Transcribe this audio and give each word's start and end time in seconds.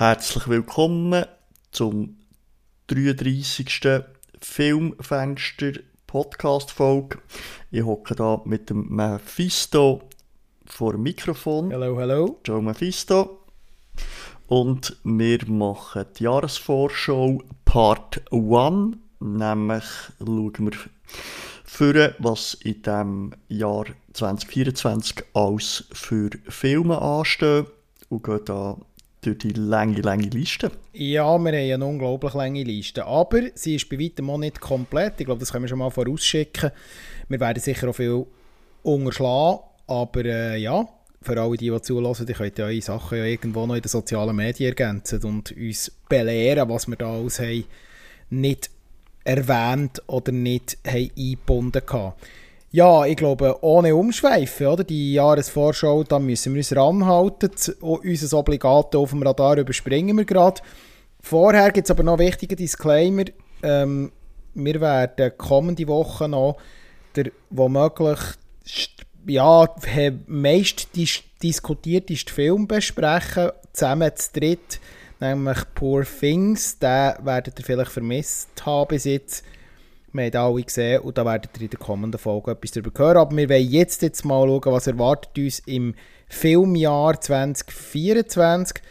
Herzlich 0.00 0.48
willkommen 0.48 1.26
zum 1.72 2.16
33. 2.86 4.02
Filmfenster 4.40 5.72
Podcast 6.06 6.70
Folge. 6.70 7.18
Ich 7.70 7.82
hocke 7.82 8.14
da 8.14 8.40
mit 8.46 8.70
dem 8.70 8.88
Mephisto 8.88 10.08
vor 10.64 10.92
dem 10.92 11.02
Mikrofon. 11.02 11.70
Hallo, 11.70 11.98
hallo. 11.98 12.40
Ciao 12.46 12.62
Mephisto. 12.62 13.44
Und 14.46 14.96
wir 15.04 15.46
machen 15.48 16.06
die 16.18 16.24
Jahresvorschau 16.24 17.42
Part 17.66 18.22
1. 18.32 18.96
Nämlich 19.18 19.84
schauen 20.18 20.54
wir 20.60 20.78
für 21.62 22.14
was 22.20 22.54
in 22.54 22.80
diesem 22.80 23.34
Jahr 23.48 23.84
2024 24.14 25.24
alles 25.34 25.84
für 25.92 26.30
Filme 26.48 27.02
anstehen 27.02 27.66
und 28.08 28.24
gehen 28.24 28.40
da 28.46 28.78
durch 29.20 29.38
die 29.38 29.50
lange, 29.50 30.00
lange 30.00 30.28
Liste. 30.28 30.70
Ja, 30.92 31.24
wir 31.24 31.24
haben 31.24 31.46
eine 31.46 31.84
unglaublich 31.84 32.34
lange 32.34 32.62
Liste. 32.62 33.04
Aber 33.04 33.42
sie 33.54 33.76
ist 33.76 33.88
bei 33.88 33.98
weitem 33.98 34.30
auch 34.30 34.38
nicht 34.38 34.60
komplett. 34.60 35.20
Ich 35.20 35.26
glaube, 35.26 35.40
das 35.40 35.52
können 35.52 35.64
wir 35.64 35.68
schon 35.68 35.78
mal 35.78 35.90
vorausschicken. 35.90 36.70
Wir 37.28 37.40
werden 37.40 37.62
sicher 37.62 37.88
auch 37.88 37.94
viel 37.94 38.26
unterschlagen. 38.82 39.60
Aber 39.86 40.24
äh, 40.24 40.56
ja, 40.58 40.88
für 41.22 41.40
alle, 41.40 41.56
die, 41.56 41.70
die 41.70 41.82
zulassen, 41.82 42.26
die 42.26 42.32
könnt 42.32 42.58
ja 42.58 42.66
eure 42.66 42.80
Sachen 42.80 43.18
ja 43.18 43.24
irgendwo 43.24 43.66
noch 43.66 43.74
in 43.74 43.82
den 43.82 43.88
sozialen 43.88 44.36
Medien 44.36 44.70
ergänzen 44.70 45.22
und 45.24 45.52
uns 45.52 45.92
belehren, 46.08 46.68
was 46.68 46.88
wir 46.88 46.96
da 46.96 47.12
alles 47.12 47.40
haben, 47.40 47.64
nicht 48.30 48.70
erwähnt 49.24 50.02
oder 50.06 50.32
nicht 50.32 50.78
haben 50.86 51.10
eingebunden 51.16 51.82
haben. 51.90 52.14
Ja, 52.72 53.04
ich 53.04 53.16
glaube, 53.16 53.56
ohne 53.62 53.96
Umschweifen, 53.96 54.68
oder? 54.68 54.84
Die 54.84 55.14
Jahresvorschau, 55.14 56.04
da 56.04 56.20
müssen 56.20 56.54
wir 56.54 56.60
uns 56.60 56.74
ranhalten. 56.74 57.50
Unser 57.80 58.38
Obligat 58.38 58.94
auf 58.94 59.10
dem 59.10 59.22
Radar 59.22 59.58
überspringen 59.58 60.16
wir 60.16 60.24
gerade. 60.24 60.60
Vorher 61.20 61.72
gibt 61.72 61.86
es 61.86 61.90
aber 61.90 62.04
noch 62.04 62.18
einen 62.18 62.28
wichtigen 62.28 62.56
Disclaimer. 62.56 63.24
Ähm, 63.62 64.12
wir 64.54 64.80
werden 64.80 65.32
kommende 65.36 65.86
Woche 65.88 66.28
noch 66.28 66.58
der 67.16 67.32
womöglich 67.50 68.18
ja, 69.26 69.68
meist 70.26 70.94
dis 70.96 71.22
diskutierteste 71.42 72.32
Film 72.32 72.68
besprechen, 72.68 73.50
zusammen 73.72 74.12
zu 74.14 74.32
dritt, 74.32 74.80
nämlich 75.20 75.58
Poor 75.74 76.04
Things. 76.04 76.78
Den 76.78 77.14
werdet 77.22 77.58
ihr 77.58 77.64
vielleicht 77.64 77.92
vermisst 77.92 78.48
haben 78.64 78.88
bis 78.88 79.04
jetzt. 79.04 79.44
Wir 80.12 80.24
haben 80.24 80.36
alle 80.36 80.62
gesehen 80.62 81.02
und 81.02 81.16
da 81.16 81.24
werdet 81.24 81.56
ihr 81.56 81.62
in 81.62 81.70
der 81.70 81.78
kommenden 81.78 82.18
Folge 82.18 82.50
etwas 82.50 82.72
darüber 82.72 82.90
hören. 82.98 83.16
Aber 83.16 83.36
wir 83.36 83.48
wollen 83.48 83.70
jetzt, 83.70 84.02
jetzt 84.02 84.24
mal 84.24 84.46
schauen, 84.46 84.72
was 84.72 84.86
erwartet 84.88 85.38
uns 85.38 85.60
im 85.60 85.94
Filmjahr 86.28 87.20
2024. 87.20 88.82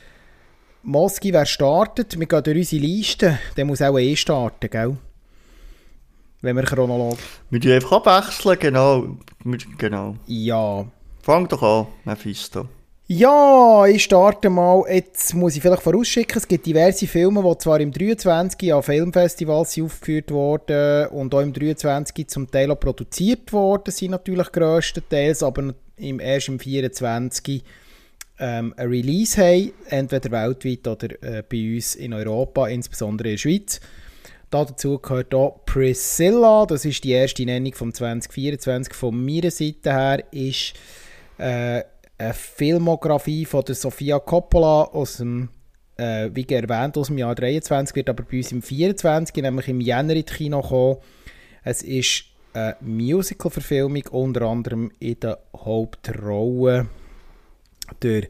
Moski, 0.83 1.33
wer 1.33 1.45
startet? 1.45 2.17
Wir 2.17 2.25
gehen 2.25 2.43
durch 2.43 2.57
unsere 2.57 2.81
Liste. 2.81 3.39
Der 3.57 3.65
muss 3.65 3.81
auch 3.81 3.97
eh 3.99 4.15
starten, 4.15 4.69
gell? 4.69 4.97
Wenn 6.41 6.55
wir 6.55 6.63
chronologisch... 6.63 7.19
Wir 7.49 7.59
dürfen 7.59 7.75
einfach 7.75 7.97
abwechseln, 7.97 8.57
genau. 8.59 9.17
genau. 9.77 10.15
Ja. 10.25 10.85
Fang 11.21 11.49
doch 11.49 11.61
an, 11.61 11.87
Mephisto. 12.05 12.69
Ja, 13.11 13.87
ich 13.87 14.03
starte 14.03 14.51
mal. 14.51 14.83
Jetzt 14.87 15.33
muss 15.33 15.55
ich 15.55 15.63
vielleicht 15.63 15.81
vorausschicken, 15.81 16.37
es 16.37 16.47
gibt 16.47 16.67
diverse 16.67 17.07
Filme, 17.07 17.41
die 17.41 17.57
zwar 17.57 17.79
im 17.79 17.91
23 17.91 18.71
an 18.71 18.83
Filmfestivals 18.83 19.79
aufgeführt 19.81 20.29
wurden 20.29 21.07
und 21.07 21.33
auch 21.33 21.39
im 21.39 21.51
23 21.51 22.27
zum 22.27 22.51
Teil 22.51 22.69
auch 22.69 22.79
produziert 22.79 23.51
worden 23.51 23.89
sind, 23.89 24.11
natürlich 24.11 24.51
grösstenteils, 24.51 25.41
aber 25.41 25.73
im, 25.97 26.19
erst 26.19 26.49
im 26.49 26.59
24 26.59 27.63
ähm, 28.37 28.75
ein 28.77 28.87
Release 28.87 29.41
haben, 29.41 29.71
entweder 29.87 30.29
weltweit 30.29 30.87
oder 30.87 31.23
äh, 31.23 31.41
bei 31.41 31.77
uns 31.77 31.95
in 31.95 32.13
Europa, 32.13 32.67
insbesondere 32.67 33.29
in 33.29 33.33
der 33.33 33.39
Schweiz. 33.39 33.79
dazu 34.51 34.99
gehört 34.99 35.33
auch 35.33 35.65
Priscilla, 35.65 36.67
das 36.67 36.85
ist 36.85 37.03
die 37.03 37.13
erste 37.13 37.43
Nennung 37.43 37.73
vom 37.73 37.91
2024. 37.91 38.93
Von 38.93 39.25
meiner 39.25 39.49
Seite 39.49 39.93
her 39.93 40.23
ist 40.31 40.73
äh, 41.39 41.81
eine 42.19 42.33
Filmografie 42.33 43.45
von 43.45 43.63
der 43.63 43.75
Sofia 43.75 44.19
Coppola 44.19 44.83
aus 44.83 45.17
dem, 45.17 45.49
äh, 45.97 46.29
wie 46.33 46.47
erwähnt, 46.49 46.97
aus 46.97 47.07
dem 47.07 47.17
Jahr 47.17 47.33
23, 47.33 47.95
wird 47.95 48.09
aber 48.09 48.23
bei 48.23 48.37
uns 48.37 48.51
im 48.51 48.61
24, 48.61 49.35
nämlich 49.37 49.69
im 49.69 49.81
Jänner 49.81 50.15
in 50.15 50.25
Kino 50.25 50.61
kommen. 50.61 50.97
Es 51.63 51.81
ist 51.81 52.25
eine 52.53 52.75
Musical-Verfilmung, 52.81 54.03
unter 54.11 54.41
anderem 54.43 54.91
in 54.99 55.19
der 55.19 55.39
Hauptrolle 55.55 56.87
durch 57.99 58.27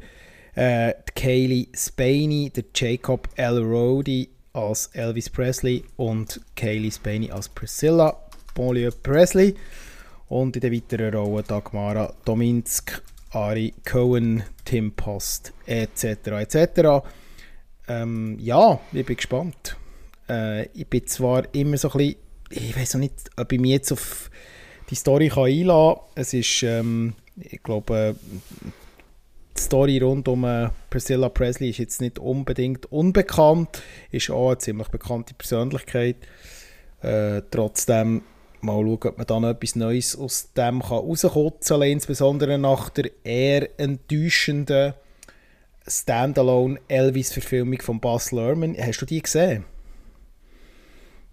äh, 0.56 0.94
Kaylee 1.16 1.68
Spaney, 1.74 2.52
der 2.56 2.66
Jacob 2.76 3.28
Elrodi 3.36 4.30
als 4.54 4.88
Elvis 4.88 5.30
Presley 5.30 5.84
und 5.96 6.42
Kaylee 6.56 6.92
Spaney 6.92 7.32
als 7.32 7.50
Priscilla 7.50 8.16
Bonlieu 8.54 8.92
Presley 9.04 9.56
und 10.28 10.56
in 10.56 10.62
der 10.62 10.72
weiteren 10.72 11.14
Rolle 11.14 11.44
Dagmara 11.44 12.14
Dominsk 12.26 13.02
Ari 13.32 13.74
Cohen, 13.86 14.44
Tim 14.66 14.92
Post 14.92 15.54
etc. 15.66 16.28
etc. 16.28 17.06
Ähm, 17.88 18.38
ja, 18.40 18.80
ich 18.92 19.06
bin 19.06 19.16
gespannt. 19.16 19.78
Äh, 20.30 20.66
ich 20.74 20.88
bin 20.88 21.06
zwar 21.08 21.54
immer 21.54 21.78
so 21.78 21.90
ein 21.92 21.98
bisschen, 21.98 22.16
ich 22.50 22.76
weiß 22.76 22.96
noch 22.96 23.02
nicht, 23.02 23.30
ob 23.38 23.52
ich 23.52 23.60
mich 23.60 23.72
jetzt 23.72 23.92
auf 23.92 24.30
die 24.90 24.96
Story 24.96 25.30
kann 25.30 25.46
einlassen 25.46 25.96
kann. 25.96 26.06
Es 26.16 26.34
ist, 26.34 26.64
ähm, 26.64 27.14
ich 27.40 27.62
glaube, 27.62 28.16
die 29.58 29.62
Story 29.62 30.00
rund 30.00 30.28
um 30.28 30.46
äh, 30.46 30.70
Priscilla 30.90 31.30
Presley 31.30 31.70
ist 31.70 31.80
jetzt 31.80 32.02
nicht 32.02 32.18
unbedingt 32.18 32.92
unbekannt, 32.92 33.82
ist 34.12 34.30
auch 34.30 34.50
eine 34.50 34.58
ziemlich 34.58 34.88
bekannte 34.88 35.34
Persönlichkeit. 35.34 36.18
Äh, 37.02 37.42
trotzdem 37.52 38.24
mal 38.62 38.82
schauen, 38.82 39.00
ob 39.04 39.18
man 39.18 39.28
dann 39.28 39.44
etwas 39.44 39.76
Neues 39.76 40.16
aus 40.16 40.54
dem 40.54 40.82
rauskotzeln 40.82 41.82
kann, 41.82 41.90
insbesondere 41.90 42.58
nach 42.58 42.90
der 42.90 43.12
eher 43.24 43.80
enttäuschenden 43.80 44.94
Standalone 45.88 46.80
Elvis-Verfilmung 46.88 47.82
von 47.82 48.00
Buzz 48.00 48.32
Lerman. 48.32 48.76
Hast 48.80 49.02
du 49.02 49.06
die 49.06 49.22
gesehen? 49.22 49.66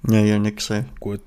Nein, 0.02 0.26
ich 0.26 0.32
habe 0.32 0.42
nicht 0.42 0.56
gesehen. 0.56 0.86
Gut. 1.00 1.22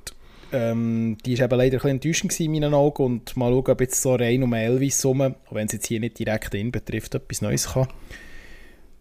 Ähm, 0.51 1.17
die 1.25 1.37
war 1.37 1.45
eben 1.45 1.57
leider 1.57 1.77
ein 1.77 1.79
bisschen 1.79 1.89
enttäuschend 1.91 2.39
in 2.39 2.51
meinen 2.51 2.73
Augen 2.73 3.03
und 3.03 3.37
mal 3.37 3.51
schauen, 3.51 3.67
ob 3.67 3.81
jetzt 3.81 4.01
so 4.01 4.15
rein 4.15 4.41
um 4.41 4.53
Elvis 4.53 5.03
herum, 5.03 5.21
auch 5.21 5.35
wenn 5.53 5.67
es 5.67 5.73
jetzt 5.73 5.87
hier 5.87 5.99
nicht 5.99 6.17
direkt 6.17 6.53
ihn 6.55 6.71
betrifft, 6.71 7.13
etwas 7.13 7.41
Neues 7.41 7.73
kann, 7.73 7.87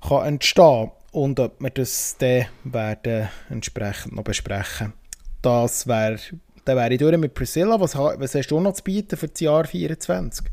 kann 0.06 0.26
entstehen 0.26 0.90
und 1.12 1.40
ob 1.40 1.60
wir 1.60 1.70
das 1.70 2.16
dann 2.18 2.46
werden 2.64 3.28
entsprechend 3.48 4.14
noch 4.14 4.24
besprechen. 4.24 4.92
Das 5.40 5.86
wäre 5.86 6.18
dann 6.68 6.76
wäre 6.76 6.92
ich 6.92 6.98
durch 6.98 7.16
mit 7.16 7.32
Priscilla. 7.32 7.80
Was, 7.80 7.94
was 7.96 8.34
hast 8.34 8.48
du 8.48 8.60
noch 8.60 8.74
zu 8.74 8.84
bieten 8.84 9.16
für 9.16 9.28
das 9.28 9.40
Jahr 9.40 9.64
2024? 9.64 10.46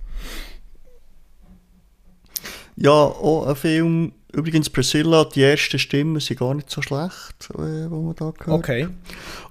Ja, 2.78 2.92
auch 2.92 3.48
ein 3.48 3.56
Film. 3.56 4.14
Übrigens, 4.32 4.70
Priscilla, 4.70 5.26
die 5.26 5.44
ersten 5.44 5.80
Stimmen 5.80 6.20
sind 6.20 6.40
gar 6.40 6.54
nicht 6.54 6.70
so 6.70 6.82
schlecht, 6.82 7.50
äh, 7.54 7.90
wo 7.90 8.02
man 8.02 8.16
da 8.16 8.32
gehört. 8.32 8.60
Okay. 8.60 8.88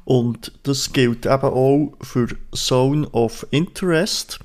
Und 0.05 0.52
das 0.62 0.93
gilt 0.93 1.26
eben 1.26 1.43
auch 1.43 1.93
für 2.02 2.28
Zone 2.55 3.08
of 3.11 3.46
Interest. 3.50 4.38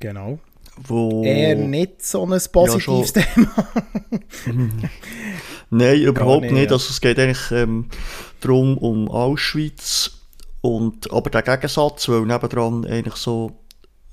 Genau. 0.00 0.38
Wo 0.76 1.24
Eher 1.24 1.56
nicht 1.56 2.04
so 2.04 2.26
ein 2.26 2.40
positives 2.52 3.14
ja, 3.14 3.22
Thema. 3.22 3.68
Nein, 5.70 6.00
überhaupt 6.00 6.42
nicht. 6.42 6.52
nicht. 6.52 6.66
Ja. 6.66 6.72
Also 6.72 6.90
es 6.90 7.00
geht 7.00 7.18
eigentlich 7.18 7.50
ähm, 7.50 7.86
darum, 8.40 8.76
um 8.76 9.10
Auschwitz 9.10 10.15
und, 10.66 11.12
aber 11.12 11.30
der 11.30 11.42
Gegensatz, 11.42 12.08
weil 12.08 12.22
nebendran 12.22 12.84
eigentlich 12.86 13.14
so 13.14 13.52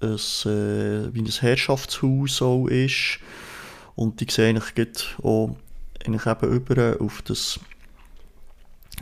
ein, 0.01 0.13
äh, 0.15 1.13
wie 1.13 1.21
ein 1.21 1.27
Herrschaftshaus 1.27 2.41
auch 2.44 2.67
ist 2.67 3.19
und 3.95 4.19
die 4.19 4.31
sehen 4.31 4.57
eigentlich 4.57 5.15
auch 5.23 5.55
eigentlich 6.05 6.25
eben 6.27 6.51
über 6.53 7.01
auf, 7.01 7.23
das, 7.23 7.59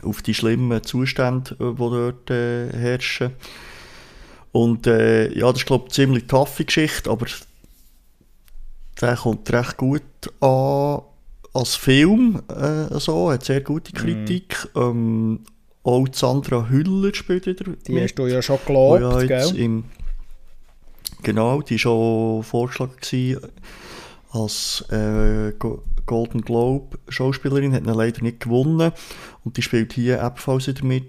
auf 0.02 0.22
die 0.22 0.32
schlimmen 0.32 0.82
Zustände, 0.82 1.56
die 1.58 1.76
dort 1.76 2.30
äh, 2.30 2.72
herrschen. 2.72 3.32
Und 4.52 4.86
äh, 4.86 5.36
ja, 5.36 5.50
das 5.50 5.60
ist 5.60 5.66
glaube 5.66 5.84
ich 5.84 5.88
eine 5.88 5.94
ziemlich 5.94 6.26
taffe 6.26 6.64
Geschichte, 6.64 7.10
aber 7.10 7.26
der 9.00 9.16
kommt 9.16 9.52
recht 9.52 9.76
gut 9.76 10.02
an 10.40 11.02
als 11.54 11.74
Film, 11.74 12.40
äh, 12.48 12.98
so, 12.98 13.30
hat 13.30 13.44
sehr 13.44 13.60
gute 13.60 13.92
mhm. 13.92 13.98
Kritik. 13.98 14.68
Mm. 14.74 14.78
Ähm, 14.78 15.40
auch 15.84 16.06
Sandra 16.12 16.68
Hüller 16.68 17.14
spielt 17.14 17.46
wieder 17.46 17.72
Die 17.86 17.92
mit. 17.92 18.04
hast 18.04 18.14
du 18.14 18.26
ja 18.26 18.40
schon 18.40 18.58
gelobt, 18.66 19.28
ja 19.28 19.46
im, 19.50 19.84
Genau, 21.22 21.62
die 21.62 21.74
war 21.74 21.78
schon 21.78 22.42
vorgeschlagen 22.42 23.38
als 24.30 24.84
äh, 24.90 25.52
Golden 26.06 26.42
Globe 26.42 26.98
Schauspielerin, 27.08 27.72
hat 27.74 27.86
ihn 27.86 27.94
leider 27.94 28.22
nicht 28.22 28.40
gewonnen 28.40 28.92
und 29.44 29.56
die 29.56 29.62
spielt 29.62 29.92
hier 29.92 30.22
ebenfalls 30.22 30.66
wieder 30.66 30.84
mit 30.84 31.06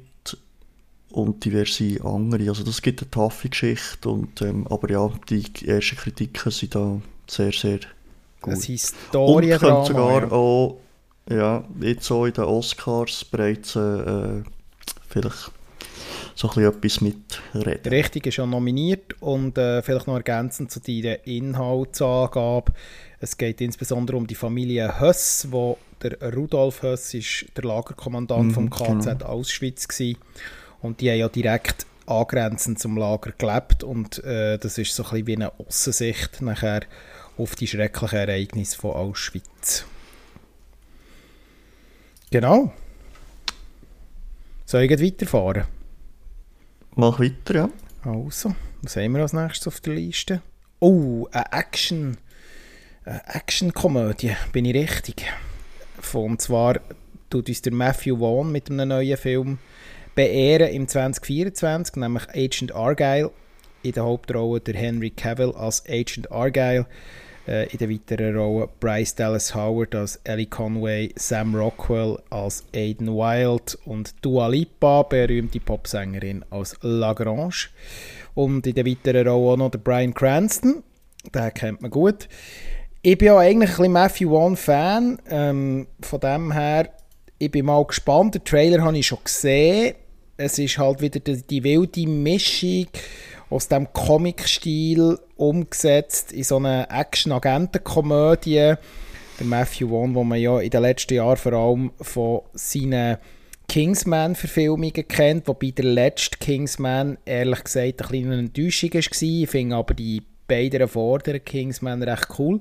und 1.09 1.45
diverse 1.45 2.03
andere. 2.03 2.49
Also 2.49 2.63
das 2.63 2.81
gibt 2.81 3.01
eine 3.01 3.11
taffe 3.11 3.49
Geschichte, 3.49 4.09
und, 4.09 4.41
ähm, 4.41 4.67
aber 4.67 4.89
ja, 4.89 5.09
die 5.29 5.43
ersten 5.65 5.95
Kritiken 5.95 6.51
sind 6.51 6.75
da 6.75 6.99
sehr, 7.27 7.51
sehr 7.51 7.79
gut. 8.41 8.53
Das 8.53 8.65
Historiendrama. 8.65 9.35
Und 9.35 9.59
könnte 9.59 9.87
sogar 9.87 10.21
ja. 10.21 10.31
auch 10.31 10.79
ja, 11.29 11.63
jetzt 11.79 12.05
so 12.05 12.25
in 12.25 12.33
den 12.33 12.43
Oscars 12.43 13.23
bereits 13.25 13.75
äh, 13.75 14.41
vielleicht 15.13 15.51
so 16.35 16.49
ein 16.49 16.79
bisschen 16.81 17.07
etwas 17.07 17.51
mitreden. 17.61 17.93
Richtig, 17.93 18.27
ist 18.27 18.37
ja 18.37 18.45
nominiert 18.45 19.21
und 19.21 19.57
äh, 19.57 19.81
vielleicht 19.81 20.07
noch 20.07 20.15
ergänzend 20.15 20.71
zu 20.71 20.79
deiner 20.79 21.25
Inhaltsangabe. 21.27 22.73
Es 23.19 23.37
geht 23.37 23.61
insbesondere 23.61 24.17
um 24.17 24.27
die 24.27 24.35
Familie 24.35 24.99
Höss, 24.99 25.47
wo 25.51 25.77
der 26.01 26.33
Rudolf 26.33 26.81
Höss 26.81 27.13
ist 27.13 27.45
der 27.55 27.63
Lagerkommandant 27.63 28.51
mm, 28.51 28.53
vom 28.53 28.69
KZ 28.69 29.19
genau. 29.19 29.25
Auschwitz 29.25 29.87
war. 29.87 30.15
Und 30.81 30.99
die 30.99 31.09
haben 31.09 31.19
ja 31.19 31.29
direkt 31.29 31.85
angrenzend 32.05 32.79
zum 32.79 32.97
Lager 32.97 33.31
gelebt 33.37 33.83
und 33.83 34.21
äh, 34.25 34.57
das 34.57 34.77
ist 34.77 34.93
so 34.93 35.03
ein 35.03 35.09
bisschen 35.11 35.27
wie 35.27 35.35
eine 35.35 35.59
Aussicht 35.59 36.41
nachher 36.41 36.81
auf 37.37 37.55
die 37.55 37.67
schrecklichen 37.67 38.19
Ereignisse 38.19 38.77
von 38.77 38.91
Auschwitz. 38.91 39.85
Genau. 42.29 42.73
Soll 44.73 44.91
ich 44.91 44.99
weiterfahren? 44.99 45.65
Mach 46.95 47.19
weiter, 47.19 47.53
ja. 47.53 47.69
Also, 48.01 48.55
was 48.81 48.95
haben 48.95 49.13
wir 49.13 49.21
als 49.21 49.31
nächstes 49.31 49.67
auf 49.67 49.79
der 49.81 49.93
Liste? 49.93 50.41
Oh, 50.79 51.27
eine 51.31 51.45
Action. 51.51 52.17
Eine 53.05 53.21
Action-Komödie, 53.23 54.35
bin 54.51 54.65
ich 54.65 54.73
richtig. 54.73 55.31
Und 56.13 56.41
zwar 56.41 56.79
tut 57.29 57.49
uns 57.49 57.61
der 57.61 57.71
Matthew 57.71 58.17
Vaughn 58.17 58.51
mit 58.51 58.71
einem 58.71 58.87
neuen 58.87 59.15
Film 59.15 59.59
beehren 60.15 60.73
im 60.73 60.87
2024, 60.87 61.97
nämlich 61.97 62.27
Agent 62.29 62.73
Argyle. 62.73 63.29
In 63.83 63.91
der 63.91 64.05
Hauptrolle 64.05 64.59
der 64.59 64.73
Henry 64.73 65.11
Cavill 65.11 65.51
als 65.51 65.83
Agent 65.87 66.31
Argyle. 66.31 66.87
Äh, 67.45 67.69
in 67.71 67.77
der 67.77 67.89
weiteren 67.89 68.37
Rolle 68.37 68.69
Bryce 68.79 69.15
Dallas 69.15 69.53
Howard 69.53 69.95
als 69.95 70.19
Ellie 70.23 70.45
Conway, 70.45 71.11
Sam 71.15 71.53
Rockwell 71.53 72.17
als 72.29 72.63
Aiden 72.73 73.07
Wild 73.07 73.77
und 73.85 74.13
Dua 74.21 74.47
Lipa, 74.47 75.03
berühmte 75.03 75.59
Popsängerin, 75.59 76.45
als 76.49 76.77
Lagrange. 76.81 77.67
Und 78.33 78.65
in 78.65 78.75
der 78.75 78.85
weiteren 78.85 79.27
Rolle 79.27 79.53
auch 79.53 79.57
noch 79.57 79.71
der 79.71 79.79
Brian 79.79 80.13
Cranston, 80.13 80.83
den 81.35 81.53
kennt 81.53 81.81
man 81.81 81.91
gut. 81.91 82.29
Ich 83.01 83.17
bin 83.17 83.27
ja 83.27 83.37
eigentlich 83.37 83.71
ein 83.71 83.75
bisschen 83.75 83.91
Matthew 83.91 84.29
Vaughn 84.29 84.55
Fan, 84.55 85.21
ähm, 85.29 85.87
von 85.99 86.19
dem 86.21 86.53
her, 86.53 86.89
ich 87.37 87.51
bin 87.51 87.65
mal 87.65 87.83
gespannt, 87.83 88.35
den 88.35 88.45
Trailer 88.45 88.81
habe 88.81 88.97
ich 88.97 89.07
schon 89.07 89.19
gesehen. 89.21 89.95
Es 90.37 90.57
ist 90.57 90.77
halt 90.77 91.01
wieder 91.01 91.19
die, 91.19 91.41
die 91.41 91.63
wilde 91.63 92.07
Mischung 92.07 92.87
aus 93.49 93.67
dem 93.67 93.91
Comic-Stil 93.91 95.19
umgesetzt 95.49 96.31
in 96.31 96.43
so 96.43 96.57
eine 96.57 96.89
Action-Agenten-Komödie. 96.89 98.75
Der 99.39 99.45
Matthew 99.45 99.89
Vaughn, 99.89 100.13
den 100.13 100.27
man 100.27 100.39
ja 100.39 100.59
in 100.59 100.69
den 100.69 100.81
letzten 100.81 101.15
Jahren 101.15 101.37
vor 101.37 101.53
allem 101.53 101.91
von 101.99 102.41
seinen 102.53 103.17
Kingsman-Verfilmungen 103.67 105.07
kennt, 105.07 105.47
wobei 105.47 105.71
der 105.71 105.85
letzte 105.85 106.37
Kingsman 106.37 107.17
ehrlich 107.25 107.63
gesagt 107.63 108.01
eine 108.01 108.09
kleine 108.09 108.39
Enttäuschung 108.39 108.93
war. 108.93 109.01
Ich 109.21 109.49
finde 109.49 109.75
aber 109.75 109.93
die 109.93 110.21
beiden 110.47 110.87
vorderen 110.87 111.43
Kingsman 111.43 112.03
recht 112.03 112.27
cool. 112.37 112.59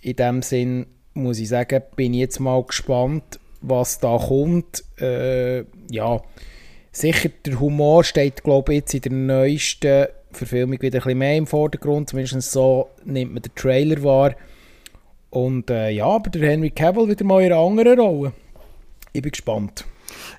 In 0.00 0.16
dem 0.16 0.42
Sinn 0.42 0.86
muss 1.14 1.38
ich 1.38 1.48
sagen, 1.48 1.82
bin 1.96 2.14
ich 2.14 2.20
jetzt 2.20 2.40
mal 2.40 2.62
gespannt, 2.62 3.38
was 3.60 3.98
da 3.98 4.16
kommt. 4.18 4.84
Äh, 5.00 5.64
ja, 5.90 6.22
Sicher, 6.96 7.28
der 7.44 7.60
Humor 7.60 8.04
steht, 8.04 8.42
glaube 8.42 8.72
ich, 8.72 8.78
jetzt 8.78 8.94
in 8.94 9.02
der 9.02 9.12
neuesten 9.12 10.06
Verfilmung 10.36 10.80
wieder 10.80 10.98
ein 10.98 11.02
bisschen 11.02 11.18
mehr 11.18 11.36
im 11.36 11.46
Vordergrund. 11.46 12.10
Zumindest 12.10 12.52
so 12.52 12.90
nimmt 13.04 13.32
man 13.34 13.42
den 13.42 13.54
Trailer 13.54 14.02
wahr. 14.02 14.34
Und 15.30 15.70
äh, 15.70 15.90
ja, 15.90 16.06
aber 16.06 16.30
der 16.30 16.48
Henry 16.48 16.70
Cavill 16.70 17.08
wieder 17.08 17.24
mal 17.24 17.42
in 17.42 17.52
einer 17.52 17.60
anderen 17.60 17.98
Rolle. 17.98 18.32
Ich 19.12 19.22
bin 19.22 19.32
gespannt. 19.32 19.84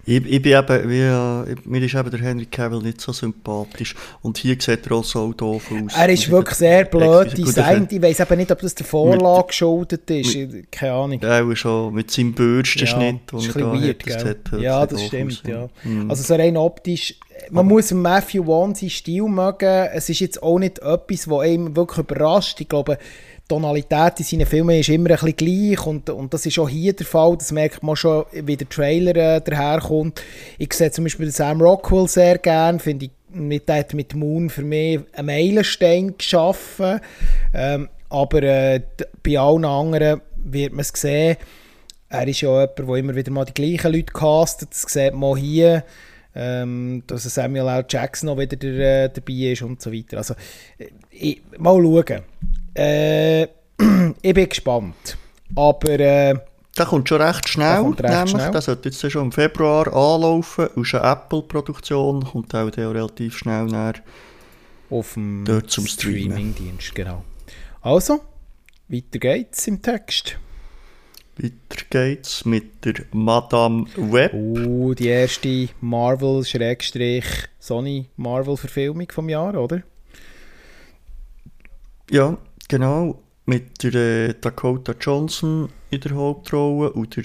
Ich, 0.06 0.25
ich 0.25 0.41
bin 0.41 0.57
eben, 0.57 0.89
wie, 0.89 1.69
mir 1.69 1.81
ist 1.85 1.95
eben 1.95 2.12
der 2.12 2.19
Henry 2.19 2.45
Cavill 2.45 2.81
nicht 2.81 3.01
so 3.01 3.12
sympathisch. 3.12 3.95
Und 4.21 4.38
hier 4.38 4.56
sieht 4.59 4.85
er 4.88 4.91
auch 4.94 5.03
so 5.03 5.33
doof 5.33 5.63
aus. 5.71 5.94
Er 5.95 6.09
ist 6.09 6.29
wirklich 6.29 6.56
sehr 6.56 6.85
blöd 6.85 7.38
designt. 7.38 7.91
Ich 7.91 8.01
weiß 8.01 8.19
eben 8.21 8.38
nicht, 8.38 8.51
ob 8.51 8.59
das 8.59 8.75
der 8.75 8.85
Vorlage 8.85 9.47
geschuldet 9.47 10.09
ist. 10.09 10.35
Mit, 10.35 10.71
Keine 10.71 10.94
Ahnung. 10.94 11.24
Auch 11.24 11.56
schon 11.56 11.94
mit 11.94 12.12
seinem 12.12 12.33
Bürstenschnitt. 12.33 13.21
Ja, 13.31 13.38
das 13.38 13.47
ist 13.47 13.57
ein 13.57 13.63
weird, 13.63 14.25
hat, 14.25 14.38
das 14.51 14.62
Ja, 14.62 14.85
das 14.85 15.06
stimmt, 15.06 15.44
ja. 15.47 15.68
Mhm. 15.83 16.09
Also 16.09 16.23
so 16.23 16.35
rein 16.35 16.57
optisch, 16.57 17.15
man 17.50 17.65
Aber 17.65 17.75
muss 17.75 17.91
Matthew 17.91 18.45
Vaughn 18.45 18.75
seinen 18.75 18.89
Stil 18.89 19.23
mögen. 19.23 19.88
Es 19.94 20.09
ist 20.09 20.19
jetzt 20.19 20.41
auch 20.41 20.59
nicht 20.59 20.80
etwas, 20.80 21.30
was 21.30 21.41
einem 21.41 21.75
wirklich 21.75 22.00
überrascht. 22.00 22.59
Ich 22.62 22.69
glaube, 22.69 22.97
Tonalität 23.47 24.19
in 24.19 24.25
seinen 24.25 24.45
Filmen 24.45 24.79
ist 24.79 24.89
immer 24.89 25.09
ein 25.09 25.15
bisschen 25.15 25.35
gleich 25.35 25.85
und, 25.85 26.09
und 26.09 26.33
das 26.33 26.45
ist 26.45 26.59
auch 26.59 26.69
hier 26.69 26.94
der 26.94 27.05
Fall. 27.05 27.38
Das 27.38 27.51
merkt 27.51 27.81
man 27.83 27.95
schon, 27.95 28.25
wie 28.31 28.57
der 28.57 28.67
Trailer 28.67 29.15
äh, 29.15 29.41
daherkommt. 29.41 30.21
Ich 30.57 30.73
sehe 30.73 30.91
zum 30.91 31.05
Beispiel 31.05 31.31
Sam 31.31 31.61
Rockwell 31.61 32.07
sehr 32.07 32.38
gern, 32.38 32.79
finde 32.79 33.05
ich, 33.05 33.11
mit, 33.29 33.69
hat 33.69 33.94
mit 33.94 34.15
Moon 34.15 34.49
für 34.49 34.63
mich 34.63 34.99
einen 35.13 35.25
Meilenstein 35.25 36.17
geschaffen. 36.17 36.99
Ähm, 37.53 37.89
aber 38.09 38.44
äh, 38.44 38.81
bei 39.23 39.38
allen 39.38 39.65
anderen 39.65 40.21
wird 40.38 40.73
man 40.73 40.81
es 40.81 40.91
sehen. 40.95 41.38
Er 42.09 42.27
ist 42.27 42.41
ja 42.41 42.49
jemand, 42.49 42.79
der 42.79 42.95
immer 42.95 43.15
wieder 43.15 43.31
mal 43.31 43.45
die 43.45 43.53
gleichen 43.53 43.91
Leute 43.91 44.13
castet. 44.13 44.69
Das 44.71 44.81
sieht 44.83 45.13
man 45.13 45.35
hier. 45.38 45.83
Ähm, 46.39 47.01
dass 47.07 47.24
Samuel 47.24 47.68
L. 47.68 47.86
Jackson 47.89 48.28
noch 48.28 48.38
wieder 48.38 48.56
der, 48.56 49.06
äh, 49.06 49.10
dabei 49.10 49.34
ist 49.51 49.63
und 49.63 49.81
so 49.81 49.92
weiter. 49.92 50.18
Also, 50.18 50.36
äh, 50.78 50.89
ich, 51.10 51.42
mal 51.57 51.81
schauen. 51.81 52.21
Äh, 52.76 53.44
ich 54.21 54.33
bin 54.33 54.47
gespannt. 54.47 55.18
Aber. 55.56 56.00
Äh, 56.00 56.35
der 56.78 56.85
kommt 56.85 57.09
schon 57.09 57.21
recht 57.23 57.50
schnell. 57.50 57.81
Der, 57.95 58.04
recht 58.04 58.14
nämlich. 58.14 58.30
schnell. 58.30 58.52
der 58.52 58.61
sollte 58.61 58.90
jetzt 58.90 59.11
schon 59.11 59.26
im 59.26 59.31
Februar 59.31 59.88
anlaufen. 59.88 60.69
Aus 60.76 60.94
einer 60.94 61.11
Apple-Produktion 61.11 62.23
kommt 62.23 62.54
auch 62.54 62.69
der 62.69 62.94
relativ 62.94 63.35
schnell 63.35 63.66
näher. 63.66 63.95
Auf 64.92 65.16
dem 65.16 65.44
Streaming-Dienst, 65.68 66.94
genau. 66.94 67.23
Also, 67.81 68.21
weiter 68.88 69.18
geht's 69.18 69.68
im 69.68 69.81
Text. 69.81 70.38
Weiter 71.37 71.83
geht's 71.89 72.45
mit 72.45 72.85
der 72.85 73.06
Madame 73.11 73.85
Web. 73.95 74.33
Oh, 74.33 74.94
die 74.94 75.07
erste 75.07 75.69
Marvel-Sony 75.81 78.06
Marvel-Verfilmung 78.15 79.11
vom 79.11 79.29
Jahr, 79.29 79.56
oder? 79.56 79.81
Ja, 82.09 82.37
Genau, 82.69 83.23
mit 83.45 83.81
der 83.83 83.95
äh, 83.95 84.33
Dakota 84.39 84.94
Johnson 84.99 85.69
in 85.89 86.01
der 86.01 86.15
Hauptrolle 86.15 86.91
und 86.91 87.15
der, 87.15 87.23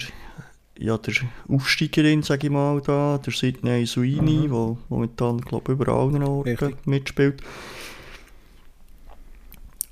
ja, 0.77 0.97
der 0.97 1.13
Aufsteigerin, 1.49 2.23
sage 2.23 2.47
ich 2.47 2.53
mal, 2.53 2.79
da, 2.79 3.17
der 3.17 3.33
Sidney 3.33 3.85
Suini, 3.85 4.47
der 4.47 4.49
mhm. 4.49 4.77
momentan, 4.87 5.41
glaube 5.41 5.73
ich, 5.73 5.79
überall 5.79 6.11
noch 6.11 6.45
mitspielt. 6.85 7.41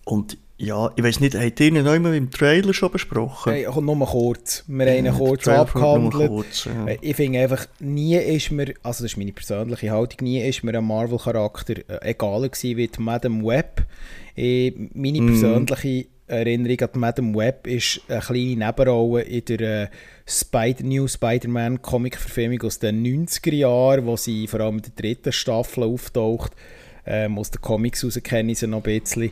Und 0.06 0.38
ja, 0.62 0.92
ich 0.96 1.04
weiß 1.04 1.20
nicht, 1.22 1.34
habt 1.34 1.60
ihr 1.60 1.68
ihn 1.68 1.84
noch 1.84 1.92
einmal 1.92 2.14
im 2.14 2.30
Trailer 2.30 2.72
schon 2.74 2.92
besprochen? 2.92 3.52
Hey, 3.52 3.66
nur 3.66 3.96
mal 3.96 4.06
kurz. 4.06 4.64
Wir 4.68 4.86
haben 4.86 5.06
ihn 5.08 5.12
kurz 5.12 5.48
abgehandelt. 5.48 6.30
Kurz, 6.30 6.66
ja. 6.66 6.86
Ich 7.02 7.16
finde 7.16 7.40
einfach, 7.40 7.66
nie 7.80 8.16
ist 8.16 8.52
mir, 8.52 8.76
also 8.84 9.04
das 9.04 9.14
ist 9.14 9.18
meine 9.18 9.32
persönliche 9.32 9.90
Haltung, 9.90 10.20
nie 10.22 10.40
ist 10.40 10.64
mir 10.64 10.78
ein 10.78 10.86
Marvel-Charakter 10.86 11.78
äh, 11.90 12.12
egaler 12.12 12.50
gewesen 12.50 12.78
wie 12.78 12.90
Madame 13.00 13.44
Web. 13.44 13.88
Ich, 14.36 14.76
meine 14.94 15.22
mhm. 15.22 15.28
persönliche 15.28 16.06
Erinnerung 16.28 16.80
an 16.80 17.00
Madame 17.00 17.36
Web 17.36 17.66
ist 17.66 18.02
eine 18.08 18.20
kleine 18.20 18.68
Nebenrolle 18.68 19.24
in 19.24 19.46
der 19.46 19.60
äh, 19.62 19.88
Spider 20.28 20.84
New 20.84 21.08
Spider-Man 21.08 21.82
Comic-Verfilmung 21.82 22.62
aus 22.62 22.78
den 22.78 23.04
90er 23.04 23.56
Jahren, 23.56 24.06
wo 24.06 24.16
sie 24.16 24.48
vor 24.48 24.60
allem 24.60 24.76
in 24.76 24.84
der 24.84 24.92
dritten 24.96 25.32
Staffel 25.32 25.86
auftaucht. 25.86 26.52
Ähm, 27.04 27.40
aus 27.40 27.50
den 27.50 27.62
Comics 27.62 28.04
heraus 28.04 28.20
kenne 28.22 28.52
ich 28.52 28.60
sie 28.60 28.68
noch 28.68 28.86
ein 28.86 29.00
bisschen. 29.00 29.32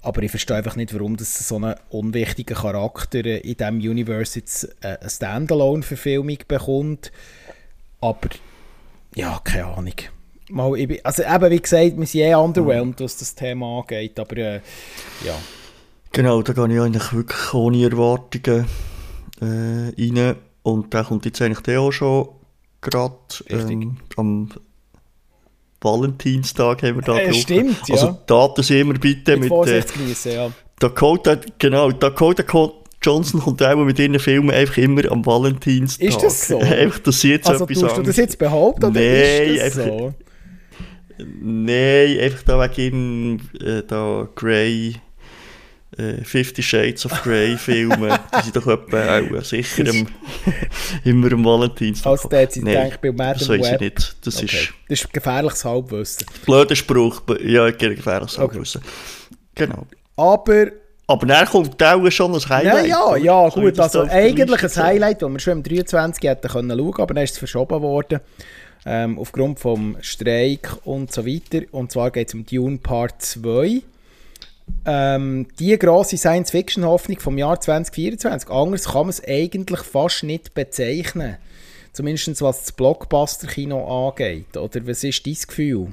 Aber 0.00 0.22
ich 0.22 0.30
verstehe 0.30 0.56
einfach 0.56 0.76
nicht, 0.76 0.94
warum 0.94 1.16
das 1.16 1.46
so 1.46 1.56
einen 1.56 1.74
unwichtigen 1.90 2.56
Charakter 2.56 3.24
in 3.24 3.56
diesem 3.56 3.76
Universe 3.78 4.38
jetzt 4.38 4.64
äh, 4.80 4.96
eine 5.00 5.10
Standalone-Verfilmung 5.10 6.38
bekommt. 6.46 7.12
Aber 8.00 8.28
ja, 9.14 9.40
keine 9.42 9.66
Ahnung. 9.66 9.94
Mal, 10.50 10.86
bin, 10.86 10.98
also 11.04 11.22
eben, 11.22 11.50
wie 11.50 11.60
gesagt, 11.60 11.98
wir 11.98 12.06
sind 12.06 12.20
eh 12.20 12.34
underwhelmed, 12.34 13.00
was 13.00 13.18
das 13.18 13.34
Thema 13.34 13.80
angeht, 13.80 14.18
aber 14.18 14.36
äh, 14.36 14.60
ja. 15.24 15.34
Genau, 16.12 16.40
da 16.42 16.52
gehe 16.52 16.74
ich 16.74 16.80
eigentlich 16.80 17.12
wirklich 17.12 17.54
ohne 17.54 17.82
Erwartungen 17.82 18.66
äh, 19.40 19.92
rein. 19.98 20.36
Und 20.62 20.94
der 20.94 21.04
kommt 21.04 21.24
jetzt 21.26 21.42
eigentlich 21.42 21.76
auch 21.76 21.90
schon 21.90 22.28
gerade 22.80 23.14
ähm, 23.48 23.98
am 24.16 24.50
Valentinstag 25.80 26.82
haben 26.82 26.96
wir 26.96 27.02
da 27.02 27.18
äh, 27.18 27.32
Stimmt, 27.32 27.88
ja. 27.88 27.94
Also 27.94 28.18
Daten 28.26 28.62
sehen 28.62 28.88
wir 28.88 28.98
bitte 28.98 29.36
mit, 29.36 29.50
mit 29.50 29.68
äh, 29.68 29.82
geniessen, 29.96 30.32
ja. 30.32 30.50
Dakota, 30.78 31.38
genau, 31.58 31.90
Dakota 31.90 32.42
Johnson 33.02 33.40
kommt 33.40 33.62
auch 33.62 33.76
mit 33.76 33.98
ihren 33.98 34.18
Filmen 34.18 34.50
einfach 34.50 34.78
immer 34.78 35.10
am 35.10 35.24
Valentinstag. 35.24 36.08
Ist 36.08 36.22
das 36.22 36.48
so? 36.48 36.58
einfach, 36.60 36.98
dass 37.00 37.20
sie 37.20 37.30
jetzt 37.30 37.48
also, 37.48 37.64
etwas 37.64 37.80
tust 37.80 37.96
du 37.96 38.02
das 38.02 38.16
jetzt 38.16 38.38
behaupten, 38.38 38.86
oder 38.86 39.00
Nein, 39.00 39.54
ist 39.54 39.76
das 39.76 39.78
einfach, 39.78 39.98
so? 39.98 40.14
Nein, 41.40 42.18
einfach 42.20 42.42
da 42.44 42.70
wegen 42.76 43.40
äh, 43.60 43.82
da 43.86 44.28
Grey 44.34 44.96
äh, 45.98 46.24
Fifty 46.24 46.62
Shades 46.62 47.04
of 47.06 47.22
Grey 47.22 47.56
Filme, 47.58 48.18
die 48.38 48.42
sind 48.44 48.56
doch 48.56 48.66
etwa 48.66 49.18
auch 49.18 49.44
sicher 49.44 49.86
im, 49.86 50.06
immer 51.04 51.32
am 51.32 51.44
Valentinstag. 51.44 52.10
Also 52.10 52.28
der 52.28 52.50
sich 52.50 52.64
gedacht, 52.64 53.00
bei 53.00 53.10
Madame 53.12 53.38
das 53.38 53.48
weiß 53.48 53.72
ich 53.72 53.80
nicht. 53.80 54.16
Das 54.26 54.36
Okay. 54.36 54.46
ist 54.46 54.72
Das 54.88 55.00
ist 55.00 55.12
gefährliches 55.12 55.64
Halbwissen. 55.64 56.26
blöder 56.46 56.76
Spruch, 56.76 57.22
ja, 57.44 57.70
gefährliches 57.70 58.38
Okay. 58.38 58.40
Halbwissen. 58.54 58.82
Genau. 59.54 59.86
Aber 60.16 60.66
Aber 61.06 61.26
dann 61.26 61.46
kommt 61.46 61.82
auch 61.82 62.10
schon 62.10 62.34
ein 62.34 62.40
Ja, 62.40 62.48
Highlight. 62.48 62.86
ja, 62.86 63.16
ja, 63.16 63.48
ich 63.48 63.54
gut. 63.54 63.78
das 63.78 63.96
Also 63.96 64.10
eigentlich 64.12 64.62
ein? 64.78 64.82
Highlight, 64.84 65.22
das 65.22 65.30
wir 65.30 65.38
schon 65.40 65.52
im 65.54 65.62
23 65.62 66.28
hätten 66.28 66.48
können 66.48 66.78
schauen, 66.78 66.94
aber 67.00 67.14
dann 67.14 67.24
ist 67.24 67.32
es 67.32 67.38
verschoben 67.38 67.80
worden. 67.82 68.20
Ähm, 68.86 69.18
aufgrund 69.18 69.58
vom 69.58 69.96
Streik 70.00 70.70
und 70.84 71.12
so 71.12 71.26
weiter. 71.26 71.66
Und 71.72 71.90
zwar 71.92 72.10
geht 72.10 72.28
es 72.28 72.34
um 72.34 72.46
Dune 72.46 72.78
Part 72.78 73.20
2. 73.22 73.82
Ähm, 74.84 75.46
die 75.58 75.78
grosse 75.78 76.16
Science-Fiction-Hoffnung 76.16 77.20
vom 77.20 77.38
Jahr 77.38 77.60
2024. 77.60 78.48
Anders 78.50 78.84
kann 78.84 79.00
man 79.02 79.10
es 79.10 79.22
eigentlich 79.26 79.80
fast 79.80 80.22
nicht 80.24 80.54
bezeichnen. 80.54 81.36
Zumindest 81.92 82.40
was 82.42 82.60
das 82.60 82.72
Blockbuster-Kino 82.72 84.08
angeht. 84.08 84.56
Oder 84.56 84.86
was 84.86 85.04
ist 85.04 85.26
dein 85.26 85.34
Gefühl? 85.46 85.88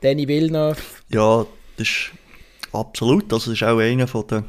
Danny 0.00 0.28
Villeneuve? 0.28 0.80
Ja, 1.08 1.46
das 1.76 1.88
ist 1.88 2.10
absolut. 2.72 3.32
Also, 3.32 3.50
das 3.50 3.60
ist 3.60 3.66
auch 3.66 3.78
einer 3.78 4.06
den 4.06 4.44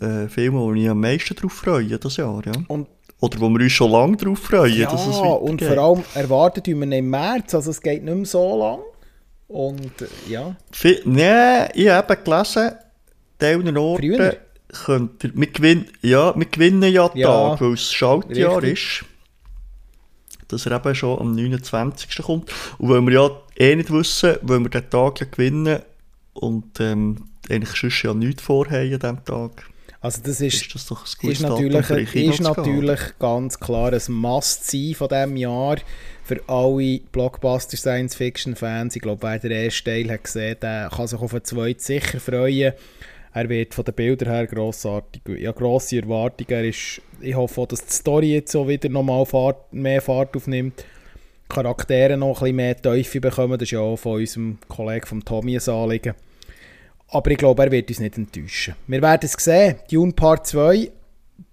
äh, 0.00 0.28
Filmen, 0.28 0.58
wo 0.58 0.72
ich 0.74 0.88
am 0.88 1.00
meisten 1.00 1.34
drauf 1.34 1.52
freue, 1.52 1.98
das 1.98 2.16
Jahr. 2.16 2.42
Ja. 2.44 2.52
Und 2.68 2.88
Oder 3.20 3.40
wo 3.40 3.48
wir 3.48 3.60
uns 3.60 3.72
schon 3.72 3.90
lange 3.90 4.16
drauf 4.16 4.38
freuen, 4.40 4.76
Ja, 4.76 4.90
dass 4.90 5.06
es 5.06 5.16
und 5.16 5.60
weitergeht. 5.62 5.68
vor 5.68 5.78
allem 5.78 6.04
erwartet 6.14 6.66
wir 6.66 6.76
ihn 6.76 6.92
im 6.92 7.08
März, 7.10 7.54
also 7.54 7.70
es 7.70 7.80
geht 7.80 8.02
nicht 8.04 8.14
mehr 8.14 8.26
so 8.26 8.58
lang. 8.58 8.80
Und 9.48 9.92
ja, 10.28 10.56
Nee, 11.04 11.66
ich 11.74 11.88
habe 11.88 12.16
gelesen, 12.16 12.72
Teilen 13.38 13.76
Orten 13.76 14.02
Früher? 14.02 14.36
könnt 14.84 15.22
ihr, 15.24 15.32
wir, 15.34 15.84
ja, 16.02 16.34
wir 16.36 16.46
gewinnen 16.46 16.82
ja 16.92 17.08
den 17.08 17.20
Ja, 17.20 17.50
Tag, 17.50 17.60
weil 17.60 17.74
es 17.74 17.92
Schaltjahr 17.92 18.62
richtig. 18.62 19.02
ist. 19.02 19.04
Dass 20.48 20.66
er 20.66 20.76
eben 20.76 20.94
schon 20.94 21.18
am 21.18 21.34
29. 21.34 22.22
kommt. 22.22 22.50
Und 22.78 22.88
weil 22.88 23.00
wir 23.02 23.12
ja 23.12 23.30
eh 23.56 23.76
nicht 23.76 23.90
wissen, 23.92 24.36
weil 24.42 24.60
wir 24.60 24.68
den 24.70 24.88
Tag 24.90 25.20
ja 25.20 25.26
gewinnen 25.30 25.80
und 26.34 26.80
ähm, 26.80 27.26
eigentlich 27.48 27.78
sonst 27.80 28.02
ja 28.02 28.14
nichts 28.14 28.42
vorhaben 28.42 28.92
an 28.94 29.00
diesem 29.00 29.24
Tag, 29.24 29.68
also 30.06 30.22
das 30.22 30.40
ist, 30.40 30.74
ist 30.74 30.90
das 30.90 31.18
gutes 31.18 31.40
ist, 31.40 31.42
natürlich, 31.42 32.14
ist 32.14 32.40
natürlich 32.40 33.00
ganz 33.18 33.58
klar 33.58 33.92
ein 33.92 34.00
Must-Sein 34.08 34.94
von 34.94 35.08
diesem 35.08 35.36
Jahr 35.36 35.78
für 36.22 36.40
alle 36.46 37.00
Blockbuster-Science-Fiction-Fans. 37.10 38.94
Ich 38.94 39.02
glaube, 39.02 39.26
wer 39.26 39.40
den 39.40 39.50
ersten 39.50 39.84
Teil 39.84 40.08
hat 40.10 40.22
gesehen, 40.22 40.58
der 40.62 40.90
kann 40.94 41.08
sich 41.08 41.20
auf 41.20 41.32
den 41.32 41.42
zweiten 41.42 41.80
sicher 41.80 42.20
freuen. 42.20 42.74
Er 43.34 43.48
wird 43.48 43.74
von 43.74 43.84
den 43.84 43.94
Bildern 43.94 44.28
her 44.28 44.46
grossartig. 44.46 45.22
Ja, 45.26 45.50
grosse 45.50 45.96
Erwartungen. 45.96 46.50
Er 46.50 46.64
ist, 46.64 47.02
ich 47.20 47.34
hoffe 47.34 47.62
auch, 47.62 47.66
dass 47.66 47.84
die 47.84 47.92
Story 47.92 48.34
jetzt 48.34 48.52
so 48.52 48.68
wieder 48.68 48.88
nochmal 48.88 49.26
Fahrt, 49.26 49.72
mehr 49.72 50.00
Fahrt 50.00 50.36
aufnimmt. 50.36 50.84
Die 51.50 51.54
Charaktere 51.54 52.16
noch 52.16 52.28
ein 52.28 52.44
bisschen 52.44 52.56
mehr 52.56 52.80
Teufel 52.80 53.20
bekommen. 53.20 53.58
Das 53.58 53.66
ist 53.66 53.72
ja 53.72 53.80
auch 53.80 53.96
von 53.96 54.20
unserem 54.20 54.58
Kollegen 54.68 55.06
vom 55.06 55.24
Tommy 55.24 55.58
ein 55.58 55.68
Anliegen. 55.68 56.14
Aber 57.08 57.30
ich 57.30 57.38
glaube, 57.38 57.64
er 57.64 57.70
wird 57.70 57.88
uns 57.88 58.00
nicht 58.00 58.16
enttäuschen. 58.16 58.74
Wir 58.86 59.00
werden 59.00 59.20
es 59.24 59.32
sehen. 59.32 59.76
Dune 59.90 60.12
Part 60.12 60.46
2 60.46 60.90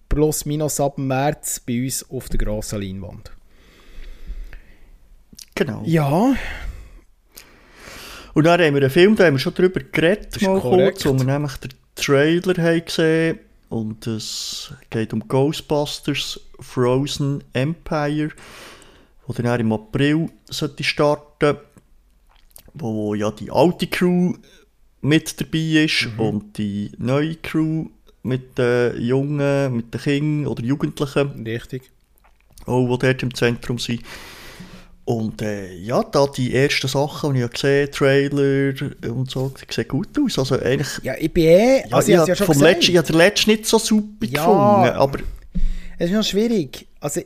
plus 0.10 0.46
minus 0.46 0.80
ab 0.80 0.98
März 0.98 1.60
bei 1.60 1.84
uns 1.84 2.10
auf 2.10 2.30
der 2.30 2.40
grossen 2.40 2.82
Leinwand. 2.82 3.32
Genau. 5.56 5.84
Ja, 5.86 6.34
Und 8.34 8.46
dann 8.46 8.60
haben 8.60 8.74
wir 8.74 8.82
einen 8.82 8.90
Film, 8.90 9.16
da 9.16 9.26
haben 9.26 9.36
wir 9.36 9.40
schon 9.40 9.54
drüber 9.54 9.80
geredet, 9.80 10.42
mal 10.42 10.60
kurz, 10.60 11.06
wo 11.06 11.14
wir 11.14 11.24
nämlich 11.24 11.56
den 11.58 11.72
Trailer 11.96 12.64
haben 12.64 12.86
gesehen 12.86 13.40
und 13.70 14.08
es 14.08 14.74
geht 14.90 15.14
um 15.14 15.28
Ghostbusters 15.28 16.40
Frozen 16.60 17.44
Empire, 17.54 18.30
wo 19.28 19.34
dann 19.34 19.60
im 19.60 19.72
April 19.72 20.30
sollte 20.50 20.84
starten, 20.84 21.58
wo 22.74 23.14
ja 23.14 23.30
die 23.30 23.52
alte 23.52 23.86
Crew 23.86 24.34
mit 25.04 25.40
dabei 25.40 25.84
ist 25.86 26.08
Mhm. 26.14 26.20
und 26.20 26.58
die 26.58 26.92
neue 26.98 27.36
Crew 27.36 27.86
mit 28.24 28.58
den 28.58 29.02
Jungen, 29.02 29.76
mit 29.76 29.94
den 29.94 30.02
Kindern 30.02 30.48
oder 30.52 30.64
Jugendlichen 30.64 31.44
richtig. 31.46 31.84
auch, 32.66 32.98
die 32.98 33.06
dort 33.08 33.24
im 33.24 33.34
Zentrum 33.36 33.78
sind. 33.78 34.02
Und 35.06 35.42
äh, 35.42 35.74
ja, 35.80 36.02
da 36.02 36.26
die 36.28 36.56
ersten 36.56 36.88
Sachen, 36.88 37.34
die 37.34 37.40
ich 37.40 37.42
ja 37.42 37.48
gesehen 37.50 37.92
Trailer 37.92 38.74
und 39.14 39.30
so, 39.30 39.52
die 39.60 39.74
sehen 39.74 39.88
gut 39.90 40.08
aus. 40.18 40.40
Also 40.40 40.58
eigentlich, 40.58 40.88
Ja, 41.04 41.14
ich 41.20 41.34
bin 41.34 41.44
eh... 41.44 41.80
ja, 41.80 41.86
also 41.92 42.08
ich 42.08 42.14
ich 42.14 42.20
habe 42.20 42.30
ja 42.30 42.36
schon 42.38 42.48
vom 42.48 42.62
letzten, 42.62 42.92
ich 42.92 42.98
habe 42.98 43.08
den 43.08 43.18
letzten 43.18 43.50
nicht 43.52 43.66
so 43.66 43.78
super 43.80 44.26
Ja. 44.26 44.46
gefunden, 44.46 44.96
aber, 44.98 45.20
Es 46.00 46.10
ist 46.10 46.16
noch 46.16 46.24
schwierig. 46.24 46.88
Also, 47.02 47.20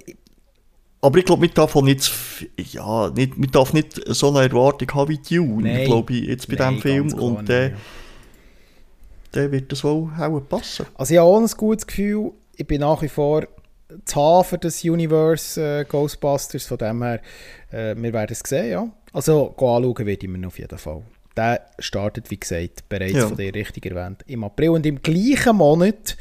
aber 1.02 1.20
ich 1.20 1.26
glaube, 1.26 1.46
man 1.46 1.54
darf 1.54 1.76
nicht, 1.76 2.12
ja, 2.58 3.10
nicht, 3.12 3.38
man 3.38 3.52
darf 3.52 3.74
nicht 3.74 4.02
so 4.08 4.30
eine 4.30 4.42
Erwartung 4.48 4.92
haben 4.94 5.10
wie 5.10 5.18
Dune, 5.18 5.72
Nein. 5.74 5.86
glaube 5.86 6.14
ich, 6.14 6.26
jetzt 6.26 6.48
bei 6.48 6.56
Nein, 6.56 6.76
diesem 6.76 6.82
Film. 6.82 7.14
Und 7.14 7.50
äh, 7.50 7.70
nicht, 7.70 7.78
dann 9.34 9.52
wird 9.52 9.72
das 9.72 9.84
wohl 9.84 10.10
auch 10.18 10.40
passen. 10.50 10.86
Also 10.96 11.14
ich 11.14 11.20
habe 11.20 11.30
auch 11.30 11.40
ein 11.40 11.48
gutes 11.58 11.86
Gefühl. 11.86 12.32
Ich 12.56 12.66
bin 12.66 12.82
nach 12.82 13.02
wie 13.02 13.10
vor 13.10 13.46
zu 14.06 14.16
haben 14.22 14.44
für 14.44 14.58
das 14.58 14.84
Universe 14.84 15.62
äh, 15.62 15.86
Ghostbusters. 15.86 16.66
Von 16.66 16.78
dem 16.78 17.04
her, 17.04 17.22
äh, 17.72 17.96
wir 17.96 18.14
werden 18.14 18.32
es 18.32 18.40
sehen, 18.40 18.72
ja. 18.72 18.90
Also 19.14 19.50
anschauen 19.52 19.98
werde 20.06 20.26
ich 20.26 20.28
mir 20.28 20.48
auf 20.48 20.58
jeden 20.60 20.78
Fall. 20.78 21.04
Der 21.36 21.62
startet, 21.80 22.32
wie 22.32 22.40
gesagt, 22.40 22.90
bereits 22.90 23.14
Ja. 23.14 23.28
von 23.28 23.38
dir 23.38 23.54
richtig 23.54 23.86
erwähnt, 23.86 24.24
im 24.28 24.44
April. 24.44 24.70
Und 24.72 24.86
im 24.86 25.02
gleichen 25.02 25.56
Monat 25.56 26.18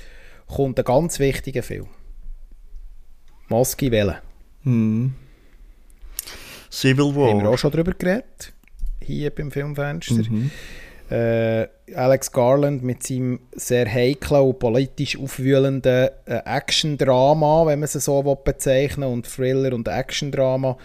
kommt 0.46 0.78
ein 0.78 0.84
ganz 0.84 1.18
wichtiger 1.18 1.62
Film. 1.62 1.86
Moski 3.48 3.90
Welle. 3.90 4.18
Hm. 4.66 5.14
Civil 6.70 7.14
War. 7.16 7.30
Haben 7.30 7.42
wir 7.42 7.50
auch 7.50 7.58
schon 7.58 7.70
drüber 7.70 7.92
geredet. 7.92 8.52
Hier 9.00 9.30
beim 9.30 9.50
Filmfenster. 9.50 10.14
Mhm. 10.14 10.50
Äh, 11.08 11.68
Alex 11.94 12.32
Garland 12.32 12.82
mit 12.82 13.04
seinem 13.04 13.38
sehr 13.52 13.90
heiklen 13.90 14.42
und 14.42 14.58
politisch 14.58 15.16
aufwühlenden 15.16 16.08
äh, 16.26 16.40
Action-Drama, 16.44 17.64
wenn 17.66 17.78
man 17.78 17.84
es 17.84 17.92
so 17.92 18.24
will 18.24 18.36
bezeichnen 18.44 19.08
und 19.08 19.24
Thriller 19.24 19.72
und 19.72 19.86
Action-Drama, 19.86 20.76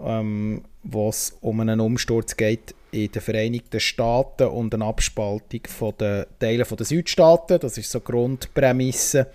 ähm, 0.00 0.62
wo 0.84 1.08
es 1.08 1.36
um 1.40 1.58
einen 1.58 1.80
Umsturz 1.80 2.36
geht 2.36 2.76
in 2.92 3.10
den 3.10 3.20
Vereinigten 3.20 3.80
Staaten 3.80 4.46
und 4.46 4.72
eine 4.72 4.84
Abspaltung 4.84 5.62
von 5.66 5.92
den 6.00 6.26
Teilen 6.38 6.64
den 6.64 6.86
Südstaaten. 6.86 7.58
Das 7.58 7.76
ist 7.76 7.90
so 7.90 7.98
die 7.98 8.04
Grundprämisse. 8.04 9.26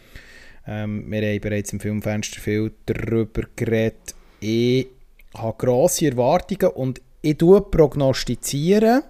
Ähm, 0.66 1.12
wir 1.12 1.22
haben 1.22 1.42
bereits 1.42 1.74
im 1.74 1.80
Filmfenster 1.80 2.40
viel 2.40 2.72
darüber 2.86 3.44
geredet. 3.56 4.16
Ich 4.40 4.88
habe 5.36 5.58
grosse 5.58 6.08
Erwartungen 6.08 6.74
und 6.74 7.02
ich 7.22 7.38
tue 7.38 7.62
prognostizieren, 7.62 9.04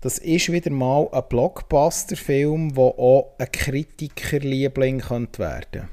das 0.00 0.18
ist 0.18 0.50
wieder 0.50 0.70
mal 0.70 1.08
ein 1.12 1.22
Blockbuster-Film, 1.28 2.74
der 2.74 2.82
auch 2.82 3.34
ein 3.38 3.52
Kritikerliebling 3.52 5.00
könnte 5.00 5.38
werden 5.40 5.88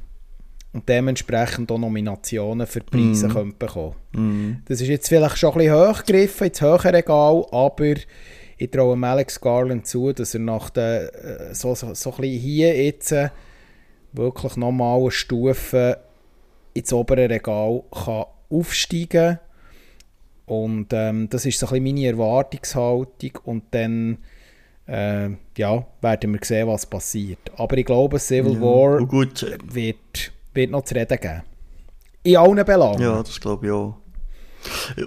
und 0.77 0.87
dementsprechend 0.87 1.71
auch 1.71 1.77
Nominationen 1.77 2.67
für 2.67 2.81
Preise 2.81 3.27
könnte 3.27 3.55
bekommen. 3.57 3.95
Mhm. 4.13 4.61
Das 4.65 4.79
ist 4.79 4.87
jetzt 4.87 5.09
vielleicht 5.09 5.37
schon 5.37 5.53
ein 5.53 5.57
bisschen 5.57 5.75
hochgegriffen, 5.75 6.47
ins 6.47 6.61
höhere 6.61 6.93
Regal, 6.93 7.45
aber 7.51 7.95
ich 8.57 8.71
traue 8.71 9.05
Alex 9.05 9.41
Garland 9.41 9.87
zu, 9.87 10.13
dass 10.13 10.33
er 10.33 10.39
nach 10.39 10.69
der, 10.69 11.49
äh, 11.49 11.55
so, 11.55 11.75
so, 11.75 11.93
so 11.93 12.11
ein 12.11 12.21
bisschen 12.21 12.39
hier 12.39 12.85
jetzt 12.85 13.11
äh, 13.11 13.29
wirklich 14.17 14.57
nochmal 14.57 14.99
eine 14.99 15.11
Stufe 15.11 15.99
ins 16.73 16.91
obere 16.93 17.29
Regal 17.29 17.83
kann 17.91 18.25
aufsteigen 18.49 19.09
kann. 19.09 19.39
Und 20.45 20.87
ähm, 20.93 21.29
das 21.29 21.45
ist 21.45 21.59
so 21.59 21.67
ein 21.67 21.83
bisschen 21.83 21.95
meine 21.95 22.07
Erwartungshaltung 22.07 23.31
und 23.43 23.63
dann 23.71 24.17
äh, 24.87 25.29
ja, 25.57 25.85
werden 26.01 26.33
wir 26.33 26.39
sehen, 26.41 26.67
was 26.67 26.85
passiert. 26.85 27.39
Aber 27.57 27.77
ich 27.77 27.85
glaube, 27.85 28.19
Civil 28.19 28.53
Ja. 28.53 28.61
War 28.61 29.01
äh, 29.01 29.57
wird, 29.63 30.31
wird 30.53 30.71
noch 30.71 30.85
zu 30.85 30.95
reden 30.95 31.19
geben. 31.19 31.43
In 32.23 32.37
allen 32.37 32.65
Belangen. 32.65 33.01
Ja, 33.01 33.21
das 33.21 33.39
glaube 33.39 33.67
ich 33.67 33.71
auch. 33.71 33.97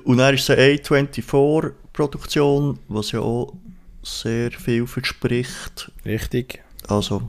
Und 0.04 0.18
dann 0.18 0.34
ist 0.34 0.48
eine 0.50 0.62
A24-Produktion, 0.62 2.78
was 2.88 3.12
ja 3.12 3.20
auch 3.20 3.54
sehr 4.02 4.50
viel 4.50 4.86
verspricht. 4.86 5.90
Richtig. 6.04 6.62
Also, 6.88 7.22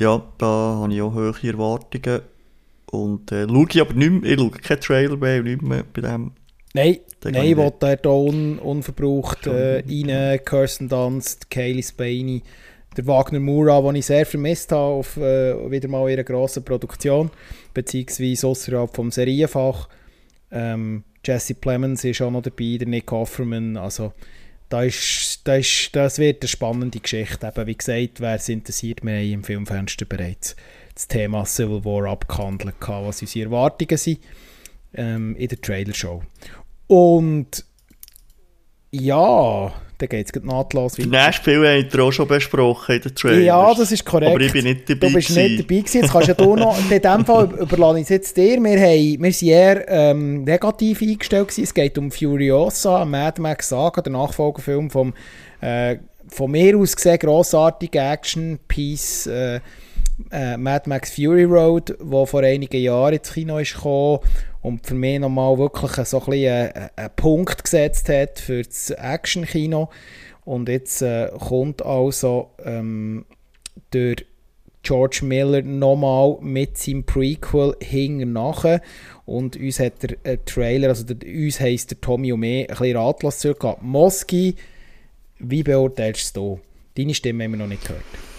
ja, 0.00 0.22
da 0.38 0.46
habe 0.80 0.92
ich 0.94 1.02
auch 1.02 1.14
hohe 1.14 1.34
Erwartungen. 1.42 2.22
Und 2.90 3.30
äh, 3.30 3.46
schaue 3.46 3.66
ich 3.70 3.80
aber 3.80 3.92
nicht 3.94 4.10
mehr, 4.10 4.32
ich 4.32 4.40
schaue 4.40 4.50
keinen 4.50 4.80
Trailer 4.80 5.16
mehr 5.16 5.38
und 5.38 5.44
nicht 5.44 5.62
mehr 5.62 5.84
bei 5.92 6.00
dem. 6.00 6.32
Nein, 6.72 6.98
Den 7.22 7.32
nein 7.32 7.56
will 7.56 7.72
dort 7.78 8.06
auch 8.06 8.24
un, 8.26 8.58
unverbraucht 8.58 9.46
äh, 9.46 9.82
rein. 9.86 10.40
Kirsten 10.44 10.88
Dunst, 10.88 11.50
Kaylee 11.50 11.82
Spaney, 11.82 12.42
der 12.96 13.06
Wagner 13.06 13.40
Moura, 13.40 13.80
den 13.82 13.96
ich 13.96 14.06
sehr 14.06 14.24
vermisst 14.24 14.72
habe 14.72 14.94
auf 14.94 15.16
äh, 15.18 15.70
wieder 15.70 15.88
mal 15.88 16.08
ihrer 16.08 16.24
grossen 16.24 16.64
Produktion, 16.64 17.30
beziehungsweise 17.74 18.46
außerhalb 18.46 18.94
vom 18.94 19.10
Serienfach. 19.10 19.88
Ähm, 20.50 21.04
Jesse 21.24 21.54
Plemons 21.54 22.04
ist 22.04 22.22
auch 22.22 22.30
noch 22.30 22.42
dabei, 22.42 22.78
der 22.78 22.88
Nick 22.88 23.12
Offerman. 23.12 23.76
Also 23.76 24.12
da 24.70 24.82
ist 24.82 25.29
das, 25.44 25.88
das 25.92 26.18
wird 26.18 26.42
eine 26.42 26.48
spannende 26.48 27.00
Geschichte. 27.00 27.46
Eben, 27.46 27.66
wie 27.66 27.76
gesagt, 27.76 28.20
wer 28.20 28.34
es 28.34 28.48
interessiert, 28.48 29.02
wir 29.02 29.12
haben 29.12 29.32
im 29.32 29.44
Filmfenster 29.44 30.04
bereits 30.04 30.56
das 30.94 31.08
Thema 31.08 31.44
Civil 31.44 31.84
War 31.84 32.10
abgehandelt, 32.10 32.74
was 32.80 33.22
unsere 33.22 33.46
Erwartungen 33.46 33.96
sind 33.96 34.20
ähm, 34.94 35.36
in 35.36 35.48
der 35.48 35.60
Trailer-Show. 35.60 36.22
Und 36.86 37.64
ja, 38.90 39.72
dann 40.00 40.08
geht 40.08 40.34
es 40.34 40.42
nahtlos 40.42 40.98
weiter. 40.98 41.10
Das 41.10 41.26
nächste 41.26 41.44
Film 41.44 41.64
haben 41.64 41.92
wir 41.92 42.04
auch 42.04 42.10
schon 42.10 42.26
besprochen 42.26 42.96
in 42.96 43.02
den 43.02 43.14
Trailers. 43.14 43.44
Ja, 43.44 43.74
das 43.74 43.92
ist 43.92 44.04
korrekt. 44.04 44.30
Aber 44.30 44.40
ich 44.40 44.52
bin 44.52 44.64
nicht 44.64 44.88
dabei 44.88 45.08
Du 45.08 45.14
bist 45.14 45.28
gewesen. 45.28 45.42
nicht 45.52 45.60
dabei 45.60 45.80
gewesen. 45.80 46.00
Jetzt 46.00 46.12
kannst 46.12 46.28
ja 46.28 46.34
du 46.34 46.56
noch, 46.56 46.78
in 46.90 47.00
diesem 47.00 47.24
Fall 47.24 47.50
überlasse 47.60 47.98
ich 47.98 48.02
es 48.04 48.08
jetzt 48.08 48.36
dir. 48.36 48.60
Wir, 48.60 48.80
haben, 48.80 49.22
wir 49.22 49.32
sind 49.32 49.48
eher 49.48 49.88
ähm, 49.88 50.44
negativ 50.44 51.02
eingestellt 51.02 51.48
gewesen. 51.48 51.64
Es 51.64 51.74
geht 51.74 51.98
um 51.98 52.10
Furiosa, 52.10 53.04
Mad 53.04 53.40
Max 53.40 53.68
Saga, 53.68 54.00
der 54.02 54.12
Nachfolgefilm 54.12 54.90
vom 54.90 55.12
äh, 55.60 55.96
von 56.28 56.50
mir 56.50 56.78
aus 56.78 56.94
gesehen 56.94 57.18
grossartige 57.18 57.98
Action-Piece 57.98 59.26
äh, 59.26 59.60
äh, 60.30 60.56
Mad 60.56 60.88
Max 60.88 61.14
Fury 61.14 61.44
Road, 61.44 61.96
wo 62.00 62.26
vor 62.26 62.42
einigen 62.42 62.82
Jahren 62.82 63.14
ins 63.14 63.32
Kino 63.32 63.58
ist 63.58 63.74
gekommen 63.74 64.20
und 64.62 64.86
für 64.86 64.94
mich 64.94 65.18
nochmal 65.18 65.58
wirklich 65.58 65.92
so 66.06 66.20
ein 66.20 66.24
bisschen 66.26 66.72
einen, 66.96 67.10
Punkt 67.16 67.64
gesetzt 67.64 68.08
hat 68.08 68.38
für 68.38 68.62
das 68.62 68.90
Action-Kino. 68.90 69.90
Und 70.44 70.68
jetzt 70.68 71.02
äh, 71.02 71.30
kommt 71.38 71.84
also 71.84 72.50
ähm, 72.64 73.24
der 73.92 74.16
George 74.82 75.20
Miller 75.22 75.62
nochmal 75.62 76.38
mit 76.40 76.78
seinem 76.78 77.04
Prequel 77.04 77.76
hing 77.80 78.32
nachher 78.32 78.80
und 79.26 79.56
uns 79.56 79.78
hat 79.78 80.02
der 80.02 80.16
äh, 80.24 80.38
Trailer, 80.46 80.88
also 80.88 81.04
der, 81.04 81.28
uns 81.28 81.60
heisst 81.60 81.90
der 81.90 82.00
Tommy 82.00 82.32
und 82.32 82.40
mir, 82.40 82.62
ein 82.62 82.66
bisschen 82.66 82.96
ratlos 82.96 83.38
zurückgehabt. 83.38 83.82
Moski, 83.82 84.56
wie 85.38 85.62
beurteilst 85.62 86.36
du 86.36 86.60
Deine 86.96 87.14
Stimme 87.14 87.44
haben 87.44 87.52
wir 87.52 87.58
noch 87.58 87.66
nicht 87.66 87.82
gehört. 87.84 88.29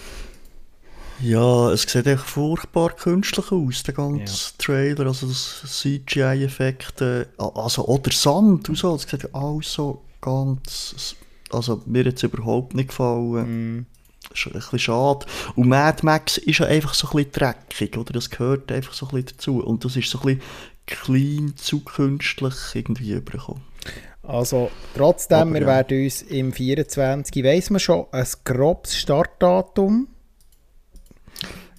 Ja, 1.21 1.71
es 1.71 1.83
sieht 1.83 2.07
echt 2.07 2.23
furchtbar 2.23 2.95
künstlich 2.95 3.51
aus, 3.51 3.83
der 3.83 3.93
ganze 3.93 4.23
ja. 4.23 4.57
Trailer, 4.57 5.07
also 5.07 5.27
das 5.27 5.61
CGI-Effekte, 5.65 7.27
also 7.37 7.87
auch 7.87 7.99
der 7.99 8.13
Sand 8.13 8.69
und 8.69 8.77
so, 8.77 8.93
das 8.97 9.09
sieht 9.09 9.33
alles 9.33 9.73
so 9.73 10.01
ganz, 10.19 11.15
also 11.51 11.81
mir 11.85 12.07
es 12.07 12.23
überhaupt 12.23 12.73
nicht 12.73 12.89
gefallen. 12.89 13.77
Mm. 13.77 13.85
ist 14.33 14.47
ein 14.47 14.53
bisschen 14.53 14.79
schade. 14.79 15.25
Und 15.55 15.67
Mad 15.67 15.99
Max 16.03 16.37
ist 16.37 16.59
ja 16.59 16.65
einfach 16.65 16.93
so 16.93 17.07
ein 17.07 17.17
bisschen 17.17 17.31
dreckig, 17.33 17.97
oder? 17.97 18.13
Das 18.13 18.29
gehört 18.29 18.71
einfach 18.71 18.93
so 18.93 19.07
ein 19.07 19.15
bisschen 19.15 19.37
dazu. 19.37 19.63
Und 19.63 19.85
das 19.85 19.95
ist 19.95 20.09
so 20.09 20.19
ein 20.19 20.37
bisschen 20.37 20.41
klein, 20.87 21.53
zu 21.55 21.81
künstlich 21.81 22.55
irgendwie 22.73 23.11
übergekommen. 23.11 23.63
Also 24.23 24.71
trotzdem, 24.95 25.39
Aber 25.39 25.53
wir 25.53 25.61
ja. 25.61 25.67
werden 25.67 26.03
uns 26.03 26.21
im 26.21 26.53
24, 26.53 27.43
weiss 27.43 27.69
man 27.69 27.79
schon, 27.79 28.05
ein 28.11 28.27
grobes 28.43 28.95
Startdatum 28.97 30.07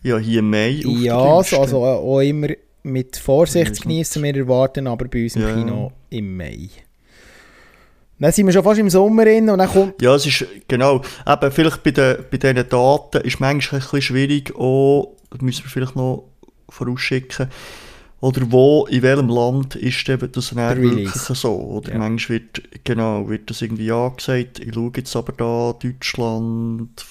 ja, 0.02 0.18
hier 0.18 0.40
im 0.40 0.50
Mai. 0.50 0.82
ja, 0.84 1.18
also 1.18 1.84
auch 1.84 2.20
immer 2.20 2.48
mit 2.82 3.16
Vorsicht 3.16 3.82
genießen 3.82 4.22
wir 4.22 4.36
erwarten, 4.36 4.86
aber 4.86 5.06
bei 5.06 5.24
uns 5.24 5.36
im 5.36 5.42
ja. 5.42 5.54
Kino 5.54 5.92
im 6.10 6.36
Mai. 6.36 6.68
Dann 8.18 8.30
sind 8.30 8.46
wir 8.46 8.52
schon 8.52 8.62
fast 8.62 8.78
im 8.78 8.90
Sommer 8.90 9.24
drin 9.24 9.50
und 9.50 9.58
dann 9.58 9.68
kommt... 9.68 10.00
Ja, 10.00 10.14
es 10.14 10.26
ist, 10.26 10.46
genau, 10.68 11.02
eben 11.26 11.52
vielleicht 11.52 11.82
bei, 11.82 11.90
den, 11.90 12.18
bei 12.30 12.36
diesen 12.36 12.68
Daten 12.68 13.20
ist 13.22 13.40
manchmal 13.40 13.80
ein 13.80 13.84
bisschen 13.84 14.02
schwierig, 14.02 14.54
auch, 14.54 15.16
das 15.30 15.40
müssen 15.40 15.64
wir 15.64 15.70
vielleicht 15.70 15.96
noch 15.96 16.28
vorausschicken, 16.68 17.48
oder 18.22 18.52
wo, 18.52 18.86
in 18.86 19.02
welchem 19.02 19.28
Land 19.28 19.74
ist 19.74 20.08
das 20.08 20.50
dann 20.54 20.80
wirklich 20.80 21.10
so? 21.10 21.56
Oder 21.56 21.94
ja. 21.94 21.98
manchmal 21.98 22.38
wird, 22.38 22.62
genau, 22.84 23.28
wird 23.28 23.50
das 23.50 23.62
irgendwie 23.62 23.90
angesagt. 23.90 24.60
Ich 24.60 24.72
schaue 24.72 24.92
jetzt 24.94 25.16
aber 25.16 25.32
da, 25.32 25.72
Deutschland, 25.72 27.04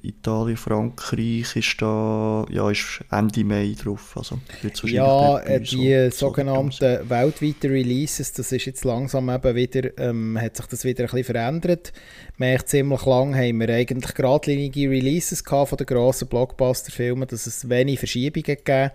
Italien, 0.00 0.56
Frankreich 0.56 1.54
ist 1.56 1.82
da, 1.82 2.46
ja, 2.48 2.70
ist 2.70 3.04
Ende 3.10 3.44
Mai 3.44 3.76
drauf. 3.78 4.14
Also 4.16 4.38
ja, 4.84 5.40
äh, 5.40 5.60
die 5.60 6.08
so, 6.10 6.28
sogenannten 6.28 6.70
so 6.70 6.86
weltweiten 6.86 7.70
Releases, 7.70 8.32
das 8.32 8.50
ist 8.50 8.64
jetzt 8.64 8.86
langsam 8.86 9.28
eben 9.28 9.54
wieder, 9.54 9.90
ähm, 9.98 10.40
hat 10.40 10.56
sich 10.56 10.64
das 10.64 10.84
wieder 10.84 11.04
ein 11.04 11.10
bisschen 11.10 11.34
verändert. 11.34 11.92
Wir 12.38 12.64
ziemlich 12.64 13.04
lang 13.04 13.34
haben 13.36 13.60
wir 13.60 13.68
eigentlich 13.68 14.14
geradlinige 14.14 14.88
Releases 14.88 15.44
gehabt 15.44 15.68
von 15.68 15.76
den 15.76 15.86
grossen 15.86 16.28
Blockbuster-Filmen, 16.28 17.28
dass 17.28 17.46
es 17.46 17.68
wenig 17.68 17.98
Verschiebungen 17.98 18.56
gegeben 18.56 18.92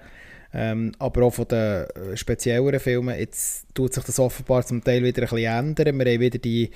ähm, 0.53 0.91
aber 0.99 1.23
auch 1.23 1.33
von 1.33 1.47
den 1.47 1.85
äh, 1.85 2.17
spezielleren 2.17 2.79
Filmen. 2.79 3.17
Jetzt 3.17 3.65
tut 3.73 3.93
sich 3.93 4.03
das 4.03 4.19
offenbar 4.19 4.65
zum 4.65 4.83
Teil 4.83 5.03
wieder 5.03 5.21
ein 5.21 5.29
bisschen 5.29 5.51
ändern. 5.51 5.99
Wir 5.99 6.13
haben 6.13 6.19
wieder 6.19 6.39
die 6.39 6.71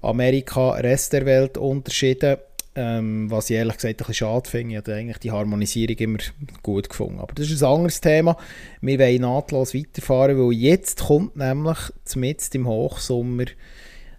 Amerika-Rest 0.00 1.12
der 1.12 1.26
Welt 1.26 1.58
Unterschiede, 1.58 2.40
ähm, 2.74 3.30
was 3.30 3.50
ich 3.50 3.56
ehrlich 3.56 3.76
gesagt 3.76 3.94
ein 3.94 3.96
bisschen 3.96 4.14
schade 4.14 4.48
finde. 4.48 4.72
Ich 4.72 4.76
habe 4.78 4.94
eigentlich 4.94 5.18
die 5.18 5.30
Harmonisierung 5.30 5.96
immer 5.96 6.18
gut 6.62 6.88
gefunden. 6.88 7.18
Aber 7.18 7.34
das 7.34 7.50
ist 7.50 7.62
ein 7.62 7.68
anderes 7.70 8.00
Thema. 8.00 8.36
Wir 8.80 8.98
wollen 8.98 9.22
nahtlos 9.22 9.74
weiterfahren, 9.74 10.38
weil 10.38 10.52
jetzt 10.52 11.00
kommt 11.00 11.36
nämlich 11.36 11.78
zumindest 12.04 12.54
im 12.54 12.66
Hochsommer, 12.66 13.46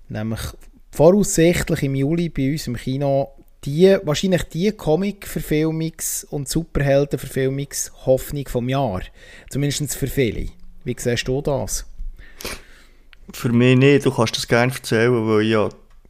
nämlich 0.10 0.42
voraussichtlich 0.92 1.84
im 1.84 1.96
Juli 1.96 2.30
bei 2.30 2.52
uns 2.52 2.68
im 2.68 2.76
Kino 2.76 3.30
die, 3.66 3.98
wahrscheinlich 4.04 4.44
die 4.44 4.72
Comic-Verfilmungs- 4.72 6.26
und 6.26 6.48
Superhelden-Verfilmungs-Hoffnung 6.48 8.48
vom 8.48 8.70
Jahr. 8.70 9.02
Zumindest 9.50 9.96
für 9.96 10.08
viele. 10.08 10.50
Wie 10.84 10.96
siehst 10.98 11.28
du 11.28 11.42
das? 11.42 11.86
Für 13.34 13.50
mich 13.50 13.78
nicht. 13.78 14.06
Du 14.06 14.12
kannst 14.12 14.38
das 14.38 14.48
gerne 14.48 14.72
erzählen, 14.74 15.28
weil 15.28 15.42
ja 15.44 15.70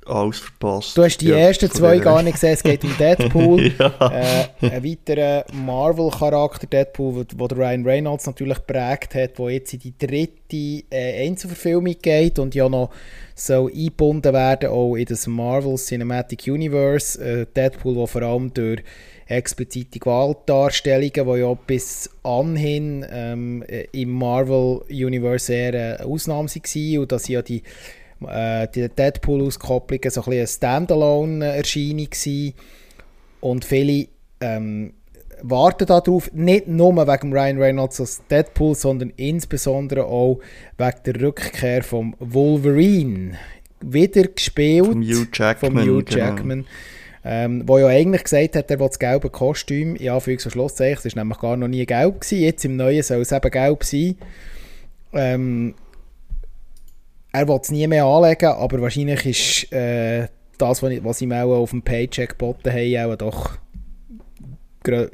alles 0.09 0.39
verpasst. 0.39 0.97
Du 0.97 1.03
hast 1.03 1.17
die 1.17 1.27
ja, 1.27 1.37
ersten 1.37 1.69
zwei 1.71 1.99
gar 1.99 2.21
nicht 2.23 2.33
gesehen. 2.33 2.53
Es 2.53 2.63
geht 2.63 2.83
um 2.83 2.97
Deadpool. 2.97 3.71
ja. 3.79 3.93
äh, 4.11 4.69
ein 4.69 4.83
weiterer 4.83 5.45
Marvel-Charakter, 5.53 6.67
Deadpool, 6.67 7.25
wo, 7.35 7.47
der 7.47 7.57
Ryan 7.57 7.85
Reynolds 7.85 8.25
natürlich 8.25 8.65
prägt 8.65 9.15
hat, 9.15 9.37
wo 9.37 9.49
jetzt 9.49 9.73
in 9.73 9.79
die 9.79 9.93
dritte 9.97 10.85
äh, 10.89 11.27
Einzelverfilmung 11.27 11.95
geht 12.01 12.39
und 12.39 12.55
ja 12.55 12.67
noch 12.67 12.89
soll 13.35 13.71
eingebunden 13.71 14.33
werden 14.33 14.69
auch 14.69 14.95
in 14.95 15.05
das 15.05 15.27
Marvel 15.27 15.75
Cinematic 15.75 16.47
Universe. 16.47 17.23
Äh, 17.23 17.45
Deadpool, 17.55 17.95
wo 17.95 18.05
vor 18.05 18.21
allem 18.21 18.53
durch 18.53 18.83
explizite 19.29 19.99
Gewaltdarstellungen, 19.99 21.11
die 21.13 21.39
ja 21.39 21.53
bis 21.53 22.09
anhin 22.23 23.05
ähm, 23.09 23.63
im 23.91 24.11
Marvel 24.11 24.81
Universe 24.89 25.53
eher 25.53 25.97
eine 25.97 26.05
Ausnahme 26.05 26.49
waren 26.49 26.97
und 26.97 27.11
dass 27.11 27.27
ja 27.27 27.41
die 27.41 27.63
äh, 28.27 28.67
die 28.73 28.89
Deadpool-Auskopplungen 28.89 30.09
so 30.09 30.23
ein 30.23 30.31
eine 30.33 30.47
Standalone-Erscheinung 30.47 32.07
waren. 32.09 32.53
Und 33.41 33.65
viele 33.65 34.07
ähm, 34.41 34.93
warten 35.41 35.85
darauf, 35.85 36.31
nicht 36.33 36.67
nur 36.67 36.95
wegen 36.95 37.33
Ryan 37.33 37.57
Reynolds 37.57 37.99
als 37.99 38.21
Deadpool, 38.29 38.75
sondern 38.75 39.13
insbesondere 39.15 40.05
auch 40.05 40.39
wegen 40.77 41.03
der 41.05 41.21
Rückkehr 41.21 41.83
von 41.83 42.15
Wolverine. 42.19 43.37
Wieder 43.81 44.23
gespielt 44.23 44.85
vom 44.85 45.01
Hugh 45.01 45.27
Jackman. 45.31 45.71
Vom 45.71 45.81
Hugh 45.81 46.03
genau. 46.03 46.17
Jackman. 46.17 46.59
Genau. 46.59 46.69
Ähm, 47.25 47.63
wo 47.67 47.77
ja 47.77 47.87
eigentlich 47.87 48.23
gesagt 48.23 48.55
hat, 48.55 48.71
er 48.71 48.79
will 48.79 48.87
das 48.87 48.97
gelbe 48.97 49.29
Kostüm, 49.29 49.97
ja, 49.97 50.17
Anführungs- 50.17 50.45
und 50.45 50.51
Schlusszeichen, 50.51 51.01
es 51.05 51.15
war 51.15 51.23
nämlich 51.23 51.39
gar 51.39 51.57
noch 51.57 51.67
nie 51.67 51.85
gelb 51.85 52.21
gewesen, 52.21 52.39
jetzt 52.39 52.63
im 52.63 52.77
Neuen 52.77 53.03
soll 53.03 53.21
es 53.21 53.33
eben 53.33 53.51
gelb 53.51 53.83
sein. 53.83 54.15
Ähm, 55.11 55.75
er 57.31 57.47
will 57.47 57.59
es 57.61 57.71
nie 57.71 57.87
mehr 57.87 58.05
anlegen, 58.05 58.47
aber 58.47 58.81
wahrscheinlich 58.81 59.25
ist 59.25 59.73
äh, 59.73 60.27
das, 60.57 60.81
was 60.83 61.21
ihm 61.21 61.31
auch 61.31 61.61
auf 61.61 61.71
dem 61.71 61.81
Paycheck 61.81 62.29
geboten 62.29 62.71
haben, 62.71 63.11
auch 63.11 63.15
doch 63.15 63.57
grö 64.83 65.07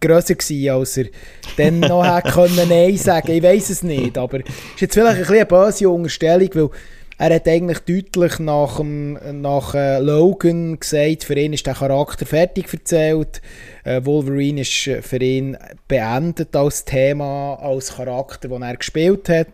grösser 0.00 0.34
gewesen, 0.34 0.70
als 0.70 0.96
er 0.96 1.06
dann 1.56 1.80
noch 1.80 2.04
hätte 2.04 2.30
können 2.32 2.68
Nein 2.68 2.96
sagen 2.96 3.32
Ich 3.32 3.42
weiß 3.42 3.70
es 3.70 3.82
nicht, 3.82 4.18
aber 4.18 4.40
es 4.40 4.46
ist 4.74 4.80
jetzt 4.80 4.94
vielleicht 4.94 5.16
ein 5.16 5.20
bisschen 5.20 5.36
eine 5.36 5.46
böse 5.46 5.88
Unterstellung, 5.88 6.48
weil 6.54 6.70
er 7.18 7.34
hat 7.34 7.48
eigentlich 7.48 7.80
deutlich 7.80 8.38
nach, 8.38 8.78
dem, 8.78 9.18
nach 9.42 9.74
äh, 9.74 9.98
Logan 9.98 10.80
gesagt, 10.80 11.24
für 11.24 11.38
ihn 11.38 11.52
ist 11.52 11.66
der 11.66 11.74
Charakter 11.74 12.24
fertig 12.24 12.72
erzählt. 12.72 13.42
Äh, 13.84 14.04
Wolverine 14.06 14.62
ist 14.62 14.90
für 15.02 15.22
ihn 15.22 15.58
beendet 15.86 16.56
als 16.56 16.86
Thema, 16.86 17.56
als 17.56 17.96
Charakter, 17.96 18.48
den 18.48 18.62
er 18.62 18.76
gespielt 18.76 19.28
hat. 19.28 19.48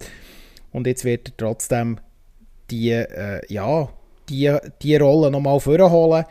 Und 0.76 0.86
jetzt 0.86 1.06
wird 1.06 1.28
er 1.28 1.36
trotzdem 1.38 1.98
die, 2.70 2.90
äh, 2.90 3.40
ja, 3.48 3.88
die, 4.28 4.54
die 4.82 4.96
Rolle 4.96 5.30
nochmal 5.30 5.58
vorholen. 5.58 6.26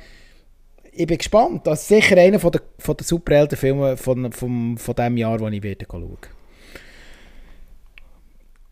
Ich 0.92 1.08
bin 1.08 1.18
gespannt. 1.18 1.66
Das 1.66 1.82
ist 1.82 1.88
sicher 1.88 2.16
einer 2.16 2.40
von 2.40 2.52
der, 2.52 2.62
von 2.78 2.96
der 2.96 3.08
Superheldenfilme 3.08 3.98
von, 3.98 4.32
von, 4.32 4.78
von 4.78 4.96
dem 4.96 5.18
Jahr, 5.18 5.40
den 5.40 5.54
ich 5.54 5.64
werde 5.64 5.88
schauen 5.90 6.18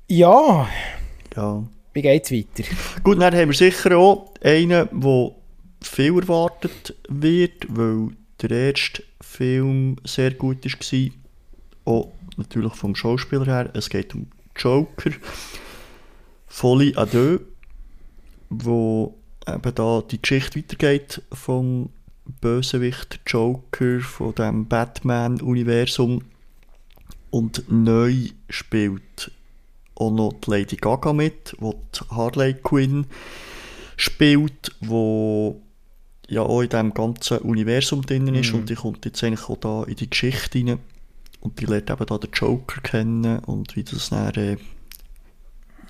Ja. 0.07 0.69
Ja. 1.35 1.63
Wie 1.93 2.01
geht 2.03 2.25
es 2.25 2.31
weiter? 2.31 2.69
Gut, 3.03 3.19
dann 3.19 3.33
haben 3.33 3.49
wir 3.49 3.55
sicher 3.55 3.97
auch 3.97 4.31
einen, 4.43 4.87
der 4.91 5.31
viel 5.81 6.19
erwartet 6.19 6.95
wird, 7.09 7.65
weil 7.67 8.09
der 8.43 8.51
erste 8.51 9.03
Film 9.21 9.95
sehr 10.03 10.35
gut 10.35 10.63
war. 10.65 11.11
Auch 11.85 12.11
natürlich 12.37 12.75
vom 12.75 12.93
Schauspieler 12.95 13.45
her. 13.47 13.71
Es 13.73 13.89
geht 13.89 14.13
um 14.13 14.27
Joker. 14.55 15.11
Folie 16.47 16.95
à 16.97 17.05
deux, 17.05 17.41
wo 18.49 19.15
eben 19.47 19.75
da 19.75 20.01
die 20.01 20.21
Geschichte 20.21 20.59
weitergeht 20.59 21.21
vom 21.31 21.89
Bösewicht 22.41 23.19
Joker, 23.27 23.99
von 23.99 24.35
dem 24.35 24.67
Batman-Universum. 24.67 26.21
Und 27.31 27.65
neu 27.69 28.29
spielt 28.49 29.31
auch 29.95 30.11
noch 30.11 30.33
die 30.33 30.51
Lady 30.51 30.75
Gaga 30.75 31.13
mit, 31.13 31.55
wo 31.59 31.73
die 31.95 32.15
Harley 32.15 32.53
Quinn 32.53 33.07
spielt, 33.97 34.75
wo 34.81 35.61
ja 36.27 36.41
auch 36.43 36.61
in 36.61 36.69
diesem 36.69 36.93
ganzen 36.93 37.39
Universum 37.39 38.03
drin 38.03 38.33
ist 38.35 38.53
Mhm. 38.53 38.59
und 38.59 38.69
die 38.69 38.75
kommt 38.75 39.05
jetzt 39.05 39.23
eigentlich 39.23 39.49
auch 39.49 39.57
da 39.57 39.83
in 39.83 39.95
die 39.95 40.09
Geschichte 40.09 40.59
rein 40.59 40.79
und 41.43 41.59
die 41.59 41.65
lernt 41.65 41.89
eben 41.89 42.05
da 42.05 42.17
den 42.17 42.31
Joker 42.31 42.79
kennen 42.81 43.39
und 43.39 43.75
wie 43.75 43.83
das 43.83 44.09
dann, 44.09 44.33
äh, 44.35 44.57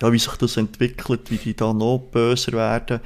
ja, 0.02 0.12
wie 0.12 0.18
sich 0.18 0.36
das 0.38 0.58
entwickelt, 0.58 1.30
wie 1.30 1.38
die 1.38 1.56
da 1.56 1.74
noch 1.74 2.00
böser 2.00 2.54
werden. 2.54 3.00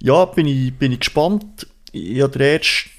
Ja, 0.00 0.24
bin 0.24 0.46
ich, 0.46 0.74
bin 0.74 0.92
ich 0.92 1.00
gespannt. 1.00 1.66
Ich 1.92 2.22
habe 2.22 2.32
den 2.32 2.40
ersten 2.40 2.90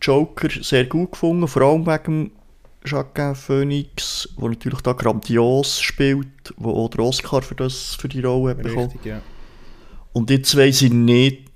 Joker 0.00 0.48
sehr 0.62 0.86
gut 0.86 1.12
gefunden, 1.12 1.46
vor 1.46 1.62
allem 1.62 1.86
wegen 1.86 2.04
dem 2.04 2.32
Jacquin 2.86 3.34
Phoenix, 3.34 4.26
der 4.40 4.48
natürlich 4.48 4.80
da 4.80 4.94
grandios 4.94 5.80
spielt, 5.80 6.54
der 6.58 6.66
auch 6.66 6.88
den 6.88 7.02
Oscar 7.02 7.42
für, 7.42 7.54
das, 7.54 7.94
für 7.94 8.08
die 8.08 8.22
Rolle 8.22 8.52
hat 8.52 8.62
bekommen. 8.62 8.86
Richtig, 8.86 9.04
ja. 9.04 9.20
Und 10.14 10.30
jetzt 10.30 10.56
weiss 10.56 10.80
ich 10.80 10.90
nicht, 10.90 11.50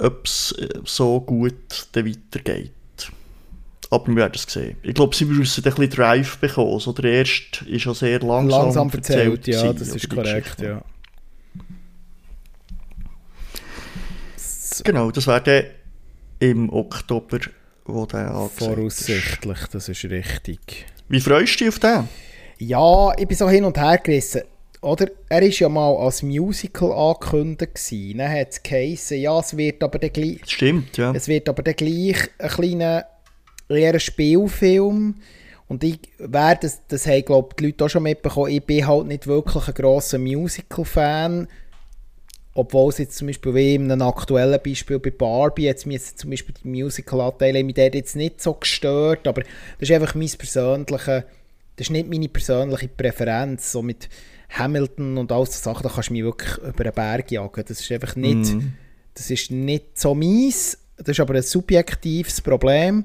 ob 0.00 0.24
es 0.24 0.52
äh, 0.58 0.80
so 0.84 1.20
gut 1.20 1.86
weitergeht. 1.94 2.72
Aber 3.90 4.06
wir 4.08 4.16
werden 4.16 4.34
es 4.34 4.42
sehen. 4.42 4.76
Ich 4.82 4.94
glaube, 4.94 5.16
sie 5.16 5.24
müssen 5.24 5.64
ein 5.64 5.74
bisschen 5.74 5.90
Drive 5.90 6.38
bekommen. 6.38 6.78
So 6.78 6.92
der 6.92 7.10
erste 7.10 7.64
ist 7.66 7.84
ja 7.86 7.94
sehr 7.94 8.20
langsam, 8.20 8.64
Langsam 8.64 8.90
erzählt, 8.90 9.46
ja, 9.46 9.62
gewesen, 9.62 9.78
das 9.78 9.88
ist 9.88 10.10
korrekt, 10.10 10.60
ja. 10.60 10.82
Genau, 14.84 15.10
das 15.10 15.26
wäre 15.26 15.40
dann 15.42 15.64
im 16.38 16.72
Oktober, 16.72 17.38
wo 17.84 18.06
der 18.06 18.30
angesagt 18.30 18.60
ist. 18.60 18.66
Voraussichtlich, 18.66 19.58
das 19.72 19.88
ist 19.88 20.04
richtig. 20.04 20.86
Wie 21.08 21.20
freust 21.20 21.54
du 21.54 21.64
dich 21.64 21.68
auf 21.68 21.78
den? 21.78 22.08
Ja, 22.58 23.12
ich 23.16 23.26
bin 23.26 23.36
so 23.36 23.48
hin 23.48 23.64
und 23.64 23.78
her 23.78 23.98
gerissen. 23.98 24.42
Oder? 24.80 25.08
Er 25.28 25.42
war 25.42 25.48
ja 25.48 25.68
mal 25.68 25.96
als 25.96 26.22
Musical 26.22 26.92
angekündigt. 26.92 27.74
gewesen. 27.74 28.18
Dann 28.18 28.30
hat 28.30 28.50
es 28.50 28.62
geheißen, 28.62 29.18
ja, 29.18 29.38
es 29.38 29.56
wird 29.56 29.82
aber 29.82 29.98
dann 29.98 30.12
gleich, 30.12 30.40
stimmt, 30.46 30.96
ja. 30.96 31.12
es 31.12 31.26
wird 31.26 31.48
aber 31.48 31.62
dann 31.62 31.74
gleich 31.74 32.28
ein 32.38 32.48
kleiner, 32.48 33.06
eher 33.68 33.92
ein 33.94 34.00
Spielfilm. 34.00 35.16
Und 35.68 35.84
ich 35.84 35.98
werde, 36.18 36.60
das, 36.62 36.80
das 36.88 37.06
haben 37.06 37.24
glaube 37.24 37.54
die 37.58 37.66
Leute 37.66 37.84
auch 37.84 37.88
schon 37.90 38.02
mitbekommen, 38.02 38.50
ich 38.50 38.64
bin 38.64 38.86
halt 38.86 39.06
nicht 39.06 39.26
wirklich 39.26 39.68
ein 39.68 39.74
grosser 39.74 40.18
Musical-Fan. 40.18 41.46
Obwohl 42.54 42.88
es 42.90 42.98
jetzt 42.98 43.18
zum 43.18 43.28
Beispiel 43.28 43.54
wie 43.54 43.74
in 43.76 43.92
einem 43.92 44.02
aktuellen 44.02 44.58
Beispiel 44.64 44.98
bei 44.98 45.10
Barbie, 45.10 45.64
jetzt 45.64 45.86
mir 45.86 45.94
jetzt 45.94 46.18
zum 46.18 46.30
Beispiel 46.30 46.54
die 46.64 46.68
Musical-Anteile 46.68 47.62
mich 47.62 47.74
dort 47.74 47.94
jetzt 47.94 48.16
nicht 48.16 48.40
so 48.42 48.54
gestört, 48.54 49.28
aber 49.28 49.42
das 49.42 49.88
ist 49.88 49.92
einfach 49.92 50.14
mein 50.16 50.28
persönlicher, 50.36 51.24
das 51.76 51.86
ist 51.86 51.90
nicht 51.90 52.08
meine 52.08 52.28
persönliche 52.28 52.88
Präferenz, 52.88 53.70
so 53.70 53.80
mit 53.82 54.08
Hamilton 54.50 55.18
und 55.18 55.30
all 55.30 55.46
so 55.46 55.52
Sachen, 55.52 55.84
da 55.84 55.88
kannst 55.90 56.08
du 56.08 56.14
mich 56.14 56.24
wirklich 56.24 56.56
über 56.58 56.82
den 56.82 56.94
Berg 56.94 57.30
jagen, 57.30 57.64
das 57.68 57.80
ist 57.80 57.92
einfach 57.92 58.16
nicht, 58.16 58.54
Mhm. 58.54 58.72
das 59.14 59.30
ist 59.30 59.52
nicht 59.52 59.96
so 59.96 60.14
mies, 60.16 60.78
das 60.96 61.10
ist 61.10 61.20
aber 61.20 61.34
ein 61.34 61.42
subjektives 61.42 62.40
Problem. 62.40 63.04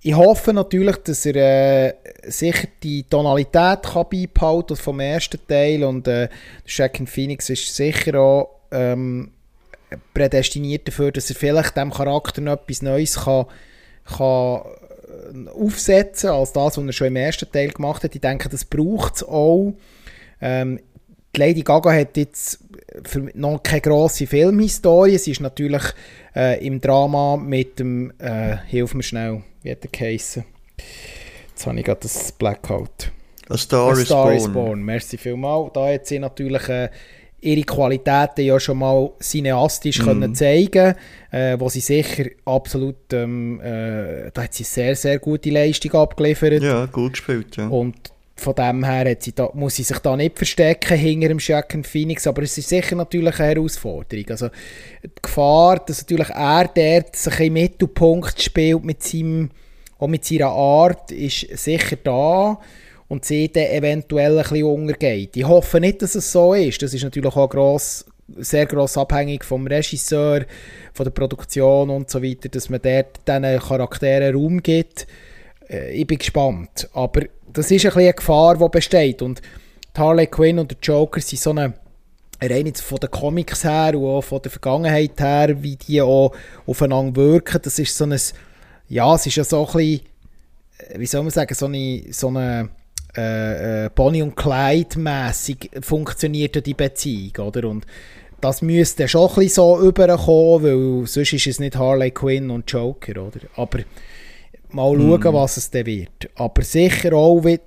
Ich 0.00 0.14
hoffe 0.14 0.52
natürlich, 0.52 0.96
dass 0.98 1.26
er 1.26 1.36
äh, 1.36 1.94
sicher 2.30 2.68
die 2.82 3.02
Tonalität 3.02 3.82
kann 3.82 4.06
beibehalten 4.10 4.76
vom 4.76 5.00
ersten 5.00 5.40
Teil 5.48 5.82
und 5.82 6.06
äh, 6.06 6.28
Shaken 6.64 7.06
Phoenix 7.06 7.50
ist 7.50 7.74
sicher 7.74 8.18
auch 8.20 8.60
ähm, 8.70 9.32
prädestiniert 10.14 10.86
dafür, 10.86 11.10
dass 11.10 11.30
er 11.30 11.36
vielleicht 11.36 11.76
dem 11.76 11.90
Charakter 11.90 12.40
noch 12.40 12.52
etwas 12.52 12.82
Neues 12.82 13.24
kann, 13.24 13.46
kann 14.04 14.60
äh, 15.34 15.50
aufsetzen 15.50 16.30
als 16.30 16.52
das, 16.52 16.76
was 16.76 16.84
er 16.84 16.92
schon 16.92 17.06
im 17.08 17.16
ersten 17.16 17.50
Teil 17.50 17.70
gemacht 17.70 18.04
hat. 18.04 18.14
Ich 18.14 18.20
denke, 18.20 18.48
das 18.48 18.64
braucht 18.64 19.16
es 19.16 19.24
auch. 19.24 19.74
Ähm, 20.40 20.78
die 21.34 21.40
Lady 21.40 21.62
Gaga 21.62 21.92
hat 21.92 22.16
jetzt 22.16 22.60
noch 23.34 23.62
keine 23.62 23.80
grosse 23.80 24.26
Filmhistorie. 24.26 25.18
Sie 25.18 25.32
ist 25.32 25.40
natürlich 25.40 25.82
äh, 26.34 26.64
im 26.64 26.80
Drama 26.80 27.36
mit 27.36 27.78
dem, 27.78 28.12
äh, 28.18 28.56
hilf 28.66 28.94
mir 28.94 29.02
schnell, 29.02 29.42
wie 29.62 29.70
hat 29.70 29.84
er 29.84 29.90
geheissen? 29.90 30.44
Jetzt 31.48 31.66
habe 31.66 31.78
ich 31.78 31.84
gerade 31.84 32.00
das 32.00 32.32
Blackout. 32.32 33.10
A 33.48 33.56
Star, 33.56 33.90
A 33.90 33.92
is, 33.92 34.06
Star 34.06 34.24
born. 34.24 34.36
is 34.36 34.48
Born. 34.48 34.82
Merci 34.82 35.16
vielmals. 35.16 35.72
Da 35.72 35.92
hat 35.92 36.06
sie 36.06 36.18
natürlich 36.18 36.68
äh, 36.68 36.90
ihre 37.40 37.62
Qualitäten 37.62 38.44
ja 38.44 38.58
schon 38.60 38.78
mal 38.78 39.10
cineastisch 39.20 40.00
können 40.00 40.34
zeigen 40.34 40.94
äh, 41.30 41.58
wo 41.58 41.68
sie 41.68 41.80
sicher 41.80 42.24
absolut, 42.44 43.12
ähm, 43.12 43.60
äh, 43.60 44.30
da 44.32 44.44
hat 44.44 44.54
sie 44.54 44.64
sehr, 44.64 44.96
sehr 44.96 45.18
gute 45.18 45.50
Leistung 45.50 45.92
abgeliefert. 45.92 46.62
Ja, 46.62 46.86
gut 46.86 47.12
gespielt, 47.12 47.56
ja. 47.56 47.68
Und 47.68 47.96
von 48.38 48.54
dem 48.54 48.84
her 48.84 49.16
sie 49.18 49.34
da, 49.34 49.50
muss 49.54 49.76
sie 49.76 49.82
sich 49.82 49.98
da 49.98 50.16
nicht 50.16 50.38
verstecken 50.38 50.96
hinter 50.96 51.28
dem 51.28 51.40
Shaken 51.40 51.82
Phoenix, 51.82 52.26
aber 52.26 52.42
es 52.42 52.56
ist 52.56 52.68
sicher 52.68 52.94
natürlich 52.94 53.38
eine 53.40 53.54
Herausforderung. 53.54 54.26
Also 54.30 54.48
die 55.02 55.10
Gefahr, 55.20 55.80
dass 55.84 56.02
natürlich 56.02 56.30
er 56.30 56.70
dort 56.72 57.16
sich 57.16 57.40
im 57.40 57.52
Mittelpunkt 57.54 58.40
spielt 58.40 58.84
mit 58.84 59.02
seinem, 59.02 59.50
auch 59.98 60.06
mit 60.06 60.24
seiner 60.24 60.50
Art, 60.50 61.10
ist 61.10 61.48
sicher 61.58 61.96
da 62.02 62.60
und 63.08 63.24
sie 63.24 63.50
dann 63.50 63.64
eventuell 63.64 64.38
ein 64.38 64.42
bisschen 64.42 64.64
untergeht. 64.64 65.36
Ich 65.36 65.46
hoffe 65.46 65.80
nicht, 65.80 66.02
dass 66.02 66.14
es 66.14 66.30
so 66.30 66.54
ist. 66.54 66.80
Das 66.80 66.94
ist 66.94 67.02
natürlich 67.02 67.34
auch 67.34 67.50
gross, 67.50 68.04
sehr 68.36 68.66
gross 68.66 68.96
abhängig 68.96 69.44
vom 69.44 69.66
Regisseur, 69.66 70.44
von 70.92 71.04
der 71.04 71.10
Produktion 71.10 71.90
und 71.90 72.08
so 72.08 72.22
weiter, 72.22 72.48
dass 72.48 72.68
man 72.68 72.80
dort 72.82 73.20
diesen 73.26 73.58
Charakteren 73.58 74.36
Raum 74.36 74.62
gibt. 74.62 75.08
Äh, 75.68 75.92
ich 75.92 76.06
bin 76.06 76.18
gespannt. 76.18 76.88
Aber 76.92 77.22
das 77.52 77.70
ist 77.70 77.86
ein 77.86 77.92
eine 77.92 78.12
Gefahr, 78.12 78.56
die 78.56 78.68
besteht. 78.68 79.22
Und 79.22 79.40
die 79.96 80.00
Harley 80.00 80.26
Quinn 80.26 80.58
und 80.58 80.70
der 80.70 80.78
Joker 80.82 81.20
sind 81.20 81.40
so 81.40 81.50
eine, 81.50 81.74
rein 82.40 82.66
jetzt 82.66 82.82
von 82.82 82.98
den 82.98 83.10
Comics 83.10 83.64
her 83.64 83.98
und 83.98 84.04
auch 84.04 84.22
von 84.22 84.42
der 84.42 84.50
Vergangenheit 84.50 85.18
her, 85.20 85.62
wie 85.62 85.76
die 85.76 86.00
auch 86.00 86.32
aufeinander 86.66 87.16
wirken, 87.16 87.60
das 87.62 87.78
ist 87.78 87.96
so 87.96 88.04
ein, 88.04 88.18
ja, 88.88 89.14
es 89.14 89.26
ist 89.26 89.36
ja 89.36 89.44
so 89.44 89.66
ein 89.66 89.72
bisschen, 89.72 90.00
äh, 90.78 90.98
wie 90.98 91.06
soll 91.06 91.22
man 91.22 91.30
sagen, 91.30 91.54
so 91.54 91.66
eine, 91.66 92.04
so 92.10 92.28
eine 92.28 92.70
äh, 93.16 93.86
äh, 93.86 93.90
Bonnie 93.94 94.22
und 94.22 94.36
Clyde 94.36 94.98
mäßig 94.98 95.70
funktioniert 95.80 96.56
ja 96.56 96.62
die 96.62 96.74
Beziehung, 96.74 97.46
oder? 97.46 97.68
Und 97.68 97.86
das 98.40 98.62
müsste 98.62 99.08
schon 99.08 99.28
ein 99.28 99.34
bisschen 99.34 99.54
so 99.54 99.80
überkommen, 99.80 101.00
weil 101.00 101.06
sonst 101.06 101.32
ist 101.32 101.46
es 101.46 101.58
nicht 101.58 101.76
Harley 101.76 102.12
Quinn 102.12 102.50
und 102.50 102.70
Joker, 102.70 103.22
oder? 103.22 103.40
Aber 103.56 103.80
mal 104.70 104.94
schauen, 104.94 105.34
was 105.34 105.56
es 105.56 105.70
dann 105.70 105.86
wird. 105.86 106.30
Aber 106.34 106.62
sicher 106.62 107.12
auch 107.14 107.44
wie 107.44 107.60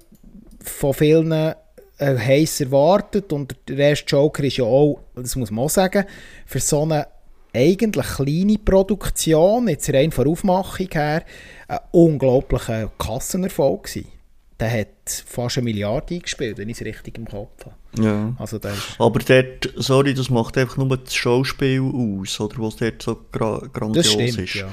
von 0.64 0.94
vielen 0.94 1.32
äh, 1.32 1.54
heiß 1.98 2.62
erwartet 2.62 3.32
und 3.34 3.56
der 3.68 3.78
erste 3.78 4.16
Joker 4.16 4.44
ist 4.44 4.58
ja 4.58 4.66
auch, 4.66 5.02
das 5.16 5.36
muss 5.36 5.52
man 5.52 5.66
auch 5.66 5.70
sagen, 5.70 6.06
für 6.46 6.60
so 6.60 6.84
eine 6.84 7.08
eigentlich 7.54 8.06
kleine 8.06 8.58
Produktion, 8.58 9.68
jetzt 9.68 9.94
rein 9.94 10.12
von 10.12 10.26
der 10.26 10.32
Aufmachung 10.32 10.88
her, 10.92 11.24
ein 11.68 11.80
unglaublicher 11.92 12.92
Kassenerfolg 12.98 13.84
gewesen. 13.84 14.08
Der 14.60 14.72
hat 14.72 15.24
fast 15.26 15.58
eine 15.58 15.66
Milliarde 15.66 16.16
eingespielt, 16.16 16.58
wenn 16.58 16.70
ich 16.70 16.80
es 16.80 16.86
richtig 16.86 17.18
im 17.18 17.26
Kopf 17.28 17.66
habe. 17.66 18.04
ja. 18.04 18.34
Also 18.38 18.60
Aber 19.00 19.20
dort, 19.20 19.74
sorry, 19.76 20.14
das 20.14 20.30
macht 20.30 20.58
einfach 20.58 20.78
nur 20.78 20.96
das 20.96 21.16
Schauspiel 21.16 21.82
aus, 21.82 22.40
oder 22.40 22.60
was 22.60 22.76
dort 22.76 23.02
so 23.02 23.18
gra 23.32 23.60
grandios 23.74 24.06
das 24.06 24.14
stimmt, 24.14 24.38
ist. 24.40 24.54
ja. 24.54 24.70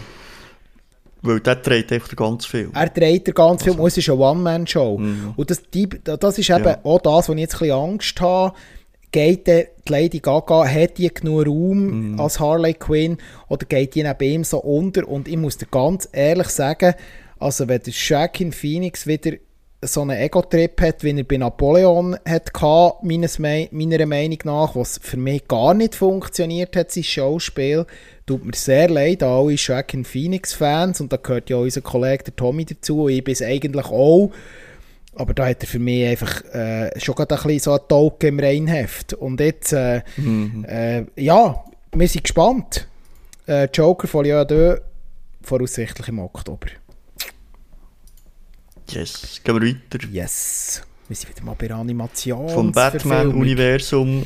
Weil 1.23 1.41
der 1.41 1.61
trägt 1.61 1.93
einfach 1.93 2.15
ganz 2.15 2.47
viel. 2.47 2.71
Er 2.75 2.89
dreht 2.89 3.27
den 3.27 3.35
ganzen 3.35 3.65
Film, 3.65 3.81
und 3.81 3.89
es 3.89 3.97
ist 3.99 4.09
eine 4.09 4.19
One-Man-Show. 4.19 5.01
Und 5.37 5.51
das, 5.51 5.63
die, 5.75 5.89
das 5.89 6.39
ist 6.39 6.51
eben 6.51 6.65
Ja. 6.65 6.79
auch 6.85 7.01
das, 7.01 7.29
wo 7.29 7.33
ich 7.33 7.41
jetzt 7.41 7.55
ein 7.57 7.59
bisschen 7.61 7.77
Angst 7.77 8.21
habe. 8.21 8.55
Geht 9.11 9.47
der, 9.47 9.69
die 9.89 9.93
Lady 9.93 10.19
Gaga, 10.21 10.67
hat 10.67 10.99
die 10.99 11.09
genug 11.13 11.47
Raum 11.47 12.21
als 12.21 12.39
Harley 12.39 12.75
Quinn 12.75 13.17
oder 13.49 13.65
geht 13.65 13.95
die 13.95 14.03
neben 14.03 14.23
ihm 14.23 14.45
so 14.45 14.59
unter? 14.59 15.09
Und 15.09 15.29
ich 15.29 15.39
muss 15.39 15.57
dir 15.57 15.67
ganz 15.67 16.07
ehrlich 16.13 16.49
sagen, 16.49 16.95
also 17.39 17.69
wenn 17.69 17.81
der 17.83 17.93
Joaquin 17.95 18.53
Phoenix 18.53 19.07
wieder 19.07 19.33
so 19.81 20.03
einen 20.03 20.19
Ego-Trip 20.19 20.79
hat, 20.83 21.05
wie 21.05 21.17
er 21.17 21.25
bei 21.25 21.39
Napoleon 21.39 22.19
hat 22.29 22.53
gehabt, 22.53 23.03
meines 23.05 23.39
Me 23.39 23.69
meiner 23.71 24.05
Meinung 24.05 24.39
nach, 24.45 24.77
was 24.77 24.99
für 25.03 25.17
mich 25.17 25.49
gar 25.49 25.73
nicht 25.73 25.95
funktioniert 25.95 26.77
hat, 26.77 26.91
sein 26.91 27.05
Schauspiel, 27.05 27.87
tut 28.29 28.45
mir 28.45 28.55
sehr 28.55 28.89
leid 28.89 29.23
alle 29.23 29.53
Joaquin 29.53 30.05
Phoenix-Fans 30.05 31.01
und 31.01 31.13
da 31.13 31.17
gehört 31.17 31.51
ja 31.51 31.57
auch 31.57 31.63
unser 31.63 31.81
Kollege 31.81 32.25
der 32.25 32.37
Tommy 32.37 32.65
dazu, 32.65 33.09
ich 33.09 33.25
bin 33.25 33.33
es 33.33 33.43
eigentlich 33.43 33.87
auch, 33.87 34.31
aber 35.15 35.35
da 35.35 35.47
hat 35.47 35.63
er 35.63 35.67
für 35.67 35.81
mich 35.81 36.07
einfach 36.07 36.45
äh, 36.55 36.91
schon 37.01 37.15
gerade 37.15 37.35
ein 37.35 37.43
bisschen 37.43 37.59
so 37.59 37.73
ein 37.73 37.89
Token 37.89 38.29
im 38.29 38.41
Reinheft. 38.41 39.15
Und 39.15 39.41
jetzt, 39.41 39.73
äh, 39.73 40.03
äh, 40.69 41.07
ja, 41.17 41.65
wir 41.93 42.09
sind 42.09 42.23
gespannt. 42.23 42.87
Äh, 43.49 43.69
Joker 43.73 44.07
von 44.07 44.25
2, 44.25 44.81
voraussichtlich 45.43 46.09
im 46.09 46.21
Oktober. 46.21 46.69
Yes. 48.91 49.41
Gehen 49.43 49.61
wir 49.61 49.69
weiter. 49.69 50.07
Yes. 50.13 50.83
Wir 51.09 51.17
sind 51.17 51.35
wieder 51.35 51.45
mal 51.45 51.57
bei 51.59 51.71
Animation. 51.71 52.49
Vom 52.49 52.73
Batman-Universum 52.73 54.25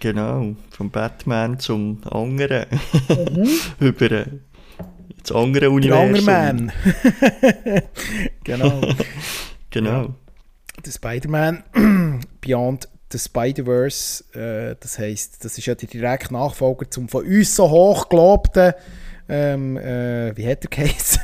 Genau, 0.00 0.56
vom 0.70 0.90
Batman 0.90 1.58
zum 1.58 2.00
anderen. 2.10 2.66
Mhm. 3.08 3.48
Über 3.86 4.10
äh, 4.10 4.26
das 5.22 5.32
andere 5.32 5.70
Universum. 5.70 6.12
Der 6.14 6.22
Man. 6.22 6.72
genau. 8.44 8.80
genau. 9.70 10.02
Ja. 10.02 10.14
Der 10.84 10.90
Spider-Man 10.90 11.62
Beyond 12.40 12.88
the 13.12 13.18
Spider-Verse, 13.18 14.24
äh, 14.34 14.76
das 14.80 14.98
heisst, 14.98 15.44
das 15.44 15.58
ist 15.58 15.66
ja 15.66 15.74
der 15.74 15.88
direkte 15.88 16.32
Nachfolger 16.32 16.90
zum 16.90 17.08
von 17.08 17.24
uns 17.24 17.54
so 17.54 17.70
hoch 17.70 18.08
gelobten 18.08 18.72
ähm, 19.28 19.76
äh, 19.78 20.36
wie 20.36 20.46
hat 20.46 20.62
der 20.64 20.70
Case? 20.70 21.18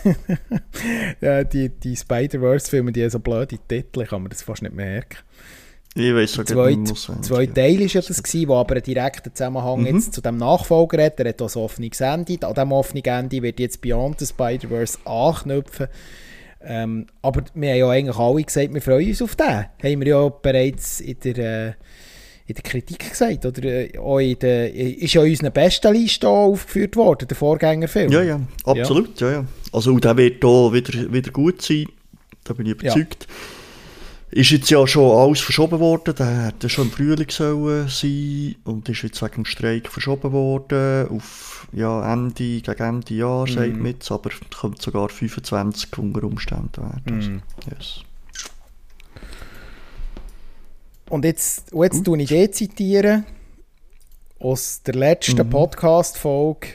ja, 1.21 1.45
die 1.45 1.69
die 1.69 1.97
Spider-Verse-Filme, 1.97 2.93
die 2.93 3.03
haben 3.03 3.11
so 3.11 3.19
blöde 3.19 3.59
Titel, 3.59 4.03
ich 4.03 4.09
kann 4.09 4.23
mir 4.23 4.29
das 4.29 4.43
fast 4.43 4.63
nicht 4.63 4.75
merken. 4.75 5.19
Ich 5.95 6.15
weiß 6.15 6.33
so 6.33 6.45
zwei, 6.45 6.77
zwei 7.23 7.47
Teile 7.47 7.81
war 7.81 7.87
ja 7.87 8.01
das, 8.01 8.23
gewesen, 8.23 8.49
wo 8.49 8.55
aber 8.57 8.77
einen 8.77 8.85
direkten 8.85 9.35
Zusammenhang 9.35 9.81
mhm. 9.81 9.87
jetzt 9.87 10.15
zu 10.15 10.21
dem 10.21 10.37
Nachfolger 10.37 11.05
hat. 11.05 11.19
Er 11.19 11.31
hat 11.31 11.43
auch 11.43 11.55
ein 11.55 11.63
offenes 11.63 12.01
Ende. 12.01 12.47
An 12.47 12.55
diesem 12.55 12.73
offenen 12.73 13.05
Ende 13.05 13.43
wird 13.43 13.59
jetzt 13.59 13.81
Beyond 13.81 14.21
the 14.21 14.27
Spider-Verse 14.27 14.99
anknüpfen. 15.05 15.89
Ähm, 16.61 17.07
aber 17.23 17.43
wir 17.55 17.71
haben 17.71 17.79
ja 17.79 17.89
eigentlich 17.89 18.17
alle 18.17 18.43
gesagt, 18.43 18.75
wir 18.75 18.83
freuen 18.83 19.09
uns 19.09 19.23
auf 19.23 19.37
den. 19.37 19.47
Haben 19.47 20.01
wir 20.01 20.07
ja 20.07 20.29
bereits 20.29 21.01
in 21.01 21.19
der, 21.21 21.39
äh, 21.39 21.73
in 22.47 22.55
der 22.55 22.63
Kritik 22.63 23.11
gesagt. 23.11 23.47
Oder 23.47 23.63
äh, 23.65 23.99
auch 23.99 24.19
in 24.19 24.39
der, 24.39 24.75
ist 24.75 25.15
ja 25.15 25.23
in 25.23 25.31
unserer 25.31 25.51
besten 25.51 25.95
Liste 25.95 26.29
aufgeführt 26.29 26.97
worden, 26.97 27.29
der 27.29 27.37
Vorgängerfilm. 27.37 28.11
Ja, 28.13 28.23
ja, 28.23 28.41
absolut. 28.65 29.21
Ja. 29.21 29.27
Ja, 29.27 29.33
ja. 29.35 29.45
Also 29.73 29.99
der 29.99 30.17
wird 30.17 30.45
hier 30.45 30.73
wieder, 30.73 31.13
wieder 31.13 31.31
gut 31.31 31.63
sein. 31.63 31.87
Da 32.45 32.55
bin 32.55 32.67
ich 32.67 32.73
überzeugt. 32.73 33.27
Ja. 33.29 33.35
Ist 34.31 34.51
jetzt 34.51 34.69
ja 34.69 34.87
schon 34.87 35.11
alles 35.11 35.41
verschoben 35.41 35.81
worden, 35.81 36.15
der 36.15 36.47
hätte 36.47 36.69
schon 36.69 36.89
im 36.89 36.91
Frühling 36.93 37.31
sollen 37.31 37.89
sein 37.89 38.57
und 38.65 38.87
ist 38.89 39.03
jetzt 39.03 39.23
wegen 39.23 39.37
dem 39.37 39.45
Streik 39.47 39.89
verschoben 39.89 40.33
worden 40.33 41.09
auf 41.09 41.67
ja, 41.73 42.13
Ende, 42.13 42.61
gegen 42.61 42.83
Ende 42.83 43.15
Jahr, 43.15 43.45
mm. 43.45 43.49
sagt 43.49 43.77
man 43.77 43.87
jetzt, 43.87 44.13
aber 44.13 44.31
könnte 44.61 44.83
sogar 44.83 45.09
25 45.09 45.97
unter 45.97 46.25
Umständen 46.25 46.77
werden. 46.77 47.37
Mm. 47.37 47.71
yes. 47.71 48.03
Und 51.09 51.25
jetzt, 51.25 51.73
und 51.73 51.85
jetzt 51.85 52.05
tue 52.05 52.21
ich 52.21 52.29
den 52.29 52.53
zitieren 52.53 53.25
aus 54.39 54.83
der 54.83 54.95
letzten 54.95 55.47
mm. 55.47 55.51
Podcast-Folge. 55.51 56.69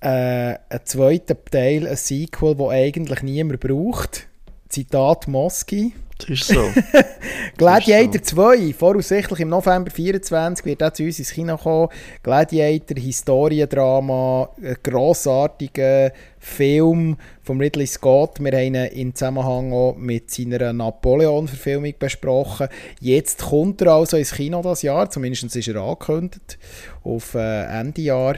Äh, 0.00 0.56
ein 0.70 0.80
zweiter 0.84 1.42
Teil, 1.44 1.86
ein 1.86 1.96
Sequel, 1.96 2.54
das 2.54 2.68
eigentlich 2.70 3.22
niemand 3.22 3.60
braucht. 3.60 4.28
Zitat 4.68 5.28
Moski. 5.28 5.92
Das 6.18 6.30
ist 6.30 6.46
so. 6.46 6.70
Gladiator 7.58 8.20
so. 8.24 8.36
2, 8.36 8.72
voraussichtlich 8.72 9.40
im 9.40 9.50
November 9.50 9.90
24 9.90 10.64
wird 10.64 10.80
er 10.80 10.94
zu 10.94 11.02
uns 11.02 11.18
ins 11.18 11.32
Kino 11.32 11.56
kommen. 11.58 11.88
Gladiator, 12.22 12.96
Historiendrama, 12.96 14.48
ein 14.62 14.76
grossartiger 14.82 16.12
Film 16.38 17.16
von 17.42 17.60
Ridley 17.60 17.86
Scott. 17.86 18.40
Wir 18.40 18.52
haben 18.52 18.74
ihn 18.74 18.74
in 18.74 19.14
Zusammenhang 19.14 19.72
auch 19.72 19.96
mit 19.96 20.30
seiner 20.30 20.72
Napoleon-Verfilmung 20.72 21.94
besprochen. 21.98 22.68
Jetzt 23.00 23.42
kommt 23.42 23.82
er 23.82 23.92
also 23.92 24.16
ins 24.16 24.32
Kino 24.32 24.62
das 24.62 24.82
Jahr, 24.82 25.10
zumindest 25.10 25.54
ist 25.54 25.68
er 25.68 25.76
angekündigt, 25.76 26.58
auf 27.04 27.34
äh, 27.34 27.64
Ende 27.64 28.00
Jahr. 28.00 28.36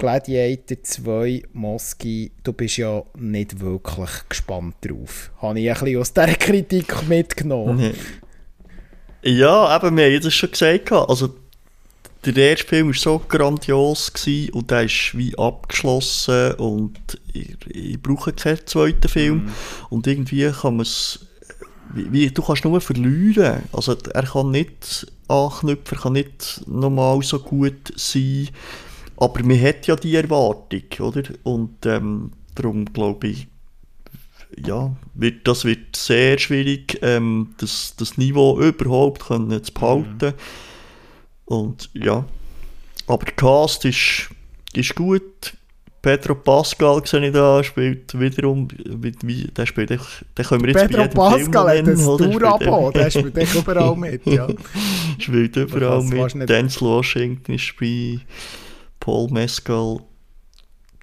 Gladiator 0.00 0.82
2 0.82 1.42
Moski, 1.52 2.32
du 2.42 2.54
bist 2.54 2.78
ja 2.78 3.02
nicht 3.18 3.60
wirklich 3.60 4.08
gespannt 4.30 4.76
drauf. 4.80 5.30
Habe 5.42 5.60
ich 5.60 5.68
ein 5.68 5.74
bisschen 5.78 6.00
aus 6.00 6.14
dieser 6.14 6.34
Kritik 6.36 7.06
mitgenommen. 7.06 7.92
Ja, 9.22 9.76
eben, 9.76 9.96
wir 9.98 10.06
haben 10.06 10.26
es 10.26 10.34
schon 10.34 10.50
gesagt. 10.50 10.90
Also, 10.90 11.34
der 12.24 12.34
erste 12.34 12.66
Film 12.66 12.86
war 12.86 12.94
so 12.94 13.20
grandios 13.28 14.10
gewesen 14.10 14.54
und 14.54 14.70
der 14.70 14.84
ist 14.84 15.12
wie 15.14 15.36
abgeschlossen 15.36 16.54
und 16.54 16.98
ich, 17.34 17.54
ich 17.68 18.00
brauche 18.00 18.32
keinen 18.32 18.66
zweiten 18.66 19.08
Film. 19.08 19.44
Mm. 19.44 19.50
Und 19.90 20.06
irgendwie 20.06 20.50
kann 20.50 20.76
man 20.76 20.86
es, 20.86 21.26
wie, 21.92 22.30
du 22.30 22.42
kannst 22.42 22.64
nur 22.64 22.80
verlieren. 22.80 23.64
Also, 23.70 23.94
er 24.14 24.22
kann 24.22 24.50
nicht 24.50 25.06
anknüpfen, 25.28 25.98
er 25.98 26.02
kann 26.02 26.12
nicht 26.14 26.62
normal 26.66 27.22
so 27.22 27.38
gut 27.38 27.92
sein 27.96 28.48
aber 29.20 29.42
man 29.44 29.62
hat 29.62 29.86
ja 29.86 29.96
die 29.96 30.16
Erwartung, 30.16 30.82
oder? 30.98 31.22
Und 31.44 31.86
ähm, 31.86 32.32
darum 32.54 32.86
glaube 32.86 33.28
ich, 33.28 33.46
ja, 34.66 34.94
wird, 35.14 35.46
das 35.46 35.64
wird 35.64 35.94
sehr 35.94 36.38
schwierig, 36.38 36.98
ähm, 37.02 37.54
das, 37.58 37.94
das 37.96 38.16
Niveau 38.16 38.58
überhaupt 38.60 39.26
können 39.26 39.62
zu 39.62 39.72
behalten. 39.72 40.26
Mhm. 40.26 40.34
Und 41.44 41.90
ja, 41.94 42.24
aber 43.06 43.24
der 43.24 43.34
Cast 43.34 43.84
ist, 43.84 44.30
ist 44.72 44.94
gut. 44.94 45.54
Pedro 46.02 46.34
Pascal 46.34 47.02
sehe 47.04 47.26
ich 47.26 47.32
da, 47.34 47.62
spielt 47.62 48.18
wiederum, 48.18 48.68
wie, 48.72 49.44
der 49.48 49.66
spielt, 49.66 49.90
den 49.90 49.98
können 50.44 50.64
wir 50.64 50.70
jetzt 50.70 50.88
Pedro 50.88 51.08
Pascal 51.08 51.78
hat 51.78 51.88
ein 51.88 51.94
Tour-Abo, 51.94 52.90
der 52.90 53.10
spielt 53.10 53.54
überall 53.54 53.94
mit, 53.96 54.24
ja. 54.26 54.48
spielt 55.18 55.56
überall 55.56 56.02
mit, 56.02 56.48
Denzel 56.48 56.88
Washington 56.88 57.52
ist 57.52 57.74
bei 57.78 58.18
Paul 59.00 59.30
Mescal. 59.30 60.00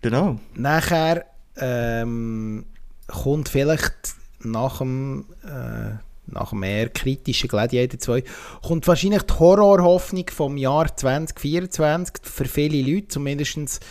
Genau. 0.02 0.40
Nachher 0.54 1.26
ähm, 1.58 2.66
kommt 3.08 3.50
vielleicht 3.50 3.94
nach 4.40 4.78
dem, 4.78 5.26
äh, 5.44 5.98
nach 6.28 6.52
dem 6.52 6.64
eher 6.64 6.90
kritischen 6.90 7.50
Gladiator 7.50 8.00
2, 8.00 8.24
kommt 8.62 8.88
wahrscheinlich 8.88 9.24
die 9.24 9.34
Horrorhoffnung 9.34 10.26
vom 10.30 10.58
Jahr 10.58 10.96
2024 10.96 12.16
für 12.22 12.46
viele 12.46 12.82
Leute, 12.82 13.08
zumindest 13.08 13.84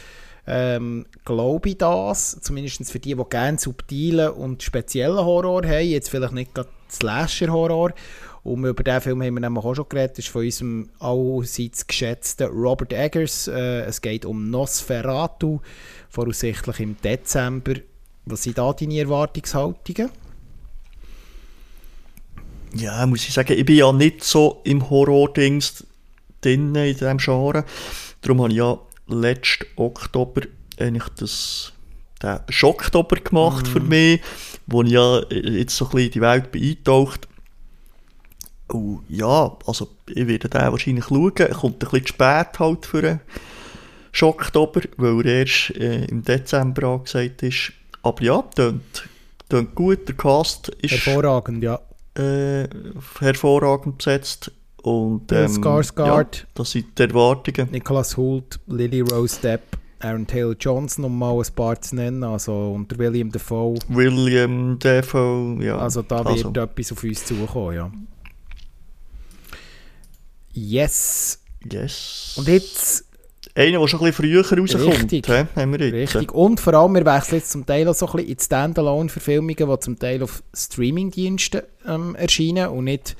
ähm, 0.47 1.07
glaube 1.25 1.71
ich 1.71 1.79
das, 1.79 2.41
zumindest 2.41 2.91
für 2.91 3.01
die, 3.01 3.17
die 3.17 3.25
gerne 3.29 3.59
subtilen 3.59 4.31
und 4.31 4.63
speziellen 4.63 5.19
Horror 5.19 5.67
haben, 5.67 5.89
jetzt 5.89 6.09
vielleicht 6.09 6.35
nicht 6.35 6.55
gerade 6.55 6.69
Slasher-Horror. 6.91 7.93
Und 8.47 8.65
über 8.65 8.85
diesen 8.85 9.01
Film 9.01 9.23
haben 9.23 9.35
wir 9.35 9.41
nämlich 9.41 9.65
auch 9.65 9.75
schon 9.75 9.89
geredet. 9.89 10.19
Das 10.19 10.25
ist 10.25 10.31
von 10.31 10.45
unserem 10.45 10.89
allseits 11.01 11.85
geschätzten 11.85 12.47
Robert 12.47 12.93
Eggers. 12.93 13.49
Äh, 13.49 13.81
es 13.81 14.01
geht 14.01 14.25
um 14.25 14.51
Nosferatu, 14.51 15.59
voraussichtlich 16.09 16.79
im 16.79 16.97
Dezember. 17.03 17.75
Was 18.25 18.45
sind 18.45 18.57
da 18.57 18.73
deine 18.73 19.01
Erwartungshaltungen? 19.01 20.11
Ja, 22.75 23.05
muss 23.07 23.27
ich 23.27 23.35
sagen, 23.35 23.53
ich 23.53 23.65
bin 23.65 23.79
ja 23.79 23.93
nicht 23.93 24.23
so 24.23 24.61
im 24.63 24.89
Horror-Dings 24.91 25.85
drin, 26.41 26.73
in 26.77 26.95
diesem 26.95 27.19
Genre. 27.19 27.65
Darum 28.21 28.43
habe 28.43 28.51
ich 28.51 28.59
ja 28.59 28.79
letzten 29.09 29.67
Oktober 29.75 30.43
eigentlich 30.79 31.09
das, 31.17 31.73
den 32.23 32.39
Schocktober 32.49 33.17
gemacht 33.17 33.67
mm. 33.67 33.71
für 33.71 33.81
mich, 33.81 34.21
wo 34.69 34.83
ich 34.83 34.93
ja 34.93 35.21
jetzt 35.31 35.77
so 35.77 35.87
ein 35.87 35.91
bisschen 35.91 36.07
in 36.07 36.13
die 36.13 36.21
Welt 36.21 36.53
bin 36.53 36.63
eingetaucht 36.63 37.27
Oh, 38.69 38.99
ja, 39.09 39.57
also 39.67 39.89
ich 40.09 40.27
werde 40.27 40.49
den 40.49 40.73
wahrscheinlich 40.73 41.05
schauen. 41.05 41.33
Er 41.37 41.49
kommt 41.51 41.75
ein 41.75 41.79
bisschen 41.79 42.07
spät 42.07 42.59
halt 42.59 42.87
für 42.87 42.99
einen 42.99 43.21
Schocktober, 44.13 44.81
weil 44.97 45.27
er 45.27 45.41
erst 45.41 45.71
äh, 45.77 46.05
im 46.07 46.23
Dezember 46.23 46.89
angesagt 46.89 47.43
ist. 47.43 47.73
Aber 48.03 48.23
ja, 48.23 48.43
tönt, 48.55 49.09
tönt 49.49 49.75
gut. 49.75 50.09
Der 50.09 50.17
Cast 50.17 50.69
ist 50.81 50.93
hervorragend, 50.93 51.63
ja. 51.63 51.79
Äh, 52.15 52.69
hervorragend 53.21 53.99
besetzt. 53.99 54.51
Und, 54.83 55.33
ähm, 55.33 55.51
Skarsgård, 55.51 56.37
ja, 56.37 56.47
das 56.55 56.71
sind 56.71 56.97
die 56.97 57.03
Erwartungen. 57.03 57.69
Nicholas 57.73 58.17
Hoult, 58.17 58.61
Lily 58.69 59.01
Rose 59.01 59.41
Depp, 59.41 59.63
Aaron 59.99 60.27
Taylor 60.27 60.55
Johnson, 60.59 61.05
um 61.05 61.19
mal 61.19 61.37
ein 61.37 61.55
paar 61.55 61.81
zu 61.81 61.97
nennen, 61.97 62.23
also 62.23 62.73
unter 62.73 62.97
William 62.99 63.31
Defoe. 63.31 63.79
William 63.89 64.79
Defoe, 64.79 65.59
ja. 65.61 65.79
Also 65.79 66.03
da 66.03 66.19
wird 66.19 66.29
also. 66.29 66.51
etwas 66.51 66.93
auf 66.93 67.03
uns 67.03 67.25
zukommen, 67.25 67.75
ja. 67.75 67.91
Yes. 70.57 71.39
Yes. 71.71 72.35
Und 72.37 72.49
jetzt... 72.49 73.05
Einer, 73.55 73.79
der 73.79 73.89
schon 73.89 74.01
ein 74.01 74.07
bisschen 74.07 74.25
früher 74.25 74.59
rauskommt, 74.59 75.13
richtig, 75.13 75.27
he, 75.27 75.45
haben 75.55 75.73
wir 75.73 75.87
jetzt. 75.87 76.15
Richtig. 76.15 76.33
Und 76.33 76.61
vor 76.61 76.75
allem, 76.75 76.95
wir 76.95 77.07
wechseln 77.07 77.39
jetzt 77.39 77.51
zum 77.51 77.65
Teil 77.65 77.89
auch 77.89 77.95
so 77.95 78.07
ein 78.07 78.13
bisschen 78.13 78.29
in 78.29 78.39
Standalone-Verfilmungen, 78.39 79.57
die 79.57 79.81
zum 79.81 79.99
Teil 79.99 80.23
auf 80.23 80.43
Streaming-Diensten 80.55 81.63
ähm, 81.87 82.15
erscheinen 82.17 82.69
und 82.69 82.85
nicht 82.85 83.17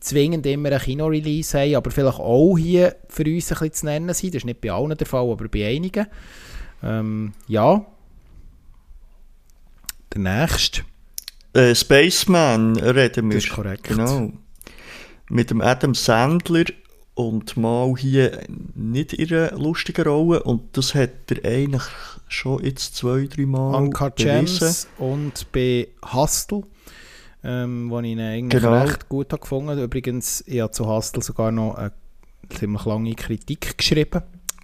zwingend 0.00 0.46
immer 0.46 0.70
ein 0.70 0.80
Kino-Release 0.80 1.58
haben, 1.58 1.74
aber 1.74 1.90
vielleicht 1.90 2.20
auch 2.20 2.56
hier 2.56 2.94
für 3.08 3.24
uns 3.24 3.50
ein 3.50 3.58
bisschen 3.58 3.72
zu 3.72 3.86
nennen 3.86 4.14
sind. 4.14 4.34
Das 4.34 4.40
ist 4.40 4.46
nicht 4.46 4.60
bei 4.60 4.70
allen 4.70 4.96
der 4.96 5.06
Fall, 5.06 5.28
aber 5.28 5.48
bei 5.48 5.66
einigen. 5.66 6.06
Ähm, 6.82 7.32
ja. 7.48 7.84
Der 10.12 10.20
nächste. 10.20 10.82
Äh, 11.52 11.74
Spaceman 11.74 12.76
reden 12.76 13.28
wir. 13.28 13.36
Das 13.36 13.44
ist 13.44 13.52
korrekt. 13.52 13.84
Genau 13.84 14.32
mit 15.28 15.50
dem 15.50 15.60
Adam 15.60 15.94
Sandler 15.94 16.64
und 17.14 17.56
mal 17.56 17.94
hier 17.96 18.40
nicht 18.74 19.12
in 19.12 19.34
einer 19.34 19.58
lustigen 19.58 20.06
Rolle 20.06 20.42
und 20.42 20.76
das 20.76 20.94
hat 20.94 21.10
er 21.30 21.44
eigentlich 21.44 21.82
schon 22.28 22.64
jetzt 22.64 22.96
zwei, 22.96 23.26
drei 23.26 23.46
Mal 23.46 23.74
Uncut 23.74 24.16
Gems 24.16 24.86
und 24.98 25.50
bei 25.52 25.88
Hustle, 26.12 26.62
ähm, 27.42 27.90
wo 27.90 27.98
ich 28.00 28.06
ihn 28.06 28.20
eigentlich 28.20 28.62
genau. 28.62 28.82
recht 28.82 29.08
gut 29.08 29.32
habe 29.32 29.40
gefunden. 29.40 29.78
Übrigens, 29.82 30.44
ich 30.46 30.60
habe 30.60 30.70
zu 30.70 30.86
Hustle 30.86 31.22
sogar 31.22 31.50
noch 31.50 31.74
eine 31.74 31.92
ziemlich 32.50 32.84
lange 32.84 33.14
Kritik 33.14 33.76
geschrieben. 33.76 34.22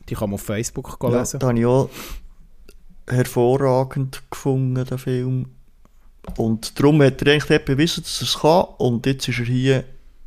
Die 0.08 0.14
kann 0.14 0.30
man 0.30 0.34
auf 0.34 0.42
Facebook 0.42 0.98
Ja, 1.02 1.18
lesen. 1.20 1.40
da 1.40 1.48
habe 1.48 1.58
ich 1.58 1.66
auch 1.66 1.90
hervorragend 3.08 4.22
gefunden, 4.30 4.84
den 4.84 4.98
Film. 4.98 5.46
Und 6.36 6.78
darum 6.78 7.02
hat 7.02 7.20
er 7.22 7.32
eigentlich 7.32 7.64
bewiesen, 7.64 8.02
dass 8.02 8.20
er 8.20 8.26
es 8.26 8.38
kann. 8.38 8.66
Und 8.78 9.06
jetzt 9.06 9.28
ist 9.28 9.38
er 9.40 9.44
hier 9.44 9.84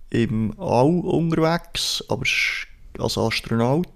im 0.10 0.54
All 0.60 1.00
unterwegs, 1.00 2.04
aber 2.08 2.24
es 2.24 2.66
als 3.00 3.18
Astronaut. 3.18 3.88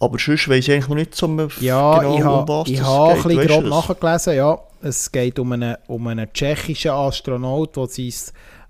Aber 0.00 0.18
sonst 0.18 0.48
weiss 0.48 0.68
ich 0.68 0.72
eigentlich 0.74 0.88
noch 0.88 0.94
nicht 0.96 1.14
so 1.14 1.26
Ja, 1.60 1.98
genau, 1.98 2.14
ich 2.14 2.20
um 2.20 2.24
habe 2.24 2.52
was 2.52 2.68
ich 2.68 2.78
das 2.78 2.86
ha 2.86 3.08
ein 3.08 3.14
geht. 3.14 3.22
bisschen 3.24 3.38
Weisst 3.38 3.48
grob 3.48 3.64
du 3.64 3.70
das? 3.70 3.88
nachgelesen. 3.88 4.34
Ja, 4.36 4.58
es 4.82 5.12
geht 5.12 5.38
um 5.40 5.52
einen, 5.52 5.76
um 5.88 6.06
einen 6.06 6.32
tschechischen 6.32 6.92
Astronaut, 6.92 7.76
der 7.76 7.86
sein 7.88 8.12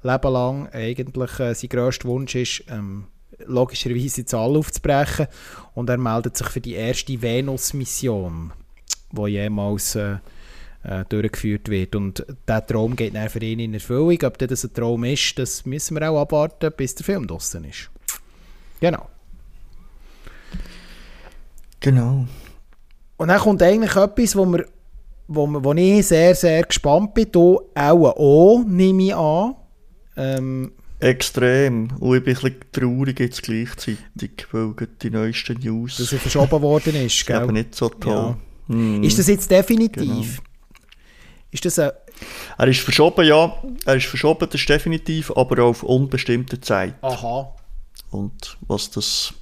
Leben 0.03 0.33
lang 0.33 0.69
eigentlich 0.73 1.41
äh, 1.41 1.55
sein 1.55 1.69
grösster 1.69 2.09
Wunsch 2.09 2.35
ist, 2.35 2.65
ähm, 2.71 3.09
logischerweise 3.45 4.23
ins 4.23 4.33
All 4.33 4.57
aufzubrechen. 4.57 5.27
Und 5.75 5.91
er 5.91 5.99
meldet 5.99 6.37
sich 6.37 6.47
für 6.49 6.61
die 6.63 6.75
erste 6.75 7.21
Venus-Mission, 7.21 8.53
die 9.13 9.27
jemals 9.27 9.97
äh, 9.97 10.17
äh, 10.83 11.05
durchgeführt 11.09 11.69
wird. 11.69 11.95
Und 11.95 12.25
der 12.47 12.67
Traum 12.67 12.97
geht 12.97 13.15
dann 13.15 13.29
für 13.29 13.41
ihn 13.41 13.59
in 13.59 13.75
Erfüllung. 13.75 14.19
Ob 14.25 14.39
das 14.39 14.65
ein 14.65 14.73
Traum 14.73 15.05
ist, 15.05 15.39
das 15.39 15.67
müssen 15.67 15.99
wir 15.99 16.11
auch 16.11 16.21
abwarten, 16.21 16.73
bis 16.77 16.95
der 16.95 17.05
Film 17.05 17.27
draussen 17.27 17.65
ist. 17.65 17.91
Genau. 18.81 19.09
Genau. 21.81 22.27
Und 23.17 23.29
dann 23.29 23.41
kommt 23.41 23.63
eigentlich 23.63 23.97
etwas, 23.97 24.37
wo, 24.37 24.47
wir, 24.47 24.67
wo, 25.27 25.47
wir, 25.47 25.65
wo 25.65 25.73
ich 25.75 26.07
sehr, 26.07 26.35
sehr 26.35 26.63
gespannt 26.63 27.15
bin. 27.15 27.31
Du 27.31 27.61
auch, 27.75 28.17
auch 28.17 28.65
nehme 28.65 29.03
ich 29.03 29.15
an. 29.15 29.55
Ähm, 30.17 30.73
Extrem. 31.01 31.91
Und 32.01 32.17
ich 32.17 32.25
bin 32.25 32.37
ein 32.37 32.43
bisschen 32.43 32.61
traurig 32.73 33.21
jetzt 33.21 33.43
gleichzeitig, 33.43 34.47
weil 34.51 34.75
die 35.01 35.11
neuesten 35.11 35.59
News 35.61 35.99
dass 35.99 36.13
er 36.13 36.19
verschoben 36.19 36.61
worden 36.61 36.95
ist. 36.97 37.21
ist 37.23 37.31
eben 37.31 37.39
Gell? 37.39 37.53
nicht 37.53 37.75
so 37.75 37.89
toll. 37.89 38.37
Ja. 38.69 38.75
Hm. 38.75 39.03
Ist 39.05 39.19
das 39.19 39.29
jetzt 39.29 39.51
definitiv? 39.51 40.43
Ist 41.51 41.65
das 41.65 41.79
ein... 41.79 41.91
Er 42.59 42.69
ist 42.69 42.81
verschoben, 42.81 43.27
ja. 43.27 43.57
Er 43.85 43.97
ist 43.97 44.07
verschoben, 44.07 44.49
das 44.51 44.61
ist 44.61 44.69
definitiv, 44.69 45.31
aber 45.31 45.65
auf 45.65 45.83
unbestimmte 45.83 46.61
Zeit. 46.61 46.95
Aha. 47.03 47.55
Und 48.11 48.57
was 48.67 48.91
das 48.91 49.35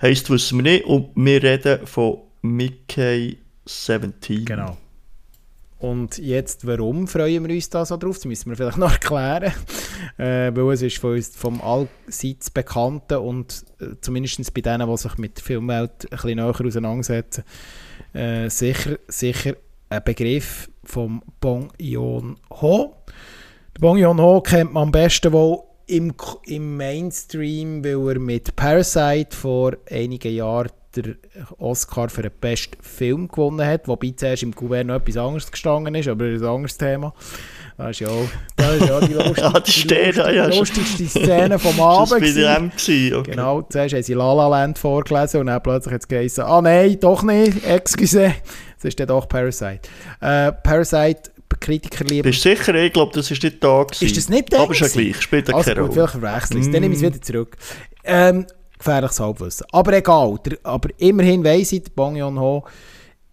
heisst, 0.00 0.30
wissen 0.30 0.58
wir 0.58 0.72
nicht. 0.72 0.84
Und 0.84 1.10
wir 1.14 1.42
reden 1.42 1.86
von 1.86 2.18
Mickey 2.42 3.38
17. 3.66 4.44
Genau. 4.44 4.76
Und 5.78 6.18
jetzt, 6.18 6.64
warum 6.64 7.08
freuen 7.08 7.46
wir 7.46 7.54
uns 7.54 7.68
da 7.68 7.84
so 7.84 7.96
drauf? 7.96 8.16
Das 8.16 8.24
müssen 8.24 8.50
wir 8.50 8.56
vielleicht 8.56 8.76
noch 8.78 8.92
erklären. 8.92 9.52
Äh, 10.16 10.54
weil 10.54 10.74
es 10.74 10.82
ist 10.82 10.98
von 10.98 11.14
uns, 11.14 11.36
vom 11.36 11.60
allseits 11.60 12.50
Bekannten 12.50 13.18
und 13.18 13.64
äh, 13.80 13.96
zumindest 14.00 14.54
bei 14.54 14.60
denen, 14.60 14.88
die 14.88 14.96
sich 14.96 15.18
mit 15.18 15.38
der 15.38 15.44
Filmwelt 15.44 16.04
ein 16.04 16.10
bisschen 16.10 16.36
näher 16.36 16.54
auseinandersetzen, 16.66 17.44
äh, 18.12 18.48
sicher, 18.48 18.98
sicher 19.08 19.56
ein 19.88 20.04
Begriff 20.04 20.68
vom 20.84 21.22
Bong 21.40 21.72
Joon-ho. 21.78 22.96
Der 23.74 23.80
Bong 23.80 23.98
Joon-ho 23.98 24.40
kennt 24.40 24.72
man 24.72 24.84
am 24.84 24.92
besten 24.92 25.32
wohl 25.32 25.60
im, 25.86 26.14
im 26.46 26.76
Mainstream, 26.76 27.84
weil 27.84 28.14
er 28.14 28.20
mit 28.20 28.56
Parasite 28.56 29.36
vor 29.36 29.72
einigen 29.90 30.34
Jahren 30.34 30.70
der 30.94 31.16
Oscar 31.58 32.08
für 32.08 32.22
den 32.22 32.32
besten 32.40 32.82
Film 32.82 33.28
gewonnen 33.28 33.66
hat, 33.66 33.88
wobei 33.88 34.12
zuerst 34.14 34.42
im 34.42 34.50
noch 34.50 34.96
etwas 34.96 35.16
anderes 35.16 35.50
gestanden 35.50 35.94
ist, 35.94 36.08
aber 36.08 36.26
ein 36.26 36.44
anderes 36.44 36.76
Thema. 36.76 37.14
Das 37.82 37.90
ist 37.92 38.00
ja, 38.00 38.08
auch- 38.08 38.28
das 38.56 38.74
ist 38.76 38.88
ja 38.88 39.00
die, 39.00 39.12
lustig, 39.14 39.38
Ja, 39.38 39.60
die 39.60 39.70
steht 39.72 40.18
da, 40.18 40.30
ja, 40.30 40.44
schon. 40.50 40.58
lustigste 40.60 41.06
Szene 41.06 41.58
vom 41.58 41.76
Das 41.76 41.80
Abend. 41.86 42.10
war 42.10 42.20
bei 42.20 42.30
dem. 42.30 42.66
Okay. 43.18 43.30
Genau, 43.30 43.62
zuerst 43.62 43.94
haben 43.94 44.02
sie 44.02 44.14
La 44.14 44.32
La 44.32 44.48
Land 44.48 44.78
vorgelesen 44.78 45.40
und 45.40 45.46
dann 45.48 45.62
plötzlich 45.62 45.94
hat 45.94 46.00
es 46.02 46.08
geheißen, 46.08 46.44
ah 46.44 46.60
nein, 46.62 46.96
doch 47.00 47.22
nicht, 47.22 47.64
excuse. 47.66 48.34
Das 48.76 48.84
ist 48.88 48.98
dann 49.00 49.08
doch 49.08 49.28
Parasite. 49.28 49.80
Äh, 50.20 50.52
Parasite, 50.52 51.30
Kritiker 51.60 52.04
lieben. 52.04 52.22
Bist 52.28 52.44
du 52.44 52.48
sicher? 52.48 52.74
Ich 52.74 52.92
glaube, 52.92 53.12
das 53.14 53.30
ist 53.30 53.42
nicht 53.42 53.62
da. 53.62 53.82
Gewesen. 53.84 54.04
Ist 54.06 54.16
das 54.16 54.28
nicht 54.28 54.50
der 54.52 54.60
Aber 54.60 54.72
gewesen? 54.74 55.00
gleich, 55.00 55.20
spielt 55.22 55.48
ja 55.48 55.54
Also 55.54 55.70
keine 55.70 55.80
gut, 55.86 55.90
Rolle. 55.96 56.08
vielleicht 56.08 56.24
verwechsel 56.24 56.56
ich 56.58 56.66
es. 56.66 56.72
Dann 56.72 56.80
nehme 56.80 56.94
ich 56.94 57.02
es 57.02 57.06
wieder 57.06 57.20
zurück. 57.22 57.56
Ähm, 58.04 58.46
gefährliches 58.78 59.20
Halbwissen. 59.20 59.66
Aber 59.70 59.92
egal. 59.92 60.38
Der, 60.46 60.58
aber 60.64 60.88
immerhin 60.96 61.44
weiss 61.44 61.70
ich, 61.72 61.84
Bong 61.94 62.16
Joon-ho, 62.16 62.64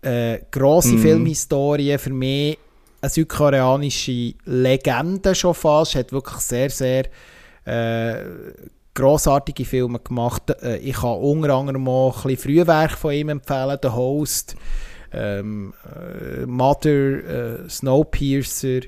äh, 0.02 0.40
grosse 0.52 0.90
Mhm. 0.96 1.00
Filmhistorie, 1.02 1.98
für 1.98 2.10
mich 2.12 2.58
eine 3.02 3.10
südkoreanische 3.10 4.34
Legende 4.46 5.36
schon 5.36 5.54
fast, 5.54 5.96
hat 5.96 6.12
wirklich 6.12 6.40
sehr, 6.40 6.70
sehr 6.70 7.06
äh, 7.66 8.24
grossartige 8.94 9.66
Filme 9.66 10.00
gemacht. 10.00 10.50
Äh, 10.62 10.78
ich 10.78 10.96
kann 10.96 11.18
unter 11.18 11.54
anderem 11.56 11.88
auch 11.88 12.26
ein 12.26 12.36
bisschen 12.36 12.38
Frühwerk 12.38 12.92
von 12.92 13.14
ihm 13.14 13.30
empfehlen, 13.30 13.78
The 13.82 13.90
Host, 13.90 14.56
ähm, 15.12 15.74
äh, 15.96 16.46
Mother, 16.46 17.64
äh, 17.64 17.70
Snowpiercer, 17.70 18.82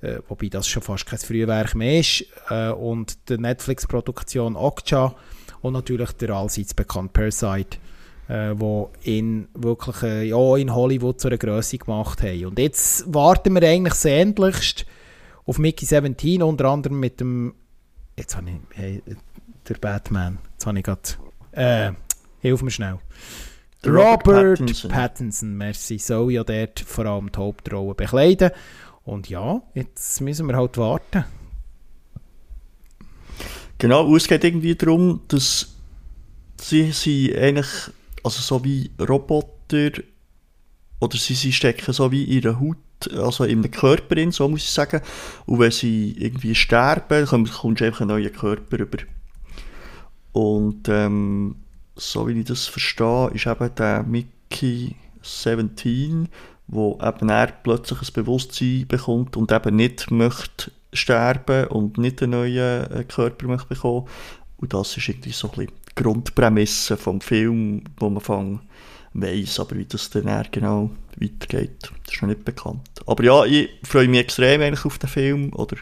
äh, 0.00 0.18
wobei 0.28 0.48
das 0.48 0.68
schon 0.68 0.82
fast 0.82 1.06
kein 1.06 1.18
Frühwerk 1.18 1.74
mehr 1.74 2.00
ist, 2.00 2.24
äh, 2.48 2.70
und 2.70 3.28
die 3.28 3.38
Netflix-Produktion 3.38 4.56
Okja 4.56 5.14
und 5.60 5.74
natürlich 5.74 6.12
der 6.12 6.30
allseits 6.30 6.74
bekannte 6.74 7.12
Parasite, 7.12 7.78
äh, 8.28 8.52
wo 8.54 8.90
ihn 9.02 9.48
wirklich 9.54 10.02
äh, 10.02 10.24
ja, 10.24 10.56
in 10.56 10.74
Hollywood 10.74 11.20
zu 11.20 11.28
einer 11.28 11.38
Größe 11.38 11.78
gemacht 11.78 12.22
haben. 12.22 12.46
Und 12.46 12.58
jetzt 12.58 13.12
warten 13.12 13.54
wir 13.54 13.62
eigentlich 13.68 13.94
sehnlichst 13.94 14.86
auf 15.44 15.58
Mickey 15.58 15.84
17, 15.84 16.42
unter 16.42 16.66
anderem 16.66 17.00
mit 17.00 17.20
dem 17.20 17.54
jetzt 18.16 18.36
habe 18.36 18.50
ich 18.50 18.76
hey, 18.76 19.02
der 19.68 19.74
Batman, 19.74 20.38
jetzt 20.52 20.66
habe 20.66 20.78
ich 20.78 20.84
gerade 20.84 21.00
äh, 21.52 21.92
hilf 22.40 22.62
mir 22.62 22.70
schnell. 22.70 22.98
Robert, 23.84 24.26
Robert 24.26 24.58
Pattinson. 24.58 24.90
Pattinson. 24.90 25.56
merci, 25.56 25.98
soll 25.98 26.32
ja 26.32 26.44
dort 26.44 26.80
vor 26.80 27.06
allem 27.06 27.32
die 27.32 27.38
Hauptrolle 27.38 27.94
bekleiden. 27.94 28.50
Und 29.04 29.28
ja, 29.28 29.60
jetzt 29.74 30.20
müssen 30.20 30.46
wir 30.46 30.56
halt 30.56 30.78
warten. 30.78 31.24
Genau, 33.78 34.14
es 34.14 34.28
geht 34.28 34.44
irgendwie 34.44 34.76
darum, 34.76 35.22
dass 35.26 35.74
sie 36.60 36.92
sind 36.92 37.36
eigentlich, 37.36 37.90
also 38.22 38.40
so 38.40 38.64
wie 38.64 38.90
Roboter, 38.98 39.90
oder 41.00 41.16
sie, 41.16 41.34
sie 41.34 41.52
stecken 41.52 41.92
so 41.92 42.12
wie 42.12 42.24
in 42.24 42.42
ihrer 42.42 42.60
Haut, 42.60 42.76
also 43.16 43.44
in 43.44 43.58
einem 43.58 43.70
Körper 43.70 44.16
in, 44.16 44.30
so 44.30 44.48
muss 44.48 44.62
ich 44.62 44.70
sagen. 44.70 45.00
Und 45.46 45.58
wenn 45.58 45.72
sie 45.72 46.14
irgendwie 46.18 46.54
sterben, 46.54 47.26
du 47.26 47.34
einfach 47.84 48.00
einen 48.00 48.08
neuen 48.08 48.32
Körper 48.32 48.78
über. 48.78 48.98
Und 50.32 50.88
ähm, 50.88 51.56
so 51.96 52.26
wie 52.28 52.38
ich 52.38 52.46
das 52.46 52.66
verstehe, 52.66 53.30
ist 53.34 53.46
eben 53.46 53.74
der 53.74 54.02
Mickey 54.04 54.96
17, 55.22 56.28
wo 56.68 56.98
eben 57.02 57.28
er 57.28 57.48
plötzlich 57.48 58.00
ein 58.00 58.12
Bewusstsein 58.14 58.86
bekommt 58.88 59.36
und 59.36 59.52
eben 59.52 59.76
nicht 59.76 60.10
möchte 60.10 60.70
sterben 60.92 61.66
und 61.68 61.98
nicht 61.98 62.22
einen 62.22 62.32
neuen 62.32 62.90
äh, 62.90 63.04
Körper 63.04 63.46
möchte 63.46 63.68
bekommen. 63.68 64.06
Und 64.58 64.72
das 64.72 64.96
ist 64.96 65.08
irgendwie 65.08 65.32
so 65.32 65.48
ein 65.48 65.66
bisschen 65.66 65.81
Grundprämisse 65.94 66.96
vom 66.96 67.20
Film, 67.20 67.84
wo 67.98 68.10
man 68.10 68.22
fang 68.22 68.60
weiss, 69.14 69.60
aber 69.60 69.76
wie 69.76 69.84
das 69.84 70.10
dann 70.10 70.46
genau 70.50 70.90
weitergeht, 71.16 71.90
das 72.04 72.14
ist 72.14 72.22
noch 72.22 72.28
nicht 72.28 72.44
bekannt. 72.44 72.88
Aber 73.06 73.22
ja, 73.22 73.44
ich 73.44 73.68
freue 73.84 74.08
mich 74.08 74.20
extrem 74.20 74.62
eigentlich 74.62 74.84
auf 74.84 74.98
den 74.98 75.08
Film, 75.08 75.52
oder? 75.54 75.76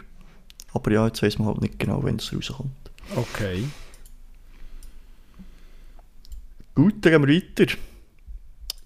Aber 0.73 0.91
ja, 0.91 1.07
jetzt 1.07 1.23
weiss 1.23 1.39
man 1.39 1.49
halt 1.49 1.61
nicht 1.61 1.79
genau, 1.79 2.03
wenn 2.03 2.17
es 2.17 2.35
rauskommt. 2.35 2.71
Okay. 3.17 3.65
Gut, 6.75 6.95
dann 7.01 7.13
gehen 7.13 7.27
wir 7.27 7.35
weiter. 7.37 7.73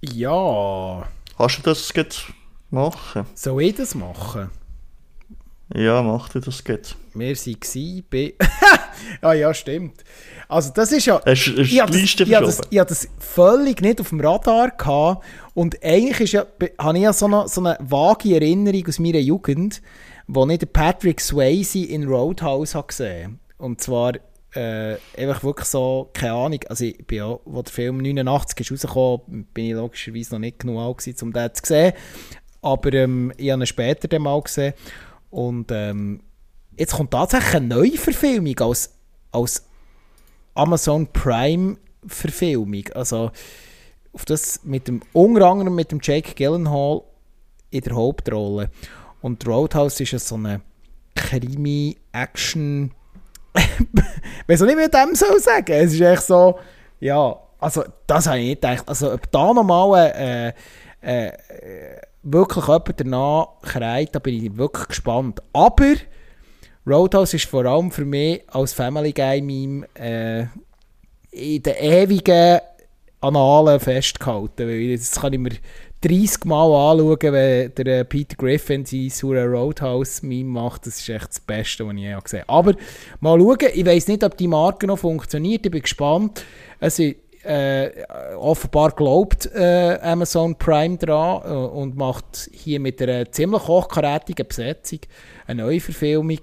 Ja, 0.00 1.08
Kannst 1.36 1.58
du 1.58 1.62
das 1.62 1.92
jetzt 1.94 2.26
machen? 2.70 3.26
soll 3.34 3.62
ich 3.62 3.74
das 3.74 3.94
machen? 3.94 4.50
Ja, 5.74 6.02
mach 6.02 6.28
du 6.28 6.40
das 6.40 6.62
jetzt. 6.66 6.96
Wir 7.14 7.34
waren 7.34 8.04
bei... 8.10 8.34
ah 9.22 9.32
ja, 9.32 9.54
stimmt. 9.54 10.04
Also 10.48 10.70
das 10.74 10.92
ist 10.92 11.06
ja... 11.06 11.20
Hast 11.24 11.46
du 11.46 11.58
hast 11.62 11.70
Ich 11.70 11.80
habe 11.80 11.92
das, 11.92 12.00
ich 12.02 12.34
habe 12.34 12.46
das, 12.46 12.60
ich 12.70 12.78
habe 12.78 12.88
das 12.88 13.08
völlig 13.18 13.80
nicht 13.80 14.00
auf 14.00 14.10
dem 14.10 14.20
Radar 14.20 14.70
gehabt. 14.70 15.24
Und 15.54 15.82
eigentlich 15.82 16.20
ist 16.20 16.32
ja, 16.32 16.44
be- 16.44 16.72
habe 16.78 16.98
ich 16.98 17.04
ja 17.04 17.12
so 17.12 17.26
eine, 17.26 17.48
so 17.48 17.60
eine 17.62 17.78
vage 17.80 18.34
Erinnerung 18.34 18.86
aus 18.88 18.98
meiner 18.98 19.18
Jugend, 19.20 19.80
wo 20.26 20.46
ich 20.48 20.58
den 20.58 20.68
Patrick 20.72 21.20
Swayze 21.20 21.78
in 21.84 22.04
Roadhouse 22.06 22.74
habe 22.74 22.88
gesehen 22.88 23.38
Und 23.56 23.80
zwar 23.80 24.14
äh, 24.54 24.96
einfach 25.16 25.42
wirklich 25.44 25.68
so, 25.68 26.10
keine 26.12 26.34
Ahnung, 26.34 26.60
also 26.68 26.84
ich 26.84 27.04
bin 27.06 27.18
ja, 27.18 27.38
wo 27.44 27.62
der 27.62 27.72
Film 27.72 27.98
89 27.98 28.60
ist 28.60 28.72
rausgekommen, 28.72 29.46
bin 29.52 29.66
ich 29.66 29.72
logischerweise 29.74 30.34
noch 30.34 30.40
nicht 30.40 30.60
genug 30.60 30.78
alt 30.80 30.98
gewesen, 30.98 31.24
um 31.24 31.32
den 31.32 31.54
zu 31.54 31.62
sehen. 31.64 31.92
Aber 32.62 32.92
ähm, 32.92 33.32
ich 33.36 33.50
habe 33.50 33.62
ihn 33.62 33.66
später 33.66 34.08
dann 34.08 34.22
mal 34.22 34.40
gesehen. 34.40 34.74
Und 35.34 35.72
ähm, 35.72 36.20
jetzt 36.76 36.94
kommt 36.94 37.10
tatsächlich 37.10 37.54
eine 37.54 37.66
neue 37.66 37.98
Verfilmung 37.98 38.56
als, 38.60 38.94
als 39.32 39.66
Amazon 40.54 41.08
Prime 41.12 41.76
Verfilmung. 42.06 42.84
Also 42.94 43.32
auf 44.12 44.24
das 44.24 44.60
mit 44.62 44.86
dem 44.86 45.02
unter 45.12 45.46
anderem 45.46 45.74
mit 45.74 45.90
dem 45.90 45.98
Jake 46.00 46.34
Gyllenhaal 46.34 47.02
in 47.70 47.80
der 47.80 47.96
Hauptrolle. 47.96 48.70
Und 49.22 49.44
Roadhouse 49.44 49.98
ist 49.98 50.12
ja 50.12 50.20
so 50.20 50.36
eine 50.36 50.60
Krimi-Action 51.16 52.92
weiß 54.46 54.62
auch 54.62 54.66
nicht, 54.66 54.78
wie 54.78 54.82
ich 54.82 54.90
dem 54.90 55.14
soll 55.14 55.40
sagen. 55.40 55.72
Es 55.72 55.92
ist 55.92 56.00
echt 56.00 56.22
so, 56.22 56.58
ja, 57.00 57.36
also 57.58 57.84
das 58.06 58.26
habe 58.26 58.38
ich 58.38 58.46
nicht 58.50 58.62
gedacht. 58.62 58.88
Also 58.88 59.12
ob 59.12 59.30
da 59.32 59.52
nochmal 59.52 60.12
äh, 60.16 60.52
äh, 61.00 61.32
wirklich 62.24 62.66
jemand 62.66 63.00
danach 63.00 63.48
kreit, 63.62 64.14
da 64.14 64.18
bin 64.18 64.44
ich 64.44 64.56
wirklich 64.56 64.88
gespannt. 64.88 65.40
Aber 65.52 65.94
Roadhouse 66.86 67.34
ist 67.34 67.46
vor 67.46 67.64
allem 67.64 67.90
für 67.90 68.04
mich 68.04 68.42
als 68.48 68.72
Family 68.72 69.12
Guy 69.12 69.40
Meme 69.40 69.86
äh, 69.94 70.46
in 71.30 71.62
den 71.62 71.74
ewigen 71.76 72.60
Analen 73.20 73.80
festgehalten. 73.80 74.68
Weil 74.68 74.96
das 74.96 75.12
kann 75.12 75.32
ich 75.32 75.38
mir 75.38 75.52
30 76.02 76.44
Mal 76.44 76.90
anschauen, 76.90 77.32
wenn 77.32 77.74
der 77.74 78.00
äh, 78.00 78.04
Peter 78.04 78.36
Griffin 78.36 78.84
sein 78.84 79.08
Sura 79.08 79.44
Roadhouse 79.44 80.22
Meme 80.22 80.50
macht. 80.50 80.86
Das 80.86 81.00
ist 81.00 81.08
echt 81.08 81.28
das 81.28 81.40
Beste, 81.40 81.86
was 81.86 81.94
ich 81.94 82.00
je 82.00 82.18
gesehen 82.22 82.44
habe. 82.46 82.72
Aber 82.72 82.74
mal 83.20 83.40
schauen, 83.40 83.70
ich 83.72 83.86
weiß 83.86 84.08
nicht, 84.08 84.22
ob 84.22 84.36
die 84.36 84.48
Marke 84.48 84.86
noch 84.86 84.98
funktioniert. 84.98 85.64
Ich 85.64 85.72
bin 85.72 85.80
gespannt. 85.80 86.44
Es 86.80 87.00
äh, 87.44 88.04
offenbar 88.36 88.90
glaubt 88.92 89.50
äh, 89.54 89.98
Amazon 90.02 90.56
Prime 90.56 90.96
dran 90.96 91.42
äh, 91.44 91.48
und 91.48 91.96
macht 91.96 92.50
hier 92.52 92.80
mit 92.80 93.00
einer 93.02 93.30
ziemlich 93.30 93.66
hochkarätigen 93.66 94.46
Besetzung 94.46 95.00
eine 95.46 95.62
neue 95.62 95.80
Verfilmung. 95.80 96.38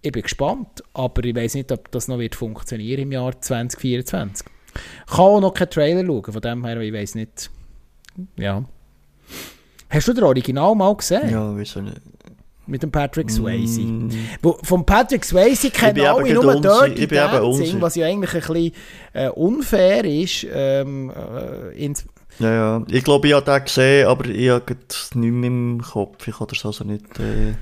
Ich 0.00 0.12
bin 0.12 0.22
gespannt, 0.22 0.82
aber 0.94 1.24
ich 1.24 1.34
weiß 1.34 1.54
nicht, 1.54 1.70
ob 1.70 1.90
das 1.92 2.08
noch 2.08 2.18
wird 2.18 2.34
funktionieren 2.34 3.02
im 3.02 3.12
Jahr 3.12 3.40
2024. 3.40 4.46
Ich 4.74 5.12
kann 5.12 5.20
auch 5.20 5.40
noch 5.40 5.54
keinen 5.54 5.70
Trailer 5.70 6.04
schauen, 6.04 6.32
von 6.32 6.42
dem 6.42 6.64
her, 6.64 6.80
ich 6.80 6.92
weiß 6.92 7.14
nicht. 7.14 7.50
Ja. 8.36 8.64
Hast 9.88 10.08
du 10.08 10.12
den 10.12 10.24
Original 10.24 10.74
mal 10.74 10.96
gesehen? 10.96 11.30
Ja, 11.30 11.56
wieso 11.56 11.80
nicht? 11.80 12.00
Mit 12.66 12.82
dem 12.82 12.92
Patrick 12.92 13.30
Swayze. 13.30 13.80
Mm. 13.80 14.10
Wo, 14.40 14.56
vom 14.62 14.86
Patrick 14.86 15.24
Swayze 15.24 15.70
kennen 15.70 16.06
alle 16.06 16.32
nur. 16.32 16.60
Dirty 16.60 17.06
Dancing, 17.08 17.80
was 17.80 17.96
ja 17.96 18.06
eigentlich 18.06 18.34
ein 18.34 18.40
bisschen 18.40 18.72
äh, 19.14 19.28
unfair 19.30 20.04
ist. 20.04 20.46
Ähm, 20.52 21.10
äh, 21.10 21.92
Ja, 22.38 22.52
ja. 22.52 22.84
Ich 22.88 23.02
glaube, 23.02 23.26
ich 23.26 23.34
habe 23.34 23.44
den 23.44 23.64
gesehen, 23.64 24.06
aber 24.06 24.26
ich 24.26 24.48
habe 24.48 24.64
gerade 24.64 24.80
nichts 24.80 25.14
mehr 25.14 25.48
im 25.48 25.82
Kopf. 25.82 26.28
Ich 26.28 26.36
kann 26.36 26.46
das 26.48 26.64
also 26.64 26.84
nicht... 26.84 27.18
Äh, 27.18 27.50
ich 27.50 27.56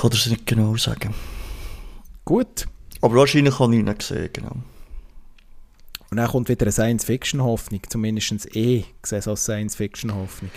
kann 0.00 0.10
das 0.10 0.26
nicht 0.26 0.46
genau 0.46 0.76
sagen. 0.76 1.14
gut. 2.24 2.66
Aber 3.00 3.14
wahrscheinlich 3.14 3.58
habe 3.58 3.72
ich 3.72 3.78
ihn 3.78 3.84
nicht 3.84 4.00
gesehen, 4.00 4.28
genau. 4.32 4.56
Und 6.10 6.16
dann 6.16 6.28
kommt 6.28 6.48
wieder 6.48 6.64
eine 6.64 6.72
Science-Fiction-Hoffnung, 6.72 7.80
zumindest 7.88 8.56
eh 8.56 8.84
gesehen 9.02 9.22
als 9.26 9.44
Science-Fiction-Hoffnung. 9.44 10.50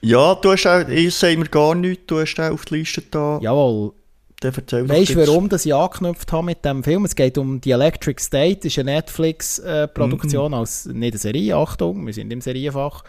Ja, 0.00 0.34
du 0.34 0.52
hast 0.52 0.66
auch... 0.66 0.88
Ich 0.88 1.14
sage 1.14 1.38
mir 1.38 1.46
gar 1.46 1.74
nichts. 1.74 2.04
Du 2.06 2.20
hast 2.20 2.34
den 2.34 2.52
auf 2.52 2.64
die 2.64 2.76
Liste 2.76 3.02
da. 3.02 3.38
Jawohl. 3.40 3.92
Dann 4.40 4.52
erzähl 4.54 4.88
Weißt 4.88 5.14
du, 5.14 5.26
warum 5.26 5.48
dass 5.48 5.64
ich 5.64 5.74
angeknüpft 5.74 6.30
habe 6.30 6.44
mit 6.44 6.64
dem 6.64 6.84
Film? 6.84 7.04
Es 7.06 7.16
geht 7.16 7.38
um 7.38 7.60
die 7.60 7.70
Electric 7.70 8.22
State, 8.22 8.56
das 8.56 8.66
ist 8.66 8.78
eine 8.78 8.92
Netflix-Produktion, 8.92 10.52
als 10.52 10.84
nicht 10.86 11.14
eine 11.14 11.18
Serie, 11.18 11.56
Achtung, 11.56 12.06
wir 12.06 12.12
sind 12.12 12.30
im 12.30 12.42
Serienfach. 12.42 13.02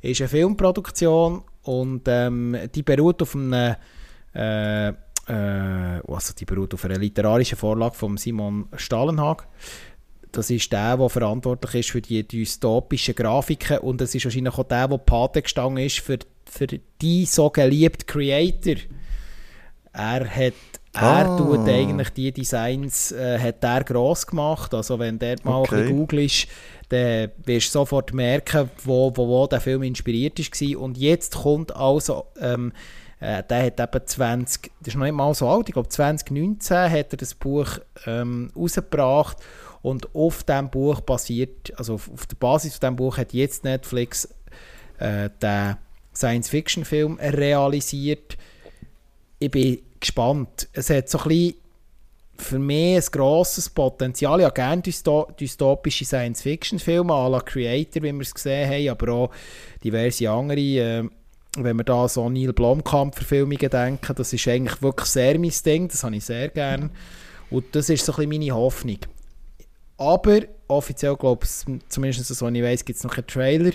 Ist 0.00 0.22
eine 0.22 0.28
Filmproduktion 0.28 1.42
und 1.64 2.02
ähm, 2.06 2.56
die 2.74 2.82
beruht 2.82 3.20
auf 3.20 3.34
einem 3.34 3.76
äh, 4.32 4.88
äh, 5.30 6.00
also 6.08 6.34
die 6.36 6.44
beruht 6.44 6.74
auf 6.74 6.84
einer 6.84 6.98
literarischen 6.98 7.56
Vorlage 7.58 7.94
von 7.94 8.16
Simon 8.16 8.66
Stahlenhag. 8.76 9.46
Das 10.32 10.50
ist 10.50 10.70
der, 10.72 10.96
der 10.96 11.08
verantwortlich 11.08 11.74
ist 11.74 11.90
für 11.90 12.00
die 12.00 12.26
dystopischen 12.26 13.14
Grafiken 13.14 13.78
und 13.78 14.00
es 14.00 14.14
ist 14.14 14.24
wahrscheinlich 14.24 14.54
auch 14.56 14.64
der, 14.64 14.88
der 14.88 14.98
Pate 14.98 15.42
gestanden 15.42 15.84
ist 15.84 16.00
für, 16.00 16.18
für 16.44 16.66
die 17.00 17.26
so 17.26 17.50
geliebte 17.50 18.06
Creator. 18.06 18.76
Er 19.92 20.28
hat 20.28 20.52
er 20.92 21.02
Ah. 21.30 21.36
tut 21.36 21.68
eigentlich 21.68 22.10
die 22.10 22.32
Designs 22.32 23.12
äh, 23.12 23.38
hat 23.38 23.62
er 23.62 23.84
gross 23.84 24.26
gemacht. 24.26 24.74
Also 24.74 24.98
wenn 24.98 25.20
der 25.20 25.36
mal 25.44 25.60
Okay. 25.60 25.74
ein 25.76 25.80
bisschen 25.82 25.96
googelst, 25.98 26.46
dann 26.88 27.30
wirst 27.44 27.68
du 27.68 27.78
sofort 27.78 28.12
merken, 28.12 28.68
wo, 28.84 29.12
wo, 29.14 29.28
wo 29.28 29.46
der 29.46 29.60
Film 29.60 29.84
inspiriert 29.84 30.38
war. 30.40 30.80
Und 30.80 30.98
jetzt 30.98 31.36
kommt 31.36 31.74
also, 31.76 32.26
ähm, 32.40 32.72
äh, 33.20 33.40
der 33.48 33.66
hat 33.66 33.78
eben 33.78 34.06
20, 34.06 34.72
das 34.80 34.88
ist 34.88 34.96
noch 34.96 35.04
nicht 35.04 35.14
mal 35.14 35.32
so 35.32 35.48
alt, 35.48 35.68
ich 35.68 35.74
glaube 35.74 35.88
2019 35.88 36.76
hat 36.90 37.12
er 37.12 37.16
das 37.16 37.34
Buch 37.34 37.78
ähm, 38.06 38.50
rausgebracht 38.56 39.36
und 39.82 40.14
auf 40.14 40.44
diesem 40.44 40.70
Buch 40.70 41.00
basiert, 41.00 41.72
also 41.76 41.94
auf, 41.94 42.10
auf 42.12 42.26
der 42.26 42.36
Basis 42.36 42.74
von 42.74 42.80
diesem 42.80 42.96
Buch 42.96 43.16
hat 43.16 43.32
jetzt 43.32 43.64
Netflix 43.64 44.28
äh, 44.98 45.30
den 45.42 45.76
Science-Fiction-Film 46.14 47.18
realisiert. 47.20 48.36
Ich 49.38 49.50
bin 49.50 49.78
gespannt. 49.98 50.68
Es 50.72 50.90
hat 50.90 51.08
so 51.08 51.18
ein 51.20 51.28
bisschen 51.28 51.54
für 52.36 52.58
mich 52.58 52.96
ein 52.96 53.12
grosses 53.12 53.68
Potenzial. 53.70 54.40
Ich 54.40 54.44
habe 54.44 54.54
gerne 54.54 54.82
dysto 54.82 55.30
dystopische 55.38 56.04
Science-Fiction-Filme 56.04 57.12
à 57.12 57.28
la 57.28 57.40
Creator, 57.40 58.02
wie 58.02 58.12
wir 58.12 58.20
es 58.20 58.34
gesehen 58.34 58.68
haben, 58.68 58.88
aber 58.88 59.12
auch 59.12 59.30
diverse 59.82 60.28
andere. 60.30 60.60
Äh, 60.60 61.08
wenn 61.56 61.76
wir 61.76 61.84
da 61.84 62.08
so 62.08 62.28
Neil 62.28 62.52
Blomkamp-Verfilmungen 62.52 63.70
denken, 63.70 64.14
das 64.14 64.32
ist 64.32 64.46
eigentlich 64.46 64.80
wirklich 64.82 65.08
sehr 65.08 65.38
mein 65.38 65.52
Ding, 65.66 65.88
das 65.88 66.04
habe 66.04 66.16
ich 66.16 66.24
sehr 66.24 66.48
gerne. 66.48 66.90
Und 67.50 67.64
das 67.72 67.90
ist 67.90 68.04
so 68.04 68.12
ein 68.12 68.28
bisschen 68.28 68.30
meine 68.30 68.54
Hoffnung. 68.54 68.98
Aber 70.00 70.40
offiziell, 70.66 71.14
glaube 71.14 71.44
ich, 71.44 71.80
zumindest 71.90 72.24
so 72.26 72.48
ich 72.48 72.62
weiß, 72.62 72.84
gibt 72.86 72.96
es 72.96 73.04
noch 73.04 73.14
keinen 73.14 73.26
Trailer. 73.26 73.72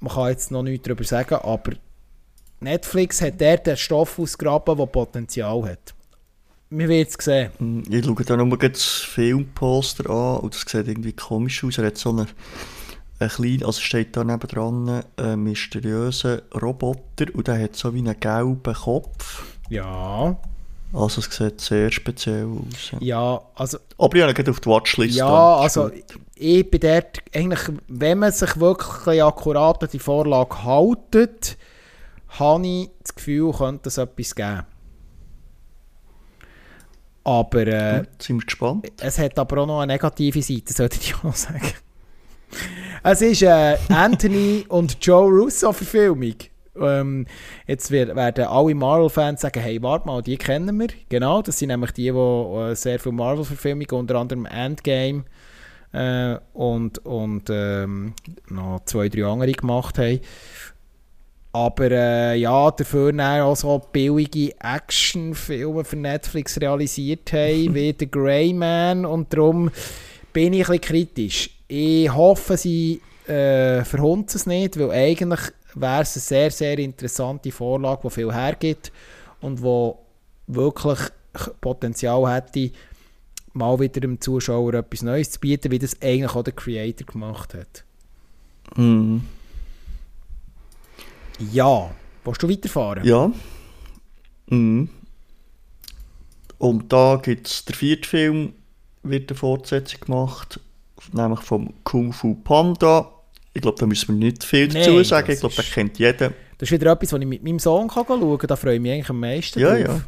Man 0.00 0.14
kann 0.14 0.30
jetzt 0.30 0.50
noch 0.50 0.62
nichts 0.62 0.84
darüber 0.84 1.04
sagen, 1.04 1.34
aber 1.34 1.72
Netflix 2.60 3.20
hat 3.20 3.38
dort 3.38 3.66
den 3.66 3.76
Stoff 3.76 4.18
ausgraben, 4.18 4.78
der 4.78 4.86
Potenzial 4.86 5.62
hat. 5.68 5.94
Wir 6.70 6.88
werden 6.88 7.06
es 7.06 7.22
sehen. 7.22 7.50
Hm, 7.58 7.84
Ich 7.90 8.04
schaue 8.04 8.24
da 8.24 8.34
nur 8.36 8.48
gerade 8.58 8.70
das 8.72 8.82
Filmposter 8.86 10.08
an 10.08 10.40
und 10.40 10.54
das 10.54 10.62
sieht 10.62 10.88
irgendwie 10.88 11.12
komisch 11.12 11.62
aus. 11.64 11.76
Er 11.76 11.86
hat 11.88 11.98
so 11.98 12.10
einen, 12.10 12.28
einen 13.18 13.30
kleinen, 13.30 13.64
also 13.64 13.80
steht 13.82 14.16
da 14.16 14.24
nebendran, 14.24 15.04
einen 15.16 15.42
mysteriösen 15.42 16.40
Roboter 16.54 17.26
und 17.34 17.46
der 17.46 17.62
hat 17.62 17.76
so 17.76 17.92
wie 17.92 17.98
einen 17.98 18.18
gelben 18.18 18.74
Kopf. 18.74 19.44
Ja. 19.68 20.38
Also 20.92 21.20
es 21.20 21.34
sieht 21.34 21.60
sehr 21.60 21.90
speziell 21.90 22.46
aus. 22.46 22.92
Ja. 22.92 22.98
Ja, 23.00 23.40
also, 23.54 23.78
Aber 23.98 24.16
ich 24.16 24.22
habe 24.22 24.34
gerade 24.34 24.50
auf 24.50 24.60
die 24.60 24.68
Watchlist. 24.68 25.16
ja, 25.16 25.56
also 25.56 25.90
ich 26.36 26.70
bin 26.70 26.80
dort 26.80 27.18
eigentlich, 27.34 27.60
wenn 27.88 28.18
man 28.20 28.32
sich 28.32 28.58
wirklich 28.58 29.22
akkurat 29.22 29.82
an 29.82 29.88
die 29.92 29.98
Vorlage 29.98 30.64
haltet, 30.64 31.56
habe 32.38 32.66
ich 32.66 32.90
das 33.02 33.14
Gefühl, 33.14 33.52
könnte 33.52 33.88
es 33.88 33.98
etwas 33.98 34.34
geben. 34.34 34.62
Aber 37.24 37.66
äh, 37.66 37.98
Gut, 38.00 38.22
sind 38.22 38.36
wir 38.36 38.44
gespannt. 38.44 38.86
es 39.00 39.18
hat 39.18 39.38
aber 39.38 39.62
auch 39.62 39.66
noch 39.66 39.80
eine 39.80 39.92
negative 39.92 40.40
Seite, 40.42 40.72
sollte 40.72 40.98
ich 41.00 41.14
auch 41.16 41.24
noch 41.24 41.34
sagen. 41.36 41.72
Es 43.02 43.20
ist 43.20 43.42
äh, 43.42 43.76
Anthony 43.88 44.64
und 44.68 45.04
Joe 45.04 45.28
Russo 45.28 45.72
Verfilmung. 45.72 46.36
Ähm, 46.80 47.26
jetzt 47.66 47.90
werden 47.90 48.44
alle 48.44 48.74
Marvel-Fans 48.74 49.40
sagen, 49.40 49.60
hey, 49.60 49.82
warte 49.82 50.06
mal, 50.06 50.22
die 50.22 50.36
kennen 50.36 50.78
wir. 50.78 50.88
Genau, 51.08 51.42
das 51.42 51.58
sind 51.58 51.68
nämlich 51.68 51.92
die, 51.92 52.10
die 52.10 52.18
äh, 52.18 52.74
sehr 52.74 52.98
viele 52.98 53.14
Marvel-Verfilmungen, 53.14 53.90
unter 53.90 54.16
anderem 54.16 54.46
Endgame 54.46 55.24
äh, 55.92 56.36
und, 56.52 56.98
und 57.04 57.44
ähm, 57.50 58.14
noch 58.48 58.80
zwei, 58.84 59.08
drei 59.08 59.24
andere 59.24 59.52
gemacht 59.52 59.98
haben. 59.98 60.20
Aber 61.52 61.90
äh, 61.90 62.36
ja, 62.36 62.70
dafür 62.70 63.12
dann 63.12 63.40
auch 63.40 63.56
so 63.56 63.80
billige 63.90 64.52
Actionfilme 64.60 65.84
für 65.84 65.96
Netflix 65.96 66.60
realisiert 66.60 67.32
haben, 67.32 67.74
wie 67.74 67.94
The 67.98 68.10
Grey 68.10 68.52
Man. 68.52 69.06
Und 69.06 69.32
darum 69.32 69.70
bin 70.34 70.52
ich 70.52 70.68
ein 70.68 70.78
bisschen 70.78 70.80
kritisch. 70.82 71.50
Ich 71.66 72.12
hoffe, 72.12 72.58
sie 72.58 73.00
äh, 73.26 73.82
verhunzen 73.84 74.36
es 74.36 74.46
nicht, 74.46 74.78
weil 74.78 74.90
eigentlich 74.90 75.40
wäre 75.76 76.02
es 76.02 76.16
eine 76.16 76.22
sehr, 76.22 76.50
sehr 76.50 76.78
interessante 76.78 77.52
Vorlage, 77.52 78.02
die 78.04 78.10
viel 78.10 78.32
hergibt 78.32 78.90
und 79.40 79.62
wo 79.62 79.98
wirklich 80.46 80.98
Potenzial 81.60 82.34
hätte, 82.34 82.70
mal 83.52 83.78
wieder 83.78 84.00
dem 84.00 84.20
Zuschauer 84.20 84.74
etwas 84.74 85.02
Neues 85.02 85.30
zu 85.30 85.40
bieten, 85.40 85.70
wie 85.70 85.78
das 85.78 86.00
eigentlich 86.02 86.34
auch 86.34 86.42
der 86.42 86.54
Creator 86.54 87.06
gemacht 87.06 87.54
hat. 87.54 87.84
Mhm. 88.76 89.22
Ja, 91.52 91.90
willst 92.24 92.42
du 92.42 92.48
weiterfahren? 92.48 93.04
Ja. 93.04 93.30
Mhm. 94.48 94.88
Und 96.58 96.92
da 96.92 97.20
gibt 97.22 97.48
es 97.48 97.64
der 97.66 97.76
vierte 97.76 98.08
Film, 98.08 98.54
wird 99.02 99.30
eine 99.30 99.38
Fortsetzung 99.38 100.00
gemacht, 100.00 100.58
nämlich 101.12 101.40
vom 101.40 101.74
Kung 101.84 102.12
Fu 102.12 102.34
Panda. 102.34 103.12
Ich 103.56 103.62
glaube, 103.62 103.78
da 103.78 103.86
müssen 103.86 104.08
wir 104.08 104.26
nicht 104.26 104.44
viel 104.44 104.68
dazu 104.68 104.92
Nein, 104.92 105.04
sagen. 105.04 105.32
Ich 105.32 105.40
glaube, 105.40 105.54
das 105.54 105.70
kennt 105.70 105.98
jeder. 105.98 106.32
Das 106.58 106.68
ist 106.68 106.72
wieder 106.72 106.92
etwas, 106.92 107.12
was 107.12 107.20
ich 107.20 107.26
mit 107.26 107.42
meinem 107.42 107.58
Sohn 107.58 107.88
kann 107.88 108.04
schauen 108.06 108.38
kann. 108.38 108.48
Da 108.48 108.56
freue 108.56 108.74
ich 108.74 108.80
mich 108.80 108.92
eigentlich 108.92 109.10
am 109.10 109.20
meisten 109.20 109.58
Ja, 109.58 109.76
drauf. 109.82 110.02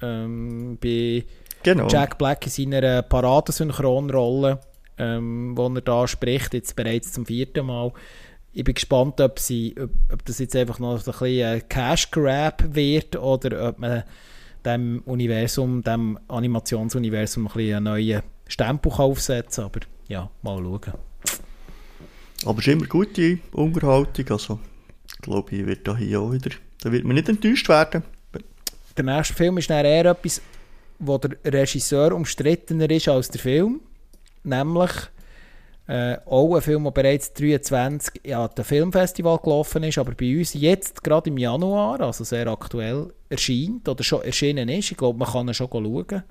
Ähm, 0.00 0.78
bei 0.80 1.24
Genau. 1.64 1.88
Jack 1.88 2.18
Black 2.18 2.44
in 2.46 2.52
seiner 2.72 3.02
Paradesynchronrolle, 3.02 4.60
ähm, 4.98 5.56
wo 5.56 5.66
er 5.66 5.80
da 5.80 6.06
spricht, 6.06 6.54
jetzt 6.54 6.76
bereits 6.76 7.12
zum 7.12 7.26
vierten 7.26 7.66
Mal. 7.66 7.90
Ich 8.52 8.62
bin 8.62 8.74
gespannt, 8.74 9.20
ob, 9.20 9.38
sie, 9.38 9.74
ob, 9.80 9.90
ob 10.12 10.24
das 10.24 10.38
jetzt 10.38 10.54
einfach 10.54 10.78
noch 10.78 10.98
ein 10.98 11.02
bisschen 11.02 11.68
Cash 11.68 12.10
Grab 12.10 12.62
wird 12.74 13.16
oder 13.16 13.70
ob 13.70 13.78
man 13.78 14.04
dem 14.64 15.02
Universum, 15.06 15.82
dem 15.82 16.18
Animationsuniversum 16.28 17.46
ein 17.46 17.52
bisschen 17.52 17.76
einen 17.76 17.84
neuen 17.84 18.22
Stempel 18.46 18.92
aufsetzen 18.92 19.64
Aber 19.64 19.80
ja, 20.06 20.30
mal 20.42 20.58
schauen. 20.58 20.92
Aber 22.44 22.58
es 22.58 22.66
ist 22.66 22.72
immer 22.72 22.86
gute 22.86 23.38
Unterhaltung, 23.52 24.28
also 24.30 24.58
glaube, 25.24 25.56
ich 25.56 25.66
werde 25.66 25.96
hier 25.96 26.20
auch 26.20 26.32
wieder, 26.32 26.50
da 26.82 26.92
wird 26.92 27.04
man 27.04 27.16
nicht 27.16 27.28
enttäuscht 27.28 27.68
werden. 27.68 28.02
Der 28.96 29.04
nächste 29.04 29.34
Film 29.34 29.58
ist 29.58 29.70
dann 29.70 29.84
eher 29.84 30.04
etwas, 30.04 30.40
wo 30.98 31.18
der 31.18 31.36
Regisseur 31.44 32.12
umstrittener 32.12 32.88
ist 32.90 33.08
als 33.08 33.28
der 33.28 33.40
Film, 33.40 33.80
nämlich 34.44 34.90
äh, 35.86 36.16
auch 36.26 36.54
ein 36.54 36.62
Film, 36.62 36.84
der 36.84 36.90
bereits 36.92 37.32
23 37.34 38.20
ja, 38.24 38.46
dem 38.48 38.64
Filmfestival 38.64 39.38
gelaufen 39.38 39.82
ist, 39.82 39.98
aber 39.98 40.12
bei 40.12 40.38
uns 40.38 40.54
jetzt 40.54 41.02
gerade 41.02 41.30
im 41.30 41.38
Januar, 41.38 42.00
also 42.00 42.24
sehr 42.24 42.46
aktuell, 42.46 43.12
erscheint 43.28 43.88
oder 43.88 44.04
schon 44.04 44.22
erschienen 44.22 44.68
ist. 44.68 44.92
Ich 44.92 44.96
glaube, 44.96 45.18
man 45.18 45.28
kann 45.28 45.48
ihn 45.48 45.54
schon 45.54 45.68
schauen 45.70 46.22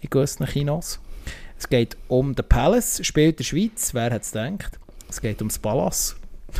in 0.00 0.10
gewissen 0.10 0.46
Kinos. 0.46 1.00
Es 1.58 1.68
geht 1.68 1.96
um 2.08 2.34
The 2.36 2.42
Palace, 2.42 3.00
spielt 3.04 3.32
in 3.32 3.36
der 3.38 3.44
Schweiz, 3.44 3.94
wer 3.94 4.04
hätte 4.04 4.20
es 4.20 4.32
gedacht. 4.32 4.78
Es 5.14 5.20
geht 5.20 5.40
ums 5.40 5.60
Palace. 5.60 6.16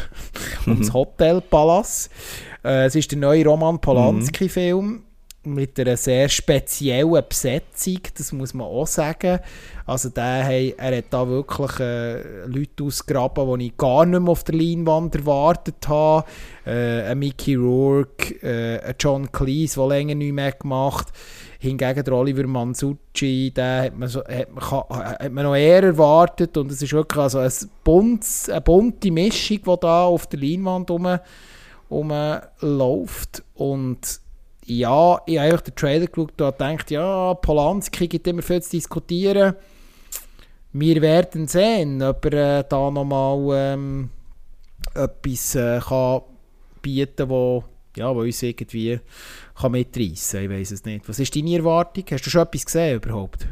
ums 0.69 0.93
Hotel 0.93 1.41
Palace. 1.41 2.09
Äh, 2.65 2.85
es 2.85 2.95
ist 2.95 3.11
der 3.11 3.19
neue 3.19 3.45
Roman 3.45 3.81
Polanski-Film 3.81 5.03
mit 5.43 5.79
einer 5.81 5.97
sehr 5.97 6.29
speziellen 6.29 7.21
Besetzung, 7.29 7.99
das 8.17 8.33
muss 8.33 8.55
man 8.55 8.69
auch 8.69 8.87
sagen. 8.87 9.41
Also 9.87 10.09
der, 10.09 10.45
hey, 10.45 10.73
er 10.79 10.99
hat 10.99 11.07
da 11.11 11.29
wirklich 11.29 11.81
äh, 11.81 12.47
Leute 12.47 12.85
ausgraben, 12.85 13.59
die 13.59 13.67
ich 13.67 13.77
gar 13.77 14.07
nicht 14.07 14.21
mehr 14.21 14.31
auf 14.31 14.45
der 14.45 14.55
Leinwand 14.55 15.17
erwartet 15.17 15.89
habe. 15.89 16.25
Äh, 16.65 17.11
ein 17.11 17.19
Mickey 17.19 17.57
Rourke, 17.57 18.37
äh, 18.41 18.79
ein 18.85 18.95
John 19.01 19.33
Cleese, 19.33 19.81
der 19.81 19.89
länger 19.89 20.15
nicht 20.15 20.33
mehr 20.33 20.53
gemacht 20.53 21.09
Hingegen 21.65 22.05
der 22.05 22.13
Oliver 22.13 22.47
Mansucci, 22.47 23.51
den 23.51 23.85
hat 23.85 23.97
man, 23.97 24.09
so, 24.09 24.21
hat, 24.21 24.53
man, 24.53 24.63
hat 24.63 25.33
man 25.33 25.45
noch 25.45 25.55
eher 25.55 25.83
erwartet 25.83 26.57
und 26.59 26.71
es 26.71 26.83
ist 26.83 26.93
wirklich 26.93 27.23
also 27.23 27.39
ein 27.39 27.53
buntes, 27.83 28.51
eine 28.51 28.61
bunte 28.61 29.11
Mischung, 29.11 29.61
die 29.65 29.81
da 29.81 30.05
auf 30.05 30.27
der 30.27 30.41
Leinwand 30.41 30.91
rum, 30.91 31.19
rumläuft 31.91 33.43
und 33.55 34.21
ja, 34.67 35.21
ich 35.27 35.39
habe 35.39 35.63
den 35.63 35.75
Trailer 35.75 36.07
geschaut 36.07 36.41
und 36.41 36.59
gedacht, 36.59 36.91
ja, 36.91 37.35
Polanski 37.35 38.09
gibt 38.09 38.27
immer 38.27 38.43
viel 38.43 38.63
zu 38.63 38.71
diskutieren. 38.71 39.55
Wir 40.73 41.01
werden 41.03 41.47
sehen, 41.47 42.03
ob 42.03 42.25
er 42.27 42.61
äh, 42.61 42.65
da 42.69 42.91
nochmal 42.91 43.75
ähm, 43.75 44.11
etwas 44.95 45.55
äh, 45.55 45.81
kann 45.81 46.23
bieten 46.83 47.29
kann, 47.29 47.65
ja, 47.97 48.15
wo 48.15 48.21
uns 48.21 48.43
irgendwie 48.43 49.01
kann 49.55 49.73
mitreißen 49.73 50.41
kann. 50.41 50.51
Ich 50.51 50.59
weiß 50.59 50.71
es 50.73 50.85
nicht. 50.85 51.09
Was 51.09 51.19
ist 51.19 51.35
deine 51.35 51.57
Erwartung? 51.57 52.05
Hast 52.11 52.27
du 52.27 52.31
schon 52.31 52.43
etwas 52.43 52.65
gesehen 52.65 52.97
überhaupt? 52.97 53.47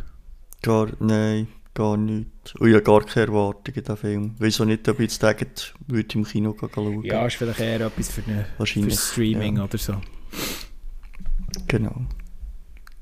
Gar, 0.62 0.88
nein, 1.00 1.48
gar 1.74 1.96
nicht. 1.96 2.30
Und 2.58 2.68
ich 2.68 2.74
habe 2.74 2.82
gar 2.82 3.04
keine 3.04 3.26
Erwartung 3.26 3.74
in 3.74 3.82
diesem 3.82 3.96
Film. 3.96 4.34
Ich 4.36 4.40
weiß 4.40 4.60
auch 4.60 4.64
nicht, 4.64 4.88
ob 4.88 5.00
ich 5.00 5.10
jetzt 5.10 5.22
denke, 5.22 5.46
würde 5.86 6.14
im 6.14 6.24
Kino 6.24 6.56
schauen. 6.58 7.04
Ja, 7.04 7.26
ist 7.26 7.36
vielleicht 7.36 7.60
eher 7.60 7.80
etwas 7.80 8.10
für, 8.10 8.22
eine, 8.26 8.46
für 8.58 8.90
Streaming 8.90 9.56
ja. 9.56 9.64
oder 9.64 9.78
so. 9.78 9.94
Genau. 11.66 12.06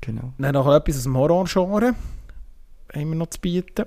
genau. 0.01 0.33
Dann 0.37 0.53
noch 0.53 0.73
etwas 0.73 0.97
aus 0.97 1.03
dem 1.03 1.17
Horror-Genre 1.17 1.95
haben 2.93 3.09
wir 3.09 3.15
noch 3.15 3.29
zu 3.29 3.39
bieten. 3.39 3.85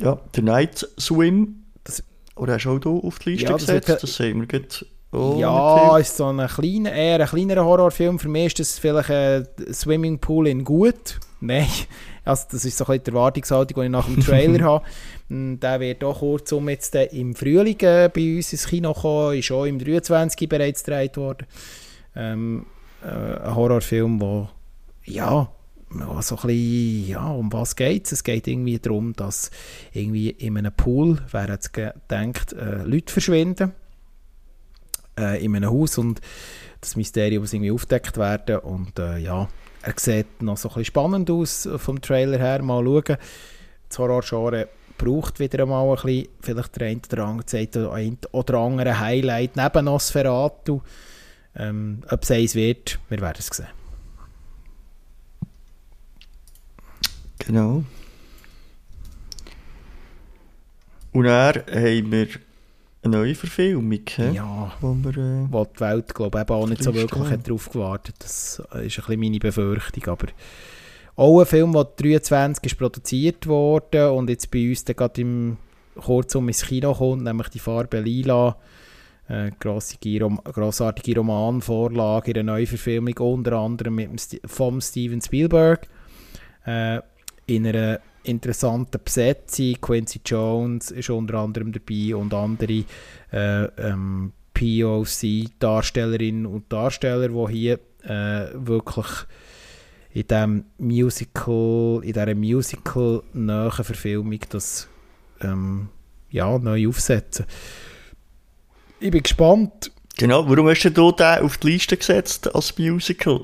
Ja, 0.00 0.20
der 0.34 0.42
Night 0.42 0.88
Swim. 0.98 1.64
Das, 1.84 2.02
oder 2.36 2.54
hast 2.54 2.64
du 2.64 2.70
auch 2.70 2.80
hier 2.82 3.04
auf 3.04 3.18
die 3.18 3.30
Liste 3.30 3.46
ja, 3.46 3.52
das 3.52 3.62
gesetzt? 3.62 3.88
Wird, 3.88 4.02
das 4.02 4.16
sehen 4.16 4.40
wir 4.40 4.46
gerade. 4.46 4.68
Oh, 5.10 5.36
ja, 5.38 5.96
ist 5.96 6.18
so 6.18 6.26
ein 6.26 6.46
kleiner, 6.46 6.92
eher 6.92 7.20
ein 7.20 7.26
kleinerer 7.26 7.64
Horrorfilm. 7.64 8.18
Für 8.18 8.28
mich 8.28 8.46
ist 8.46 8.58
das 8.58 8.78
vielleicht 8.78 9.10
ein 9.10 9.46
Swimmingpool 9.72 10.48
in 10.48 10.64
gut. 10.64 11.18
Nein, 11.40 11.66
also 12.24 12.44
das 12.50 12.64
ist 12.66 12.76
so 12.76 12.84
ein 12.84 12.88
bisschen 12.88 13.04
die 13.04 13.10
Erwartungshaltung, 13.12 13.80
die 13.80 13.86
ich 13.86 13.90
nach 13.90 14.06
dem 14.06 14.20
Trailer 14.20 14.64
habe. 14.64 14.84
Der 15.30 15.80
wird 15.80 16.04
auch 16.04 16.18
kurzum 16.18 16.68
jetzt 16.68 16.94
im 16.94 17.34
Frühling 17.34 17.78
äh, 17.80 18.10
bei 18.12 18.36
uns 18.36 18.52
ins 18.52 18.66
Kino 18.66 18.92
kommen, 18.92 19.38
ist 19.38 19.50
auch 19.50 19.64
im 19.64 19.78
23 19.78 20.46
bereits 20.48 20.84
gedreht 20.84 21.16
worden. 21.16 21.46
Ähm, 22.14 22.66
äh, 23.02 23.08
ein 23.08 23.54
Horrorfilm, 23.54 24.20
wo 24.20 24.48
ja, 25.04 25.48
so 26.20 26.36
ein 26.36 26.42
bisschen, 26.42 27.08
ja, 27.08 27.30
um 27.30 27.50
was 27.50 27.76
geht 27.76 28.04
es? 28.04 28.12
Es 28.12 28.24
geht 28.24 28.46
irgendwie 28.46 28.78
darum, 28.78 29.14
dass 29.14 29.50
irgendwie 29.94 30.30
in 30.30 30.58
einem 30.58 30.72
Pool, 30.72 31.18
wer 31.30 31.48
jetzt 31.48 31.72
gedacht, 31.72 32.52
äh, 32.52 32.82
Leute 32.82 33.10
verschwinden 33.10 33.72
äh, 35.18 35.44
in 35.44 35.56
einem 35.56 35.70
Haus 35.70 35.98
und 35.98 36.20
das 36.80 36.96
Mysterium 36.96 37.42
muss 37.42 37.52
irgendwie 37.52 37.72
aufdeckt 37.72 38.16
werden 38.16 38.58
und 38.58 38.98
äh, 38.98 39.18
ja, 39.18 39.48
er 39.82 39.94
sieht 39.96 40.42
noch 40.42 40.56
so 40.56 40.68
ein 40.68 40.74
bisschen 40.74 40.84
spannend 40.86 41.30
aus 41.30 41.68
vom 41.76 42.00
Trailer 42.00 42.38
her, 42.38 42.62
mal 42.62 42.84
schauen. 42.84 43.16
Das 43.88 43.98
Horror-Genre 43.98 44.68
braucht 44.98 45.40
wieder 45.40 45.62
einmal 45.62 45.88
ein 45.88 45.94
bisschen, 45.94 46.28
vielleicht 46.40 46.80
der 46.80 46.88
eine 46.88 47.00
oder 47.10 47.24
andere 47.24 48.16
oder 48.32 48.58
andere 48.58 49.00
Highlight 49.00 49.56
neben 49.56 49.84
Nosferatu. 49.84 50.80
Ähm, 51.56 52.02
ob 52.10 52.22
es 52.22 52.30
eins 52.30 52.54
wird, 52.54 53.00
wir 53.08 53.20
werden 53.20 53.38
es 53.38 53.46
sehen. 53.46 53.66
Genau. 57.38 57.84
Und 61.12 61.24
dann 61.24 61.54
haben 61.66 62.12
wir 62.12 62.28
eine 63.08 63.16
neue 63.18 63.34
Verfilmung, 63.34 64.00
ja, 64.32 64.72
wo, 64.80 64.94
wir, 64.94 65.16
äh, 65.16 65.46
wo 65.50 65.64
die 65.64 65.80
Welt 65.80 66.14
glaube 66.14 66.40
ich, 66.40 66.50
auch 66.50 66.66
nicht 66.66 66.82
so 66.82 66.94
wirklich 66.94 67.30
hat 67.30 67.46
darauf 67.46 67.70
gewartet 67.70 68.16
Das 68.18 68.58
ist 68.58 68.68
ein 68.70 68.82
bisschen 68.82 69.20
meine 69.20 69.38
Befürchtung, 69.38 70.06
aber 70.06 70.26
auch 71.16 71.40
ein 71.40 71.46
Film, 71.46 71.72
der 71.72 71.84
23 71.84 72.64
ist 72.64 72.78
produziert 72.78 73.46
wurde 73.46 74.12
und 74.12 74.30
jetzt 74.30 74.50
bei 74.50 74.68
uns 74.68 74.84
gerade 74.84 75.20
im 75.20 75.56
Kurzum 75.96 76.48
ins 76.48 76.64
Kino 76.64 76.94
kommt, 76.94 77.24
nämlich 77.24 77.48
die 77.48 77.58
Farbe 77.58 78.00
Lila. 78.00 78.56
Äh, 79.28 79.50
grossartige 79.58 81.16
Romanvorlage 81.16 82.30
in 82.30 82.38
einer 82.38 82.52
Neuverfilmung, 82.52 83.18
unter 83.18 83.58
anderem 83.58 83.96
mit 83.96 84.08
dem 84.08 84.40
vom 84.46 84.80
Steven 84.80 85.20
Spielberg. 85.20 85.86
Äh, 86.64 87.00
in 87.46 87.66
einer 87.66 88.00
interessanten 88.24 89.00
Besetzung. 89.04 89.74
Quincy 89.80 90.20
Jones 90.24 90.90
ist 90.90 91.10
unter 91.10 91.34
anderem 91.34 91.72
dabei 91.72 92.14
und 92.14 92.34
andere 92.34 92.84
äh, 93.32 93.64
ähm, 93.78 94.32
POC-Darstellerinnen 94.54 96.46
und 96.46 96.72
Darsteller, 96.72 97.28
die 97.28 97.52
hier 97.52 97.80
äh, 98.04 98.48
wirklich 98.54 99.06
in 100.12 100.26
diesem 100.26 100.64
Musical, 100.78 102.00
in 102.02 102.12
dieser 102.12 102.34
Musical-nahen 102.34 103.70
Verfilmung 103.70 104.40
das 104.48 104.88
ähm, 105.40 105.88
ja, 106.30 106.58
neu 106.58 106.88
aufsetzen. 106.88 107.46
Ich 109.00 109.10
bin 109.10 109.22
gespannt. 109.22 109.92
Genau, 110.18 110.48
warum 110.48 110.68
hast 110.68 110.82
du 110.82 110.90
den 110.90 111.04
auf 111.44 111.58
die 111.58 111.70
Liste 111.70 111.96
gesetzt 111.96 112.52
als 112.52 112.76
Musical? 112.76 113.40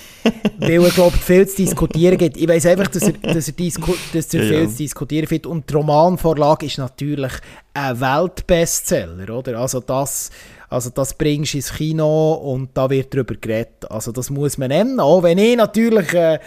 Weil 0.58 0.82
er, 0.82 0.90
glaube 0.90 1.16
viel 1.16 1.46
zu 1.46 1.58
diskutieren 1.58 2.18
gibt. 2.18 2.36
Ich 2.36 2.48
weiß 2.48 2.66
einfach, 2.66 2.88
dass 2.88 3.04
er, 3.04 3.12
dass 3.22 3.46
er, 3.46 3.54
disku 3.54 3.94
dass 4.12 4.34
er 4.34 4.42
viel 4.42 4.62
ja. 4.62 4.68
zu 4.68 4.76
diskutieren 4.76 5.26
gibt. 5.26 5.46
Und 5.46 5.70
die 5.70 5.74
Romanvorlage 5.74 6.66
ist 6.66 6.78
natürlich 6.78 7.30
ein 7.74 8.00
Weltbestseller, 8.00 9.30
oder? 9.38 9.60
Also 9.60 9.78
das, 9.78 10.30
also 10.68 10.90
das 10.90 11.14
bringst 11.14 11.54
du 11.54 11.58
ins 11.58 11.72
Kino 11.72 12.32
und 12.32 12.70
da 12.74 12.90
wird 12.90 13.14
darüber 13.14 13.36
geredet. 13.36 13.88
Also 13.88 14.10
das 14.10 14.28
muss 14.28 14.58
man 14.58 14.70
nennen, 14.70 14.98
auch 14.98 15.22
wenn 15.22 15.38
ich 15.38 15.56
natürlich... 15.56 16.12
Äh, 16.12 16.40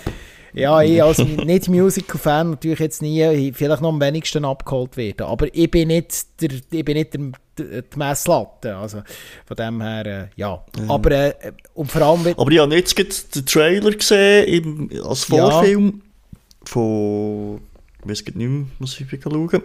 ja, 0.51 0.81
ich 0.81 1.01
als 1.01 1.19
Nicht-Musical-Fan 1.45 2.49
natürlich 2.49 2.79
jetzt 2.79 3.01
nie, 3.03 3.53
vielleicht 3.53 3.81
noch 3.81 3.89
am 3.89 4.01
wenigsten 4.01 4.45
abgeholt 4.45 4.97
werden. 4.97 5.27
Aber 5.27 5.47
ich 5.53 5.69
bin 5.69 5.89
nicht 5.89 6.41
der, 6.41 6.49
ich 6.71 6.83
bin 6.83 6.97
nicht 6.97 7.13
der 7.13 7.31
die 7.63 7.97
Messlatte. 7.97 8.75
Also 8.75 9.03
von 9.45 9.57
dem 9.57 9.81
her, 9.81 10.05
äh, 10.05 10.27
ja. 10.35 10.63
Mhm. 10.77 10.91
Aber 10.91 11.11
äh, 11.11 11.51
und 11.73 11.91
vor 11.91 12.01
allem... 12.01 12.33
Aber 12.37 12.51
ich 12.51 12.59
habe 12.59 12.75
jetzt 12.75 13.35
den 13.35 13.45
Trailer 13.45 13.91
gesehen 13.91 14.89
im, 14.89 15.05
als 15.05 15.23
Vorfilm 15.23 16.01
ja. 16.01 16.39
von... 16.65 17.61
Ich 18.01 18.09
weiß 18.09 18.25
nicht 18.25 18.35
mehr, 18.35 18.65
muss 18.79 18.99
ich 18.99 19.21
schauen. 19.21 19.61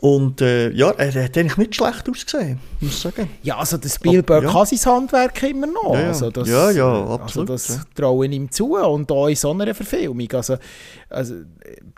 Und 0.00 0.40
äh, 0.40 0.70
ja, 0.70 0.92
er 0.92 1.24
hat 1.24 1.36
eigentlich 1.36 1.58
nicht 1.58 1.74
schlecht 1.74 2.08
ausgesehen, 2.08 2.58
muss 2.80 2.92
ich 2.92 2.98
sagen. 3.00 3.28
Ja, 3.42 3.58
also 3.58 3.76
der 3.76 3.90
Spielberg 3.90 4.44
ja. 4.44 4.50
kann 4.50 4.64
sein 4.64 4.94
Handwerk 4.94 5.42
immer 5.42 5.66
noch. 5.66 5.92
Ja, 5.92 6.00
ja, 6.00 6.06
also 6.08 6.30
das, 6.30 6.48
ja, 6.48 6.70
ja 6.70 6.90
also 6.90 7.12
absolut. 7.12 7.50
Also 7.50 7.74
das 7.74 7.84
ja. 7.84 7.90
traue 7.94 8.26
ich 8.26 8.32
ihm 8.32 8.50
zu 8.50 8.76
und 8.76 9.12
auch 9.12 9.26
in 9.26 9.36
so 9.36 9.50
einer 9.50 9.74
Verfilmung. 9.74 10.26
Also, 10.32 10.56
also 11.10 11.34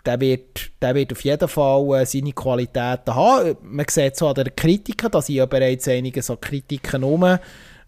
der, 0.05 0.19
wird, 0.19 0.71
der 0.81 0.95
wird 0.95 1.13
auf 1.13 1.23
jeden 1.23 1.47
Fall 1.47 2.01
äh, 2.01 2.05
seine 2.05 2.33
Qualitäten 2.33 3.15
haben. 3.15 3.55
Man 3.63 3.85
sieht 3.89 4.17
so 4.17 4.27
an 4.27 4.35
den 4.35 4.53
Kritiken, 4.53 5.09
da 5.09 5.21
sind 5.21 5.35
ja 5.35 5.45
bereits 5.45 5.87
einige 5.87 6.21
so 6.21 6.35
Kritiken 6.35 7.03
rum 7.03 7.37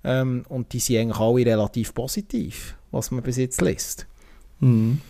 ähm, 0.06 0.46
und 0.48 0.72
die 0.72 0.80
sind 0.80 1.02
eigentlich 1.02 1.20
alle 1.20 1.46
relativ 1.46 1.94
positiv, 1.94 2.78
was 2.90 3.12
man 3.12 3.22
bis 3.22 3.36
jetzt 3.36 3.60
liest. 3.60 4.08
Mhm. 4.62 5.02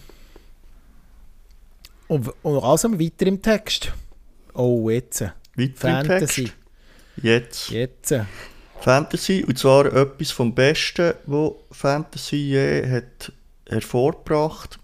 Und, 2.07 2.33
und 2.41 2.63
also 2.63 2.99
weiter 2.99 3.27
im 3.27 3.39
Text. 3.39 3.93
Oh, 4.55 4.89
jetzt. 4.89 5.23
Fantasy. 5.75 6.51
Jetzt. 7.21 7.69
Jetzt. 7.69 8.13
Fantasy, 8.79 9.43
und 9.47 9.57
zwar 9.57 9.85
etwas 9.93 10.31
vom 10.31 10.53
Besten, 10.53 11.13
was 11.25 11.51
Fantasy 11.71 12.35
je 12.35 12.89
hat 12.89 13.31
hervorgebracht, 13.67 14.79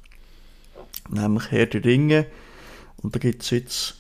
nämlich 1.10 1.52
Herr 1.52 1.66
der 1.68 1.84
Ringe. 1.84 2.26
Und 2.98 3.16
da 3.16 3.20
gibt 3.20 3.44
es 3.44 3.50
jetzt, 3.52 3.96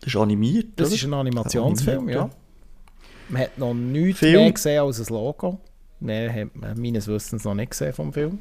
das 0.00 0.08
ist 0.08 0.16
animiert, 0.16 0.68
Das 0.76 0.88
oder? 0.88 0.96
ist 0.96 1.04
ein 1.04 1.14
Animationsfilm, 1.14 1.98
Animiert, 1.98 2.16
ja. 2.18 2.30
Man 3.28 3.42
hat 3.42 3.58
noch 3.58 3.74
nichts 3.74 4.18
Film. 4.20 4.42
mehr 4.42 4.52
gesehen 4.52 4.80
als 4.82 5.00
ein 5.00 5.14
Logo. 5.14 5.60
Nein, 6.00 6.34
hat 6.34 6.56
man 6.56 6.80
meines 6.80 7.06
Wissens 7.06 7.44
noch 7.44 7.54
nicht 7.54 7.70
gesehen 7.70 7.92
vom 7.92 8.12
Film. 8.12 8.40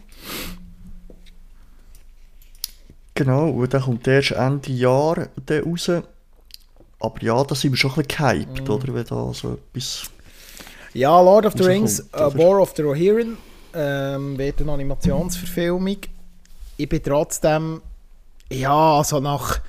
Genau, 3.13 3.49
und 3.49 3.74
der 3.74 3.82
kommt 3.82 4.07
erst 4.07 4.32
Ende 4.32 4.72
Jahr 4.72 5.28
raus. 5.49 5.91
Aber 7.00 7.22
ja, 7.22 7.41
da 7.43 7.56
sind 7.56 7.72
wir 7.72 7.78
schon 7.78 7.91
ein 7.91 8.04
bisschen 8.04 8.45
gehypt, 8.45 8.68
Mhm. 8.68 8.74
oder? 8.74 8.93
Wenn 8.93 9.06
da 9.06 9.34
so 9.34 9.58
etwas... 9.74 10.10
Ja, 10.93 11.20
Lord 11.22 11.45
of 11.45 11.54
the 11.56 11.64
Rings, 11.64 12.04
A 12.14 12.28
oder? 12.28 12.38
War 12.38 12.62
of 12.62 12.74
the 12.76 12.82
Rohirrim 12.82 13.38
ähm, 13.74 14.38
wird 14.38 14.60
eine 14.62 14.72
Animationsverfilmung. 14.74 15.97
Ich 16.78 16.89
bin 16.89 17.04
trotzdem, 17.04 17.82
ja, 18.52 18.97
also 18.97 19.20
nach, 19.20 19.60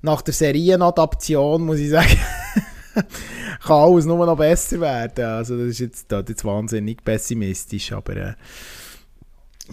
nach 0.00 0.22
der 0.22 0.32
Serienadaption 0.34 1.64
muss 1.66 1.78
ich 1.78 1.90
sagen, 1.90 2.18
kann 3.62 3.76
alles 3.76 4.04
nur 4.06 4.24
noch 4.26 4.36
besser 4.36 4.80
werden. 4.80 5.24
Also 5.24 5.56
das 5.58 5.68
ist 5.68 5.78
jetzt, 5.80 6.10
das 6.10 6.22
ist 6.22 6.28
jetzt 6.30 6.44
wahnsinnig 6.44 7.04
pessimistisch, 7.04 7.92
aber 7.92 8.16
äh, 8.16 8.34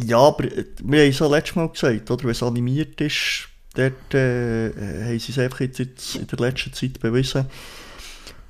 Ja, 0.06 0.18
aber 0.20 0.46
äh, 0.46 0.66
wir 0.84 1.02
haben 1.04 1.10
es 1.10 1.20
ja 1.20 1.28
letztes 1.28 1.56
Mal 1.56 1.70
gesagt, 1.70 2.12
oder? 2.12 2.24
Wenn 2.24 2.32
es 2.32 2.44
animiert 2.44 3.00
ist, 3.02 3.49
dort 3.80 4.14
äh, 4.14 5.06
haben 5.06 5.20
sie 5.20 5.32
es 5.32 5.40
einfach 5.40 5.62
jetzt, 5.62 5.80
jetzt 5.80 6.16
in 6.16 6.28
der 6.28 6.40
letzten 6.40 6.74
Zeit 6.74 7.00
bewiesen, 7.00 7.46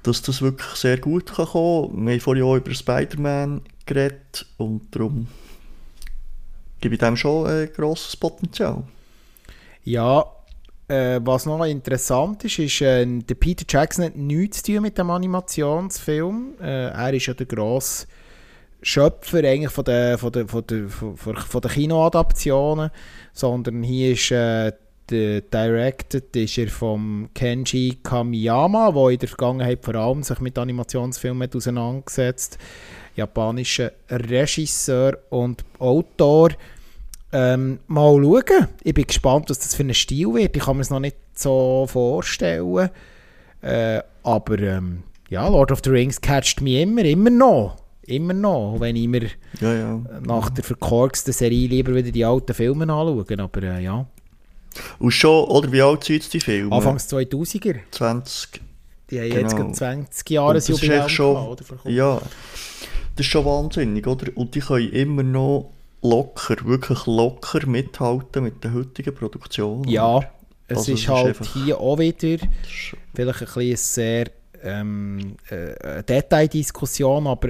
dass 0.04 0.22
das 0.22 0.42
wirklich 0.42 0.76
sehr 0.76 0.98
gut 0.98 1.34
kann 1.34 1.46
kommen. 1.46 2.06
Wir 2.06 2.14
haben 2.14 2.20
vorhin 2.20 2.44
auch 2.44 2.56
über 2.56 2.74
Spider-Man 2.74 3.62
geredet 3.86 4.46
und 4.58 4.96
darum 4.96 5.28
gebe 6.82 6.96
ich 6.96 7.00
dem 7.00 7.18
schon 7.18 7.48
ein 7.48 7.70
grosses 7.74 8.16
Potenzial. 8.16 8.84
Ja, 9.84 10.26
äh, 10.88 11.20
was 11.24 11.46
noch 11.46 11.64
interessant 11.66 12.44
ist, 12.46 12.60
ist, 12.60 12.82
äh, 12.82 13.06
der 13.06 13.36
Peter 13.36 13.66
Jackson 13.68 14.06
hat 14.06 14.16
nichts 14.16 14.64
zu 14.64 14.74
tun 14.74 14.82
mit 14.84 14.98
dem 14.98 15.10
Animationsfilm. 15.10 16.56
Äh, 16.62 16.90
er 16.90 17.14
ist 17.14 17.28
ja 17.28 17.34
der 17.34 17.46
grosse 17.46 18.08
Schöpfer 18.82 19.40
eigentlich 19.40 19.72
von 19.72 19.84
der, 19.84 20.18
von 20.18 20.32
der, 20.32 20.48
von 20.48 20.66
der, 20.66 20.90
von, 20.90 21.62
der 21.62 21.72
Kinoadaptionen, 21.72 22.92
sondern 23.34 23.84
hier 23.84 24.14
ist 24.14 24.32
äh, 24.32 24.72
der 25.10 25.42
Directed 25.42 26.36
ist 26.36 26.58
er 26.58 26.68
vom 26.68 27.30
Kenji 27.34 27.98
Kamiyama, 28.04 28.92
der 28.92 29.10
in 29.10 29.20
der 29.20 29.30
Vergangenheit 29.30 29.84
vor 29.84 29.96
allem 29.96 30.24
sich 30.24 30.40
mit 30.40 30.58
Animationsfilmen 30.58 31.44
hat 31.44 31.56
auseinandergesetzt 31.56 32.58
japanischer 33.20 33.92
Regisseur 34.10 35.18
und 35.30 35.64
Autor. 35.78 36.50
Ähm, 37.32 37.80
mal 37.88 38.16
schauen. 38.22 38.68
Ich 38.84 38.94
bin 38.94 39.06
gespannt, 39.06 39.50
was 39.50 39.60
das 39.60 39.76
für 39.76 39.84
ein 39.84 39.94
Stil 39.94 40.34
wird. 40.34 40.56
Ich 40.56 40.64
kann 40.64 40.78
mir 40.78 40.82
es 40.82 40.90
noch 40.90 41.00
nicht 41.00 41.18
so 41.34 41.86
vorstellen. 41.88 42.90
Äh, 43.62 44.02
aber 44.24 44.60
ähm, 44.60 45.04
ja, 45.30 45.48
Lord 45.48 45.72
of 45.72 45.82
the 45.84 45.92
Rings 45.92 46.20
catcht 46.20 46.62
mich 46.62 46.82
immer, 46.82 47.04
immer 47.04 47.30
noch. 47.30 47.76
Immer 48.04 48.34
noch. 48.34 48.78
Wenn 48.80 48.96
ich 48.96 49.08
mir 49.08 49.30
Ja, 49.62 49.74
ja. 49.74 50.02
nach 50.26 50.50
der 50.50 50.64
verkorksten 50.64 51.34
Serie 51.34 51.68
lieber 51.68 51.94
wieder 51.94 52.12
die 52.12 52.26
alten 52.26 52.56
Filme 52.56 52.84
anschaue. 52.84 53.26
Aber 53.38 53.64
äh, 53.64 53.84
ja, 53.84 54.08
Und 55.00 55.12
schon, 55.12 55.46
oder 55.46 55.72
wie 55.72 55.82
alt 55.82 56.04
sind 56.04 56.16
jetzt 56.18 56.34
die 56.34 56.40
Filme? 56.40 56.76
Anfangs 56.76 57.08
2000er. 57.12 57.80
20. 57.92 58.62
Die 59.10 59.20
haben 59.20 59.30
Genau. 59.30 59.42
jetzt 59.42 59.56
gerade 59.56 59.72
20 59.72 60.00
Und 60.00 60.06
das 60.06 60.20
ist 60.20 60.30
Jahresjubiläum 60.30 61.06
echt 61.06 61.10
schon, 61.12 61.34
gehabt, 61.34 61.72
oder? 61.86 61.92
Ja, 61.92 62.22
das 63.16 63.26
ist 63.26 63.32
schon 63.32 63.46
wahnsinnig, 63.46 64.06
oder? 64.08 64.32
Und 64.36 64.54
die 64.56 64.60
können 64.60 64.90
immer 64.92 65.24
noch 65.24 65.72
locker, 66.02 66.56
wirklich 66.66 67.06
locker 67.08 67.66
mithalten 67.68 68.44
mit 68.44 68.64
der 68.64 68.74
heutigen 68.74 69.14
Produktion. 69.14 69.88
Ja, 69.88 70.20
es 70.68 70.78
Also, 70.78 70.94
ist 70.94 71.00
ist 71.02 71.08
halt 71.10 71.38
hier 71.54 71.80
auch 71.80 71.98
wieder 71.98 72.38
vielleicht 73.14 73.42
ein 73.42 73.48
bisschen 73.48 73.76
sehr 73.76 74.26
ähm, 74.64 75.36
äh, 75.50 76.04
Detaildiskussion, 76.04 77.28
aber 77.28 77.50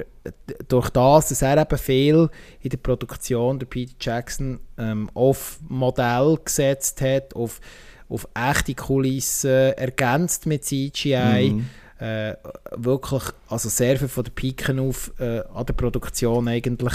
durch 0.68 0.90
das, 0.90 1.28
dass 1.30 1.42
er 1.42 1.58
eben 1.58 1.78
viel 1.78 2.28
in 2.60 2.70
der 2.70 2.76
Produktion, 2.76 3.58
der 3.58 3.66
Peter 3.66 3.94
Jackson, 4.00 4.60
ähm, 4.78 5.10
auf 5.14 5.58
Modell 5.68 6.38
gesetzt 6.44 7.00
hat, 7.00 7.34
auf, 7.34 7.60
auf 8.08 8.28
echte 8.34 8.74
Kulissen, 8.74 9.72
ergänzt 9.74 10.46
mit 10.46 10.64
CGI, 10.64 11.52
Mhm. 11.54 11.66
äh, 12.06 12.34
wirklich, 12.76 13.22
also 13.48 13.68
sehr 13.68 13.96
viel 13.98 14.08
von 14.08 14.24
der 14.24 14.32
Piken 14.32 14.78
auf 14.78 15.12
äh, 15.18 15.40
an 15.54 15.66
der 15.66 15.74
Produktion 15.74 16.48
eigentlich 16.48 16.94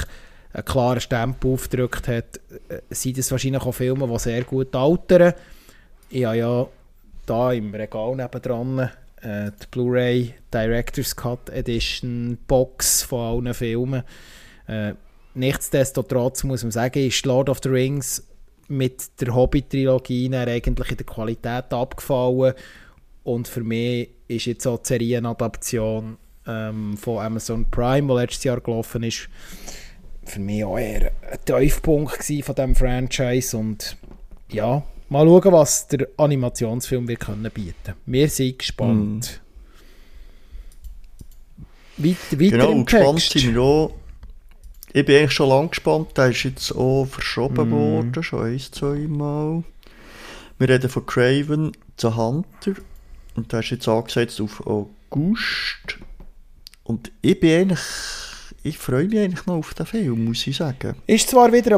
einen 0.53 0.65
klaren 0.65 1.01
Stempel 1.01 1.51
aufgedrückt 1.53 2.07
hat, 2.07 2.39
äh, 2.69 2.81
sind 2.89 3.17
das 3.17 3.31
wahrscheinlich 3.31 3.61
auch 3.61 3.73
Filme, 3.73 4.07
die 4.07 4.19
sehr 4.19 4.43
gut 4.43 4.75
altern. 4.75 5.33
Ich 6.09 6.25
habe 6.25 6.37
ja 6.37 6.67
da 7.25 7.51
im 7.51 7.73
Regal 7.73 8.15
nebendran 8.15 8.89
äh, 9.25 9.51
die 9.51 9.67
Blu-ray 9.71 10.33
Director's 10.53 11.15
Cut 11.15 11.49
Edition 11.49 12.37
Box 12.47 13.01
von 13.01 13.45
allen 13.45 13.53
Filmen. 13.53 14.03
Äh, 14.67 14.93
nichtsdestotrotz 15.33 16.43
muss 16.43 16.63
man 16.63 16.71
sagen, 16.71 17.07
ist 17.07 17.25
Lord 17.25 17.49
of 17.49 17.59
the 17.63 17.69
Rings 17.69 18.23
mit 18.67 19.21
der 19.21 19.33
Hobbit-Trilogie 19.33 20.33
eigentlich 20.35 20.91
in 20.91 20.97
der 20.97 21.05
Qualität 21.05 21.73
abgefallen. 21.73 22.53
Und 23.23 23.47
für 23.47 23.63
mich 23.63 24.09
ist 24.27 24.45
jetzt 24.45 24.67
auch 24.67 24.79
die 24.79 24.87
Serienadaption 24.87 26.17
ähm, 26.47 26.97
von 26.97 27.19
Amazon 27.19 27.65
Prime, 27.69 28.07
die 28.07 28.19
letztes 28.19 28.43
Jahr 28.43 28.61
gelaufen 28.61 29.03
ist, 29.03 29.29
für 30.23 30.39
mich 30.39 30.63
auch 30.63 30.77
eher 30.77 31.11
ein 31.31 31.39
Tiefpunkt 31.45 32.23
von 32.23 32.55
diesem 32.55 32.75
Franchise. 32.75 33.57
Und 33.57 33.97
ja, 34.51 34.83
mal 35.09 35.25
schauen, 35.25 35.51
was 35.53 35.87
der 35.87 36.07
Animationsfilm 36.17 37.07
wird 37.07 37.19
können 37.21 37.49
bieten 37.53 37.93
Wir 38.05 38.29
sind 38.29 38.59
gespannt. 38.59 39.41
Weiter, 41.97 42.17
weiter 42.39 42.51
Genau, 42.57 42.71
im 42.71 42.85
gespannt 42.85 43.19
Text. 43.19 43.31
sind 43.39 43.55
wir 43.55 43.61
auch. 43.61 43.93
Ich 44.93 45.05
bin 45.05 45.17
eigentlich 45.17 45.31
schon 45.33 45.49
lange 45.49 45.69
gespannt, 45.69 46.09
der 46.17 46.29
ist 46.29 46.43
jetzt 46.43 46.71
auch 46.73 47.05
verschoben 47.05 47.69
Mhm. 47.69 47.71
worden, 47.71 48.23
schon 48.23 48.45
ein, 48.45 48.59
zwei 48.59 48.95
Mal. 49.07 49.63
Wir 50.57 50.69
reden 50.69 50.89
von 50.89 51.05
Craven 51.05 51.71
the 51.99 52.07
Hunter 52.07 52.73
und 53.35 53.51
der 53.51 53.59
ist 53.59 53.71
jetzt 53.71 53.87
angesetzt 53.87 54.39
auf 54.39 54.65
August. 54.65 55.97
Und 56.83 57.11
ich 57.21 57.39
bin 57.39 57.59
eigentlich, 57.71 57.79
ich 58.63 58.77
freue 58.77 59.05
mich 59.07 59.19
eigentlich 59.19 59.45
noch 59.47 59.55
auf 59.55 59.73
den 59.73 59.85
Film, 59.85 60.25
muss 60.25 60.45
ich 60.47 60.55
sagen. 60.55 60.95
Ist 61.07 61.29
zwar 61.29 61.51
wieder 61.51 61.77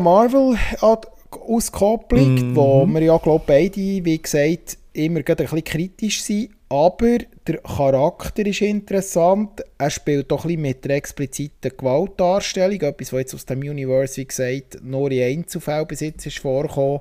eine 1.32 1.42
Marvel-Auskopplung, 1.42 2.36
Mhm. 2.52 2.56
wo 2.56 2.86
wir 2.86 3.02
ja, 3.02 3.18
glaube 3.18 3.44
beide, 3.48 3.76
wie 3.78 4.22
gesagt, 4.22 4.78
immer 4.94 5.20
ein 5.20 5.24
bisschen 5.26 5.64
kritisch 5.64 6.22
sind, 6.24 6.50
aber 6.70 7.20
der 7.46 7.58
Charakter 7.60 8.46
ist 8.46 8.62
interessant. 8.62 9.64
Er 9.78 9.90
spielt 9.90 10.32
doch 10.32 10.44
ein 10.44 10.48
bisschen 10.48 10.62
mit 10.62 10.86
der 10.86 10.98
expliziten 10.98 11.72
Gewaltdarstellung, 11.78 12.82
etwas, 12.82 13.14
was 13.14 13.20
jetzt 13.20 13.36
aus 13.36 13.46
dem 13.46 13.60
Universe, 13.60 14.18
wie 14.18 14.26
gesagt, 14.26 14.80
nur 14.84 15.12
in 15.12 15.40
Einzelfällen 15.40 15.88
bis 15.88 16.02
jetzt 16.02 16.26
ist 16.26 16.40
vorgekommen. 16.40 17.00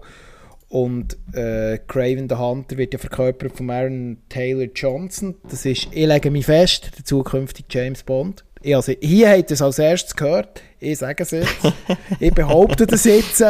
Und 0.68 1.16
äh, 1.33 1.79
Craven 1.87 2.29
the 2.29 2.35
Hunter 2.37 2.77
wird 2.77 2.93
ja 2.93 2.99
verkörpert 2.99 3.53
von 3.57 3.70
Aaron 3.70 4.18
Taylor 4.29 4.66
Johnson. 4.74 5.37
Das 5.49 5.64
ist, 5.64 5.89
ich 5.93 6.07
lege 6.07 6.31
mich 6.31 6.47
fest, 6.47 6.91
der 6.99 7.05
zukünftige 7.05 7.68
James 7.70 8.03
Bond. 8.03 8.45
Ich, 8.62 8.74
also, 8.74 8.93
hier 9.01 9.31
habt 9.31 9.51
ihr 9.51 9.55
es 9.55 9.62
als 9.62 9.79
erstes 9.79 10.16
gehört. 10.16 10.61
Ich 10.81 10.99
sage 10.99 11.22
es 11.22 11.31
jetzt. 11.31 11.55
ich 12.20 12.33
behaupte 12.35 12.85
das 12.87 13.05
jetzt. 13.05 13.43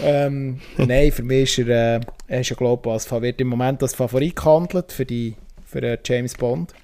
Ähm, 0.00 0.60
nein, 0.76 1.12
für 1.12 1.22
mich 1.22 1.58
ist 1.58 1.68
er, 1.68 1.96
äh, 1.96 2.00
er 2.28 2.40
ist 2.40 2.50
ja, 2.50 2.56
glaube 2.56 2.94
ich, 2.94 3.02
Favorit 3.02 3.40
im 3.40 3.48
Moment 3.48 3.82
als 3.82 3.94
Favorit 3.94 4.36
gehandelt 4.36 4.92
für, 4.92 5.06
die, 5.06 5.36
für 5.64 5.82
äh, 5.82 5.98
James 6.04 6.34
Bond. 6.34 6.74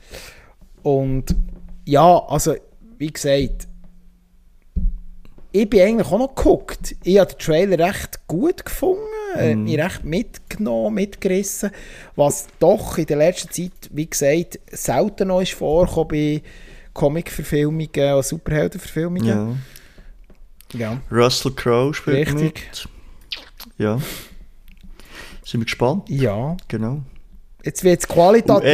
Und 0.83 1.35
ja, 1.85 2.19
also, 2.29 2.55
wie 2.99 3.13
gesagt, 3.13 3.69
ich 5.55 5.69
bin 5.69 5.83
eigentlich 5.83 6.07
auch 6.07 6.19
noch 6.19 6.35
geguckt. 6.35 6.97
Ich 7.05 7.19
habe 7.19 7.31
den 7.31 7.39
Trailer 7.39 7.87
recht 7.87 8.27
gut 8.27 8.65
gefunden, 8.65 9.03
äh, 9.37 9.55
mich 9.55 9.79
recht 9.79 10.03
mitgenommen, 10.03 10.95
mitgerissen, 10.95 11.71
was 12.17 12.47
doch 12.59 12.97
in 12.97 13.07
der 13.07 13.19
letzten 13.19 13.51
Zeit, 13.51 13.91
wie 13.91 14.09
gesagt, 14.09 14.59
selten 14.71 15.29
noch 15.29 15.43
ist 15.43 15.53
vorgekommen 15.53 16.09
bei 16.09 16.43
Comic-Verfilmungen 16.95 18.15
und 18.15 18.25
Superhelden-Verfilmungen. 18.25 19.27
Ja. 19.27 19.57
Ja. 20.75 21.01
Russell 21.11 21.53
Crowe 21.53 21.93
spielt 21.93 22.29
Richtig. 22.29 22.43
mit. 22.43 22.89
Ja. 23.79 23.99
Sind 25.45 25.61
wir 25.61 25.65
gespannt? 25.65 26.09
ja. 26.09 26.57
Genau. 26.69 27.01
Jetzt 27.65 27.85
wird 27.85 28.01
es 28.01 28.09
qualitativ... 28.09 28.65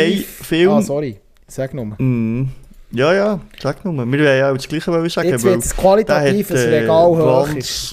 Ein 0.41 0.45
Film- 0.45 0.71
Ah, 0.71 0.81
sorry. 0.83 1.21
Sag 1.47 1.75
nur. 1.75 1.87
Mhm. 1.99 2.49
Ja, 2.91 3.13
ja, 3.13 3.41
sag 3.61 3.85
nur. 3.85 3.93
Wir 3.95 4.07
wollen 4.19 4.39
ja 4.39 4.51
auch 4.51 4.57
das 4.57 4.67
Gleiche 4.67 4.91
wollen 4.91 5.09
sagen. 5.11 5.29
Jetzt 5.29 5.45
wird 5.45 5.63
es 5.63 5.77
qualitativ 5.77 6.51
ein 6.51 6.57
äh, 6.57 6.61
Regal 6.81 7.07
hoch. 7.09 7.49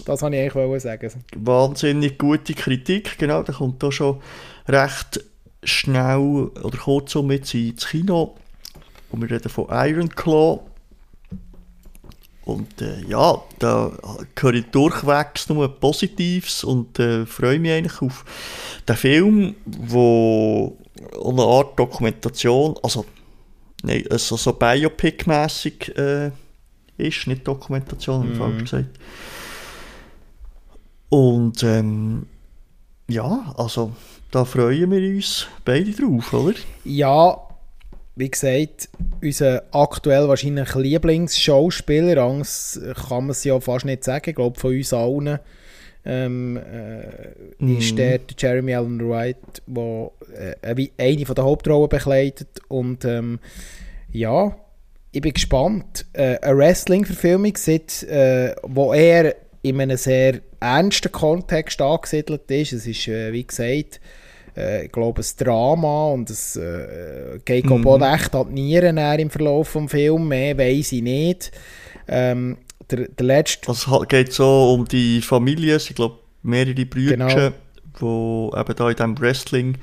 Das 0.05 0.21
wollte 0.21 0.35
ich 0.37 0.55
eigentlich 0.55 0.81
sagen. 0.83 1.11
wahnsinnig 1.35 2.17
gute 2.17 2.53
Kritik, 2.53 3.17
genau, 3.17 3.43
da 3.43 3.51
kommt 3.51 3.83
da 3.83 3.91
schon 3.91 4.21
recht 4.69 5.21
schnell 5.63 6.17
oder 6.63 6.77
kurzum 6.77 7.29
jetzt 7.31 7.53
ins 7.53 7.87
Kino. 7.87 8.35
Und 9.11 9.21
wir 9.21 9.29
reden 9.31 9.49
von 9.49 9.65
Iron 9.69 10.07
Claw. 10.07 10.61
Und 12.45 12.79
äh, 12.81 13.01
ja, 13.07 13.41
da 13.57 13.91
höre 14.39 14.53
ich 14.53 14.65
durchwegs 14.67 15.49
nur 15.49 15.67
Positives 15.67 16.63
und 16.63 16.99
äh, 16.99 17.25
freue 17.25 17.57
mich 17.57 17.71
eigentlich 17.71 18.01
auf 18.01 18.23
den 18.87 18.95
Film, 18.95 19.55
wo 19.65 20.77
eine 21.25 21.41
Art 21.41 21.77
Dokumentation, 21.77 22.75
also 22.83 23.05
nein, 23.81 24.05
also 24.11 24.37
so 24.37 24.53
Biopic-mässig 24.53 25.97
äh, 25.97 26.31
ist, 26.97 27.25
nicht 27.25 27.47
Dokumentation, 27.47 28.31
ich 28.31 28.37
falsch 28.37 28.61
gesagt. 28.63 28.99
Und 31.09 31.63
ähm, 31.63 32.27
ja, 33.07 33.53
also 33.57 33.91
da 34.29 34.45
freuen 34.45 34.91
wir 34.91 35.15
uns 35.15 35.47
beide 35.63 35.91
drauf, 35.91 36.33
oder? 36.33 36.53
Ja, 36.83 37.44
wie 38.15 38.29
gesagt, 38.29 38.89
unser 39.21 39.63
aktuell 39.71 40.27
wahrscheinlich 40.27 40.73
Lieblingsschauspieler, 40.73 42.21
Angst 42.23 42.79
kann 43.07 43.25
man 43.25 43.31
es 43.31 43.43
ja 43.43 43.59
fast 43.59 43.85
nicht 43.85 44.03
sagen, 44.03 44.29
ich 44.29 44.35
glaube 44.35 44.59
von 44.59 44.75
uns 44.75 44.93
allen, 44.93 45.39
ähm, 46.05 46.57
äh, 46.57 47.63
mm. 47.63 47.77
ist 47.77 47.97
der 47.97 48.19
Jeremy 48.37 48.75
Allen 48.75 49.09
Wright, 49.09 49.37
der 49.65 50.11
äh, 50.61 50.87
eine 50.97 51.25
von 51.25 51.35
der 51.35 51.43
Hauptrollen 51.43 51.89
bekleidet 51.89 52.61
und 52.67 53.03
ähm, 53.05 53.39
ja, 54.11 54.55
ich 55.11 55.21
bin 55.21 55.33
gespannt. 55.33 56.05
Äh, 56.13 56.37
eine 56.41 56.57
Wrestling-Verfilmung, 56.57 57.53
äh, 57.67 58.55
wo 58.63 58.93
er 58.93 59.35
in 59.61 59.81
einem 59.81 59.97
sehr 59.97 60.41
ernsten 60.59 61.11
Kontext 61.11 61.81
angesiedelt 61.81 62.51
ist. 62.51 62.73
Es 62.73 62.85
ist, 62.85 63.07
äh, 63.07 63.31
wie 63.33 63.47
gesagt, 63.47 63.99
äh, 64.55 64.85
ich 64.85 64.91
glaube, 64.91 65.21
ein 65.21 65.45
Drama 65.45 66.07
und 66.09 66.29
es 66.29 66.55
äh, 66.55 67.39
geht 67.43 67.65
mhm. 67.65 67.85
auch 67.85 68.13
echt 68.13 68.35
an 68.35 68.47
die 68.55 68.61
Nieren 68.61 68.97
im 68.97 69.29
Verlauf 69.29 69.73
des 69.73 69.91
Films. 69.91 70.25
Mehr 70.25 70.57
weiß 70.57 70.91
ich 70.91 71.01
nicht. 71.01 71.51
Ähm, 72.07 72.57
der, 72.89 73.07
der 73.07 73.25
letzte... 73.25 73.71
Es 73.71 73.87
geht 74.07 74.33
so 74.33 74.73
um 74.73 74.87
die 74.87 75.21
Familie, 75.21 75.77
ich 75.77 75.95
glaube, 75.95 76.19
mehrere 76.43 76.85
Brüder, 76.85 77.17
genau. 77.17 78.51
die 78.53 78.59
eben 78.59 78.75
da 78.75 78.89
in 78.89 78.95
diesem 78.95 79.19
Wrestling 79.19 79.77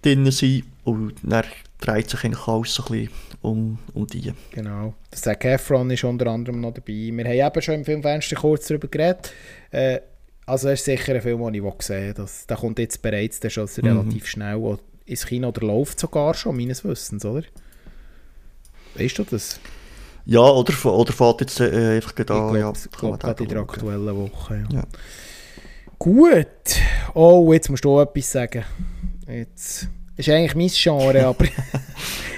drin 0.00 0.30
sind 0.30 0.64
und 0.84 1.14
dann 1.22 1.44
dreht 1.80 2.10
sich 2.10 2.24
eigentlich 2.24 2.46
alles 2.46 2.74
so 2.74 2.84
ein 2.84 2.92
bisschen 2.92 3.10
um, 3.42 3.78
um 3.92 4.06
die. 4.06 4.32
Genau. 4.52 4.94
Zac 5.10 5.44
Efron 5.44 5.90
ist 5.90 6.04
unter 6.04 6.28
anderem 6.28 6.60
noch 6.60 6.72
dabei. 6.72 7.10
Wir 7.12 7.24
haben 7.24 7.56
eben 7.56 7.62
schon 7.62 7.74
im 7.74 7.84
Filmfenster 7.84 8.36
kurz 8.36 8.68
darüber 8.68 8.88
geredet. 8.88 9.32
Äh, 9.70 10.00
also 10.46 10.68
das 10.68 10.80
ist 10.80 10.84
sicher 10.84 11.14
ein 11.14 11.22
Film, 11.22 11.44
den 11.44 11.54
ich 11.54 11.78
gesehen 11.78 12.14
habe. 12.16 12.30
Der 12.48 12.56
kommt 12.56 12.78
jetzt 12.78 13.02
bereits 13.02 13.40
der 13.40 13.50
schon 13.50 13.68
mhm. 13.76 13.86
relativ 13.86 14.26
schnell 14.26 14.78
ins 15.06 15.26
Kino 15.26 15.48
oder 15.48 15.66
läuft 15.66 16.00
sogar 16.00 16.34
schon, 16.34 16.56
meines 16.56 16.84
Wissens, 16.84 17.24
oder? 17.24 17.44
Weißt 18.94 19.18
du 19.18 19.24
das? 19.24 19.60
Ja, 20.24 20.40
oder, 20.40 20.72
oder 20.86 21.12
fährt 21.12 21.40
jetzt 21.40 21.60
äh, 21.60 21.96
einfach 21.96 22.14
gerade 22.14 22.34
an. 22.34 22.74
Ich 22.74 22.90
glaube, 22.98 23.18
gerade 23.18 23.42
in 23.42 23.48
der 23.48 23.58
aktuellen 23.58 24.16
Woche. 24.16 24.64
Ja. 24.70 24.78
ja. 24.78 24.84
Gut. 25.98 26.46
Oh, 27.14 27.52
jetzt 27.52 27.68
musst 27.70 27.84
du 27.84 27.98
auch 27.98 28.02
etwas 28.02 28.30
sagen. 28.30 28.64
Jetzt 29.26 29.88
ist 30.16 30.28
eigentlich 30.28 30.54
mein 30.54 30.68
Genre, 30.68 31.26
aber 31.26 31.44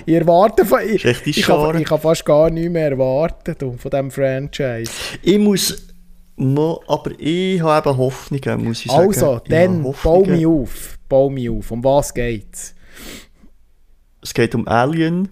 ich 0.07 0.15
erwarte 0.15 0.65
von, 0.65 0.81
ich, 0.83 1.05
ich, 1.05 1.43
kann, 1.43 1.79
ich 1.79 1.87
kann 1.87 2.01
fast 2.01 2.25
gar 2.25 2.51
nichts 2.51 2.71
mehr 2.71 2.91
erwarten 2.91 3.79
von 3.79 3.91
diesem 3.91 4.11
Franchise. 4.11 4.93
Ich 5.23 5.39
muss, 5.39 5.93
no, 6.37 6.80
aber 6.87 7.12
ich 7.18 7.61
habe 7.61 7.89
eben 7.89 7.99
Hoffnungen, 7.99 8.64
muss 8.64 8.85
ich 8.85 8.91
sagen. 8.91 9.09
Also, 9.09 9.41
dann 9.49 9.82
bau 10.03 10.24
mich 10.24 10.47
auf, 10.47 10.99
bau 11.09 11.30
mich 11.30 11.51
auf. 11.51 11.70
Um 11.70 11.85
was 11.85 12.12
geht's? 12.12 12.74
Es 14.22 14.32
geht 14.32 14.55
um 14.55 14.66
Alien, 14.66 15.28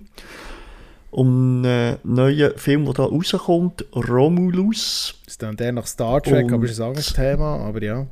um 1.11 1.63
einen 1.65 1.99
neuen 2.03 2.57
Film, 2.59 2.85
der 2.85 2.95
da 2.95 3.05
rauskommt, 3.05 3.87
Romulus. 3.95 5.15
Das 5.25 5.35
ist 5.35 5.43
dann 5.43 5.57
der 5.57 5.73
nach 5.73 5.87
Star 5.87 6.23
Trek, 6.23 6.47
Und 6.47 6.53
aber 6.53 6.65
ist 6.67 6.81
ein 6.81 6.89
anderes 6.89 7.13
Thema, 7.13 7.57
aber 7.57 7.83
ja. 7.83 8.07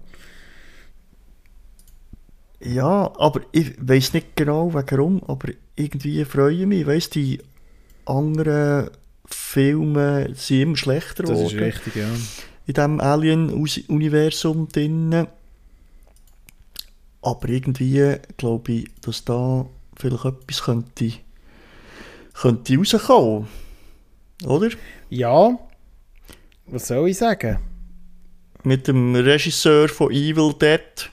Ja, 2.63 3.11
aber 3.17 3.41
ich 3.53 3.75
weiß 3.81 4.13
nicht 4.13 4.37
genau 4.37 4.73
warum, 4.75 5.23
aber 5.27 5.53
irgendwie 5.77 6.25
freue 6.25 6.55
ich 6.55 6.67
mich. 6.67 6.81
Ich 6.81 6.87
weiss, 6.87 7.09
die 7.11 7.41
anderen 8.05 8.91
Filme 9.25 10.35
sind 10.35 10.61
immer 10.61 10.77
schlechter 10.77 11.23
geworden. 11.23 11.45
Das 11.45 11.53
ist 11.53 11.61
richtig, 11.61 11.97
ja. 11.97 12.09
In 12.71 12.75
diesem 12.75 13.01
Alien-Universum 13.01 14.69
drin. 14.69 15.27
Aber 17.21 17.49
irgendwie 17.49 18.15
glaube 18.37 18.73
ich, 18.73 18.91
dass 19.03 19.25
da 19.25 19.67
vielleicht 19.97 20.25
etwas 20.25 20.63
könnte, 20.63 21.13
könnte 22.33 22.77
rauskommen. 22.77 23.49
Oder? 24.47 24.69
Ja. 25.09 25.59
Was 26.67 26.87
soll 26.87 27.09
ich 27.09 27.19
sagen? 27.19 27.59
Mit 28.63 28.87
dem 28.87 29.17
Regisseur 29.17 29.89
von 29.89 30.13
Evil 30.13 30.55
Dead. 30.55 31.11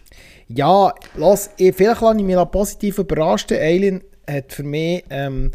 Ja, 0.50 0.94
lass, 1.16 1.50
vielleicht 1.58 2.02
kann 2.02 2.20
ich 2.20 2.26
mich 2.26 2.36
noch 2.36 2.52
positiv 2.52 3.00
überraschen. 3.00 3.58
Alien 3.58 4.04
hat 4.30 4.54
für 4.54 4.64
mich 4.64 5.04
ähm, 5.10 5.50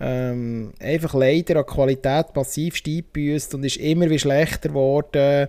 ähm, 0.00 0.72
einfach 0.80 1.14
leider 1.14 1.58
an 1.58 1.66
Qualität 1.66 2.26
massiv 2.34 2.82
eingebüßt 2.86 3.54
und 3.54 3.64
ist 3.64 3.76
immer 3.76 4.10
wie 4.10 4.18
schlechter 4.18 4.68
geworden. 4.68 5.48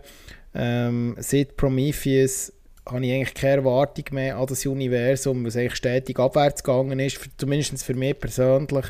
Ähm, 0.53 1.15
seit 1.19 1.57
Prometheus 1.57 2.53
habe 2.87 3.05
ich 3.05 3.13
eigentlich 3.13 3.33
keine 3.33 3.57
Erwartung 3.57 4.05
mehr 4.11 4.37
an 4.37 4.45
das 4.45 4.65
Universum, 4.65 5.45
was 5.45 5.57
eigentlich 5.57 5.75
stetig 5.75 6.19
abwärts 6.19 6.63
gegangen 6.63 6.99
ist, 6.99 7.19
zumindest 7.37 7.83
für 7.83 7.95
mich 7.95 8.19
persönlich. 8.19 8.85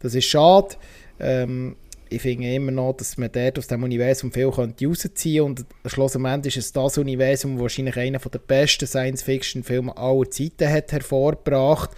Das 0.00 0.14
ist 0.14 0.26
schade. 0.26 0.76
Ähm, 1.18 1.76
ich 2.10 2.22
finde 2.22 2.52
immer 2.52 2.70
noch, 2.70 2.94
dass 2.94 3.16
man 3.16 3.30
dort 3.30 3.58
aus 3.58 3.66
dem 3.66 3.82
Universum 3.82 4.32
viel 4.32 4.50
könnte 4.50 4.86
rausziehen 4.86 5.44
könnte. 5.46 5.62
Und 5.64 5.90
schlussendlich 5.90 6.56
ist 6.56 6.66
es 6.66 6.72
das 6.72 6.98
Universum, 6.98 7.54
das 7.54 7.62
wahrscheinlich 7.62 7.96
einer 7.96 8.18
der 8.18 8.38
besten 8.38 8.86
Science-Fiction-Filme 8.86 9.96
aller 9.96 10.30
Zeiten 10.30 10.68
hat 10.68 10.92
hervorgebracht. 10.92 11.90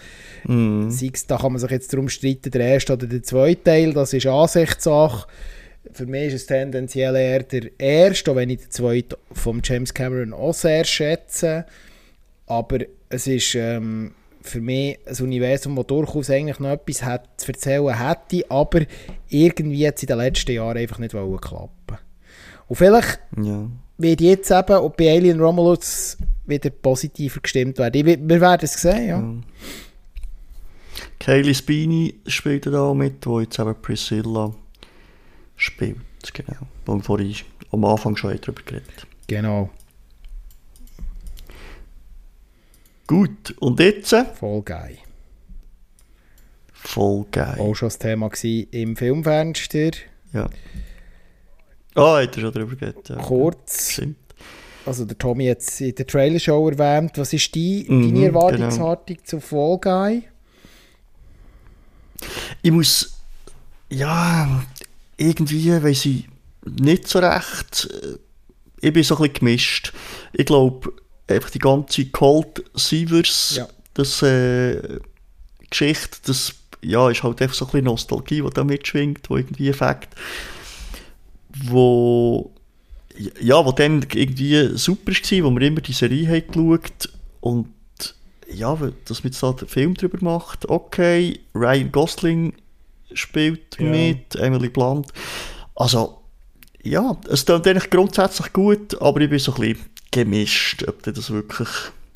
Mm. 0.45 0.91
da 1.27 1.37
kann 1.37 1.53
man 1.53 1.61
sich 1.61 1.71
jetzt 1.71 1.93
darum 1.93 2.09
streiten, 2.09 2.51
der 2.51 2.61
erste 2.61 2.95
oder 2.95 3.07
der 3.07 3.23
zweite 3.23 3.63
Teil, 3.63 3.93
das 3.93 4.13
ist 4.13 4.27
Ansichtssache. 4.27 5.27
Für 5.93 6.07
mich 6.07 6.29
ist 6.29 6.35
es 6.35 6.47
tendenziell 6.47 7.17
eher 7.17 7.43
der 7.43 7.71
erste, 7.79 8.31
auch 8.31 8.37
wenn 8.37 8.51
ich 8.51 8.61
den 8.61 8.71
zweiten 8.71 9.17
von 9.33 9.61
James 9.65 9.95
Cameron 9.95 10.33
auch 10.33 10.55
sehr 10.55 10.85
schätze. 10.85 11.67
Aber 12.47 12.79
es 13.09 13.27
ist... 13.27 13.55
Ähm, 13.55 14.13
für 14.43 14.61
mich 14.61 14.99
ein 15.07 15.25
Universum, 15.25 15.77
das 15.77 15.87
durchaus 15.87 16.31
eigentlich 16.31 16.59
noch 16.59 16.71
etwas 16.71 17.03
hat, 17.03 17.29
zu 17.41 17.49
erzählen 17.49 17.99
hätte, 17.99 18.51
aber 18.51 18.83
irgendwie 19.29 19.87
hat 19.87 19.97
es 19.97 20.03
in 20.03 20.09
den 20.09 20.19
letzten 20.19 20.53
Jahren 20.53 20.79
einfach 20.79 20.99
nicht 20.99 21.13
klappen 21.13 21.99
Und 22.69 22.77
vielleicht 22.77 23.21
ja. 23.37 23.69
wird 23.99 24.21
jetzt 24.21 24.51
eben 24.51 24.93
bei 24.97 25.11
Alien 25.11 25.41
Romulus 25.41 26.17
wieder 26.47 26.71
positiver 26.71 27.41
gestimmt 27.41 27.79
werden. 27.79 28.07
Wir 28.07 28.41
werden 28.41 28.65
es 28.65 28.81
sehen, 28.81 29.09
ja. 29.09 29.21
ja. 29.21 29.35
Kaylee 31.19 31.55
Spini 31.55 32.15
spielt 32.27 32.67
da 32.67 32.95
mit, 32.95 33.27
wo 33.27 33.41
jetzt 33.41 33.59
eben 33.59 33.75
Priscilla 33.81 34.55
spielt, 35.57 35.99
genau. 36.33 36.57
Wo 36.87 36.95
wir 36.95 37.03
vorhin 37.03 37.37
am 37.73 37.85
Anfang 37.85 38.17
schon 38.17 38.39
darüber 38.41 38.63
geredet 38.63 39.07
Genau. 39.27 39.71
Gut, 43.11 43.57
und 43.59 43.81
jetzt? 43.81 44.15
Voll 44.39 44.63
geil. 44.63 44.97
Voll 46.73 47.27
geil. 47.33 47.59
Auch 47.59 47.75
schon 47.75 47.89
das 47.89 47.99
Thema 47.99 48.31
im 48.45 48.95
Filmfenster. 48.95 49.91
Ja. 50.33 50.49
Ah, 51.97 52.15
oh, 52.15 52.17
hat 52.19 52.37
er 52.37 52.41
schon 52.41 52.53
darüber 52.53 52.77
geredet. 52.77 53.09
Ja. 53.09 53.17
Kurz. 53.17 54.01
Also 54.87 55.05
der 55.07 55.19
Tommy 55.19 55.49
hat 55.49 55.59
es 55.59 55.81
in 55.81 55.93
der 55.93 56.07
Trailer-Show 56.07 56.69
erwähnt. 56.69 57.19
Was 57.19 57.33
ist 57.33 57.53
die, 57.53 57.85
mhm, 57.89 58.15
deine 58.15 58.27
Erwartungshaltung 58.27 59.17
genau. 59.17 59.27
zu 59.27 59.41
Fall 59.41 59.79
Guy? 59.81 60.23
Ich 62.63 62.71
muss... 62.71 63.19
Ja, 63.89 64.63
irgendwie 65.17 65.83
weiß 65.83 66.07
ich 66.07 66.29
nicht 66.65 67.09
so 67.09 67.19
recht. 67.19 67.89
Ich 68.81 68.93
bin 68.93 69.03
so 69.03 69.17
ein 69.17 69.23
bisschen 69.23 69.33
gemischt. 69.33 69.93
Ich 70.33 70.47
glaube 70.47 70.93
einfach 71.31 71.51
die 71.51 71.59
ganze 71.59 72.07
Cold 72.07 72.65
Sievers, 72.75 73.55
ja. 73.57 73.69
das 73.95 74.23
äh, 74.23 74.99
Geschichte, 75.69 76.19
das 76.27 76.55
ja, 76.83 77.11
ist 77.11 77.23
halt 77.23 77.41
einfach 77.43 77.55
so 77.55 77.67
ein 77.67 77.71
bisschen 77.71 77.85
Nostalgie, 77.85 78.43
die 78.43 78.51
da 78.51 78.65
mitschwingt, 78.65 79.29
wo 79.29 79.37
irgendwie 79.37 79.69
Effekt, 79.69 80.15
wo 81.65 82.53
ja, 83.41 83.65
wo 83.65 83.73
dann 83.73 84.07
irgendwie 84.15 84.77
super 84.79 85.13
war, 85.13 85.45
wo 85.45 85.59
wir 85.59 85.67
immer 85.67 85.81
die 85.81 85.93
Serie 85.93 86.29
haben 86.29 86.47
geschaut 86.47 87.09
und 87.41 87.69
ja, 88.53 88.75
dass 89.05 89.23
man 89.23 89.33
jetzt 89.33 89.43
da 89.43 89.53
den 89.53 89.69
Film 89.69 89.95
drüber 89.95 90.19
macht, 90.23 90.69
okay, 90.69 91.39
Ryan 91.55 91.93
Gosling 91.93 92.55
spielt 93.13 93.79
ja. 93.79 93.87
mit, 93.87 94.37
Emily 94.37 94.69
Blunt, 94.69 95.09
also 95.75 96.21
ja, 96.83 97.17
es 97.29 97.45
klingt 97.45 97.67
eigentlich 97.67 97.91
grundsätzlich 97.91 98.53
gut, 98.53 99.01
aber 99.01 99.21
ich 99.21 99.31
bin 99.31 99.39
so 99.39 99.55
ein 99.55 99.61
bisschen 99.61 99.85
gemischt, 100.11 100.87
ob 100.89 101.03
das 101.03 101.31
wirklich 101.31 101.69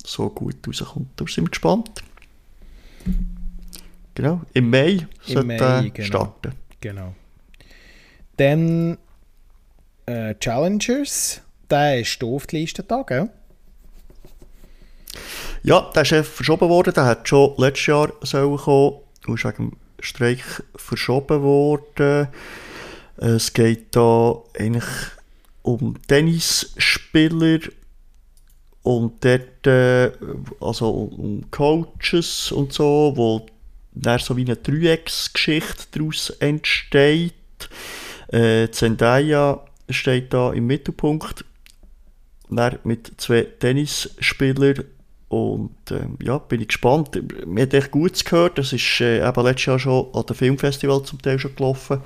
so 0.04 0.28
gut 0.28 0.56
rauskommt. 0.66 1.08
Da 1.16 1.26
sind 1.26 1.44
wir 1.44 1.50
gespannt. 1.50 2.02
Genau, 4.14 4.42
im 4.52 4.70
Mai 4.70 5.06
sollte 5.24 5.54
er 5.54 5.90
genau. 5.90 6.06
starten. 6.06 6.52
Genau. 6.80 7.14
Dann 8.36 8.98
äh, 10.06 10.34
Challengers, 10.38 11.40
der 11.70 12.00
ist 12.00 12.22
auf 12.22 12.46
die 12.46 12.58
Liste 12.60 12.82
da, 12.82 13.02
gell? 13.02 13.30
Ja, 15.62 15.90
der 15.94 16.02
ist 16.02 16.28
verschoben 16.28 16.68
worden. 16.68 16.92
Der 16.94 17.06
hat 17.06 17.28
schon 17.28 17.54
letztes 17.56 17.86
Jahr 17.86 18.12
sollen 18.22 18.56
kommen 18.56 19.00
und 19.26 19.34
ist 19.34 19.44
wegen 19.44 19.70
dem 19.70 19.76
Streik 20.00 20.62
verschoben 20.76 21.42
worden. 21.42 22.28
Es 23.16 23.52
geht 23.52 23.96
da 23.96 24.42
eigentlich 24.58 24.84
um 25.62 25.96
Tennisspieler 26.06 27.60
und 28.84 29.24
dort, 29.24 29.66
äh, 29.66 30.12
also 30.60 30.90
um 30.90 31.50
Coaches 31.50 32.52
und 32.52 32.72
so, 32.72 33.14
wo 33.16 33.46
dann 33.92 34.18
so 34.18 34.36
wie 34.36 34.44
eine 34.44 34.56
Dreiecksgeschichte 34.56 35.86
daraus 35.92 36.30
entsteht. 36.30 37.32
Äh, 38.28 38.68
Zendaya 38.70 39.64
steht 39.88 40.34
da 40.34 40.52
im 40.52 40.66
Mittelpunkt. 40.66 41.46
Dann 42.50 42.78
mit 42.84 43.12
zwei 43.16 43.42
Tennisspielern 43.42 44.84
und 45.28 45.90
ähm, 45.90 46.18
ja, 46.22 46.36
bin 46.36 46.60
ich 46.60 46.68
gespannt. 46.68 47.18
Mir 47.46 47.62
hat 47.62 47.72
echt 47.72 47.90
gut 47.90 48.22
gehört. 48.22 48.58
Das 48.58 48.74
ist 48.74 49.00
äh, 49.00 49.26
eben 49.26 49.42
letztes 49.44 49.64
Jahr 49.64 49.78
schon 49.78 50.08
an 50.12 50.26
dem 50.26 50.36
Filmfestival 50.36 51.02
zum 51.04 51.22
Teil 51.22 51.38
schon 51.38 51.56
gelaufen. 51.56 52.02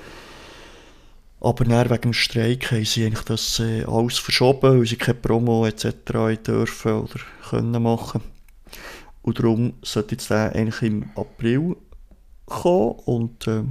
Aber 1.41 1.65
dann 1.65 1.89
wegen 1.89 2.03
dem 2.03 2.13
Streik 2.13 2.73
haben 2.73 2.85
sie 2.85 3.07
eigentlich 3.07 3.25
das 3.25 3.61
äh, 3.61 3.85
alles 3.85 4.19
verschoben, 4.19 4.79
weil 4.79 4.87
sie 4.87 4.97
keine 4.97 5.19
Promo 5.19 5.67
etc. 5.67 6.43
dürfen 6.45 6.93
oder 6.93 7.21
können 7.49 7.83
machen. 7.83 8.23
Und 9.23 9.39
darum 9.39 9.75
sollte 9.83 10.15
jetzt 10.15 10.31
der 10.31 10.55
eigentlich 10.55 10.83
im 10.83 11.11
April 11.15 11.77
kommen 12.47 12.93
und 13.05 13.47
äh, 13.47 13.63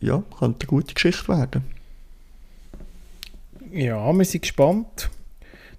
ja, 0.00 0.22
könnte 0.38 0.66
eine 0.66 0.68
gute 0.68 0.94
Geschichte 0.94 1.28
werden. 1.28 1.64
Ja, 3.72 4.12
wir 4.12 4.24
sind 4.24 4.42
gespannt. 4.42 5.10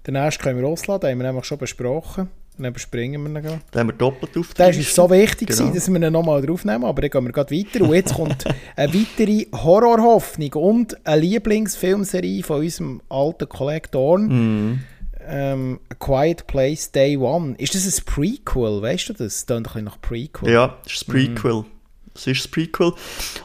Den 0.06 0.14
ersten 0.14 0.42
können 0.42 0.60
wir 0.60 0.66
ausladen, 0.66 1.10
haben 1.10 1.18
wir 1.18 1.26
nämlich 1.26 1.44
schon 1.44 1.58
besprochen. 1.58 2.28
Dann 2.58 2.66
überspringen 2.66 3.22
wir 3.22 3.30
ihn 3.30 3.42
gerade. 3.42 3.60
Den 3.72 3.80
haben 3.80 3.88
wir 3.88 3.94
doppelt 3.94 4.36
auf 4.36 4.52
Das 4.54 4.76
war 4.76 4.82
so 4.82 5.10
wichtig, 5.10 5.48
genau. 5.48 5.60
gewesen, 5.60 5.74
dass 5.74 5.88
wir 5.88 6.02
ihn 6.02 6.12
nochmal 6.12 6.42
draufnehmen, 6.42 6.84
aber 6.84 7.02
dann 7.02 7.10
gehen 7.10 7.24
wir 7.24 7.32
gerade 7.32 7.56
weiter. 7.56 7.84
Und 7.84 7.94
jetzt 7.94 8.14
kommt 8.14 8.44
eine 8.76 8.94
weitere 8.94 9.46
Horrorhoffnung 9.52 10.52
und 10.54 11.06
eine 11.06 11.20
Lieblingsfilmserie 11.22 12.42
von 12.42 12.60
unserem 12.60 13.02
alten 13.08 13.48
Kollegen 13.48 13.88
Dorn. 13.90 14.26
Mm. 14.70 14.84
Ähm, 15.24 15.80
A 15.88 15.94
Quiet 15.94 16.46
Place 16.46 16.90
Day 16.90 17.16
One. 17.16 17.54
Ist 17.56 17.74
das 17.74 17.86
ein 17.86 18.04
Prequel? 18.04 18.82
Weißt 18.82 19.08
du 19.08 19.12
das? 19.14 19.46
Das 19.46 19.46
klingt 19.46 19.60
ein 19.60 19.62
bisschen 19.62 19.84
nach 19.84 20.00
Prequel. 20.00 20.50
Ja, 20.50 20.76
das 20.82 20.92
ist 20.92 21.08
ein 21.08 21.12
Prequel. 21.12 21.60
Mm. 21.60 21.66
Das 22.12 22.26
ist 22.26 22.44
das 22.44 22.48
Prequel. 22.48 22.92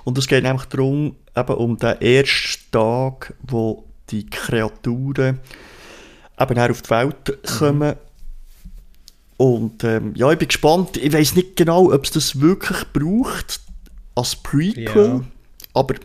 Und 0.03 0.17
es 0.17 0.27
geht 0.27 0.43
nämlich 0.43 0.65
darum, 0.65 1.15
eben 1.35 1.53
um 1.55 1.77
den 1.77 2.01
ersten 2.01 2.71
Tag, 2.71 3.35
wo 3.41 3.85
die 4.09 4.25
Kreaturen 4.25 5.39
eben 6.39 6.59
auf 6.59 6.81
die 6.81 6.89
Welt 6.89 7.39
kommen. 7.57 7.91
Mm 7.91 8.06
und 9.37 9.83
ähm, 9.83 10.13
ja, 10.15 10.31
ich 10.31 10.39
bin 10.39 10.47
gespannt. 10.47 10.97
Ich 10.97 11.13
weiß 11.13 11.35
nicht 11.35 11.55
genau, 11.55 11.91
ob 11.91 12.03
es 12.03 12.11
das 12.11 12.41
wirklich 12.41 12.83
braucht 12.91 13.61
als 14.15 14.35
Prequel. 14.35 15.05
Ja. 15.05 15.21
Aber 15.73 15.95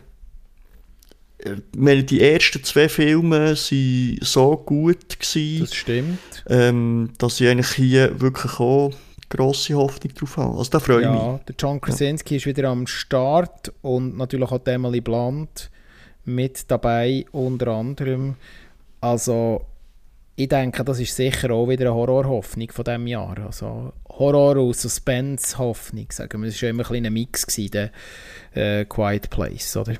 äh, 1.39 1.55
meine, 1.75 2.03
die 2.03 2.21
ersten 2.21 2.63
zwei 2.63 2.87
Filme 2.87 3.55
waren 3.55 4.17
so 4.21 4.57
gut. 4.57 5.19
Gewesen, 5.19 5.65
das 5.65 5.73
stimmt. 5.73 6.19
Ähm, 6.47 7.09
dass 7.17 7.41
ich 7.41 7.47
eigentlich 7.47 7.71
hier 7.71 8.21
wirklich 8.21 8.59
auch 8.59 8.91
grosse 9.29 9.73
Hoffnung 9.73 10.13
drauf 10.13 10.37
habe. 10.37 10.57
Also 10.57 10.69
da 10.69 10.79
freue 10.79 10.99
ich 10.99 11.05
ja, 11.05 11.33
mich. 11.33 11.43
Der 11.45 11.55
John 11.57 11.81
Krasinski 11.81 12.35
ja. 12.35 12.37
ist 12.37 12.45
wieder 12.45 12.69
am 12.69 12.85
Start 12.85 13.73
und 13.81 14.15
natürlich 14.15 14.51
auch 14.51 14.65
Emily 14.65 15.01
Blunt 15.01 15.71
mit 16.23 16.69
dabei 16.69 17.25
unter 17.31 17.69
anderem. 17.69 18.35
Also 19.01 19.65
ich 20.35 20.49
denke, 20.49 20.83
das 20.83 20.99
ist 20.99 21.15
sicher 21.15 21.51
auch 21.51 21.67
wieder 21.67 21.85
eine 21.85 21.93
Horrorhoffnung 21.93 22.71
von 22.71 22.83
diesem 22.83 23.07
Jahr. 23.07 23.37
Also 23.45 23.93
Horror- 24.09 24.57
und 24.57 24.75
Suspense-Hoffnung, 24.75 26.07
sagen 26.09 26.41
wir. 26.41 26.49
Es 26.49 26.61
war 26.61 26.67
ja 26.67 26.69
immer 26.71 26.89
ein, 26.89 27.05
ein 27.05 27.13
Mix, 27.13 27.45
gewesen, 27.45 27.71
der 27.71 27.91
äh, 28.53 28.85
Quiet 28.85 29.29
Place, 29.29 29.77
oder? 29.77 29.93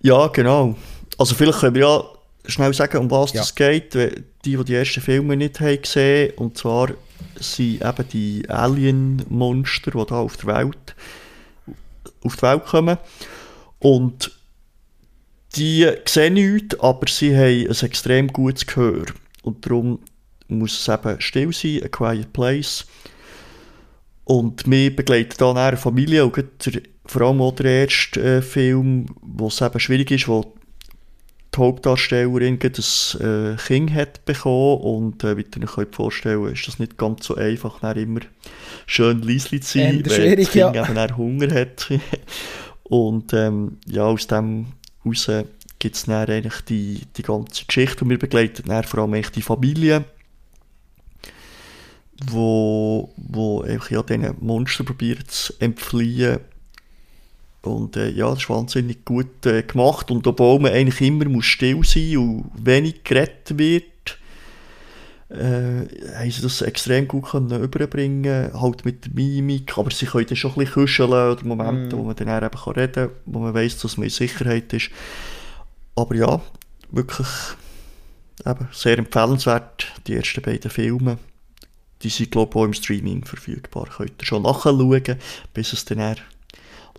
Ja, 0.00 0.28
genau. 0.28 0.76
Also 1.18 1.34
vielleicht 1.34 1.60
können 1.60 1.74
wir 1.74 1.82
ja 1.82 2.04
schnell 2.46 2.72
sagen, 2.72 2.98
um 2.98 3.10
was 3.10 3.32
ja. 3.32 3.40
das 3.40 3.54
geht. 3.54 3.94
Die, 3.94 4.24
die 4.44 4.64
die 4.64 4.74
ersten 4.74 5.00
Filme 5.00 5.36
nicht 5.36 5.60
haben 5.60 5.82
gesehen 5.82 6.32
und 6.36 6.56
zwar 6.56 6.90
sind 7.36 7.84
eben 7.84 8.08
die 8.12 8.48
Alien-Monster, 8.48 9.90
die 9.90 10.06
da 10.06 10.20
auf 10.20 10.36
der 10.38 10.54
Welt 10.54 10.94
auf 12.24 12.36
die 12.36 12.42
Welt 12.42 12.64
kommen. 12.64 12.98
Und 13.78 14.37
die 15.56 15.90
sehen 16.04 16.34
nichts, 16.34 16.78
aber 16.80 17.08
sie 17.08 17.34
haben 17.36 17.68
ein 17.68 17.86
extrem 17.86 18.28
gutes 18.28 18.66
Gehör. 18.66 19.06
Und 19.42 19.64
darum 19.64 20.00
muss 20.48 20.80
es 20.80 20.88
eben 20.88 21.20
still 21.20 21.52
sein, 21.52 21.82
a 21.84 21.88
quiet 21.88 22.32
place. 22.32 22.86
Und 24.24 24.70
wir 24.70 24.94
begleiten 24.94 25.34
dann 25.38 25.56
eine 25.56 25.76
Familie, 25.76 26.26
und 26.26 26.36
der, 26.36 26.82
vor 27.06 27.22
allem 27.22 27.40
auch 27.40 27.54
der 27.54 27.86
erste 27.86 28.20
äh, 28.20 28.42
Film, 28.42 29.06
wo 29.22 29.48
es 29.48 29.60
eben 29.62 29.80
schwierig 29.80 30.10
ist, 30.10 30.28
wo 30.28 30.52
die 31.54 31.58
Hauptdarstellerin 31.58 32.58
ein 32.62 33.54
äh, 33.54 33.56
Kind 33.56 33.94
hat 33.94 34.24
bekommen 34.26 34.80
und 34.82 35.24
äh, 35.24 35.36
wie 35.38 35.46
ihr 35.56 35.78
euch 35.78 35.88
vorstellen 35.92 36.44
könnt, 36.44 36.58
ist 36.58 36.68
das 36.68 36.78
nicht 36.78 36.98
ganz 36.98 37.26
so 37.26 37.36
einfach, 37.36 37.80
dann 37.80 37.96
immer 37.96 38.20
schön 38.86 39.22
leise 39.22 39.60
zu 39.60 39.78
sein, 39.78 40.04
weil 40.04 40.36
das 40.36 40.50
Kind 40.50 40.74
ja. 40.74 40.90
eben 40.90 41.16
Hunger 41.16 41.54
hat. 41.54 41.88
und 42.82 43.32
ähm, 43.32 43.78
ja, 43.86 44.04
aus 44.04 44.26
dem 44.26 44.66
raus 45.08 45.44
gibt 45.78 45.96
es 45.96 46.04
dann 46.04 46.28
eigentlich 46.28 46.60
die, 46.62 47.02
die 47.16 47.22
ganze 47.22 47.64
Geschichte 47.64 48.04
und 48.04 48.10
wir 48.10 48.18
begleiten 48.18 48.64
dann 48.66 48.84
vor 48.84 49.00
allem 49.00 49.22
die 49.34 49.42
Familie, 49.42 50.04
wo, 52.26 53.12
wo 53.16 53.62
einfach 53.62 53.90
ja 53.90 54.02
diesen 54.02 54.34
Monster 54.40 54.84
probiert 54.84 55.30
zu 55.30 55.52
entfliehen. 55.60 56.40
Und 57.62 57.96
äh, 57.96 58.10
ja, 58.10 58.30
das 58.30 58.40
ist 58.40 58.50
wahnsinnig 58.50 59.04
gut 59.04 59.44
äh, 59.46 59.62
gemacht. 59.62 60.10
Und 60.10 60.26
obwohl 60.26 60.60
man 60.60 60.72
eigentlich 60.72 61.00
immer 61.00 61.26
muss 61.26 61.46
still 61.46 61.84
sein 61.84 62.16
und 62.16 62.50
wenig 62.54 63.04
geredet 63.04 63.58
wird, 63.58 63.84
äh, 65.30 66.14
haben 66.14 66.30
sie 66.30 66.42
das 66.42 66.62
extrem 66.62 67.06
gut 67.06 67.30
können 67.30 67.62
überbringen 67.62 68.50
halt 68.54 68.84
mit 68.84 69.04
der 69.04 69.12
Mimik, 69.12 69.76
aber 69.76 69.90
sie 69.90 70.06
können 70.06 70.26
dann 70.26 70.36
schon 70.36 70.52
ein 70.52 70.56
bisschen 70.56 70.74
kuscheln 70.74 71.10
oder 71.10 71.44
Momente, 71.44 71.94
mm. 71.94 71.98
wo 71.98 72.04
man 72.04 72.16
dann 72.16 72.28
eben 72.28 72.58
kann 72.58 72.72
reden 72.72 73.08
kann, 73.08 73.10
wo 73.26 73.38
man 73.40 73.54
weiss, 73.54 73.78
dass 73.78 73.98
man 73.98 74.04
in 74.04 74.10
Sicherheit 74.10 74.72
ist. 74.72 74.90
Aber 75.94 76.14
ja, 76.14 76.40
wirklich 76.90 77.28
eben 78.46 78.68
sehr 78.72 78.98
empfehlenswert, 78.98 79.92
die 80.06 80.14
ersten 80.14 80.42
beiden 80.42 80.70
Filme. 80.70 81.18
Die 82.02 82.08
sind, 82.08 82.30
glaube 82.30 82.52
ich, 82.52 82.56
auch 82.56 82.64
im 82.64 82.74
Streaming 82.74 83.24
verfügbar. 83.24 83.88
Könnt 83.96 84.22
ihr 84.22 84.24
schon 84.24 84.44
nachschauen, 84.44 85.02
bis 85.52 85.72
es 85.72 85.84
dann 85.84 86.16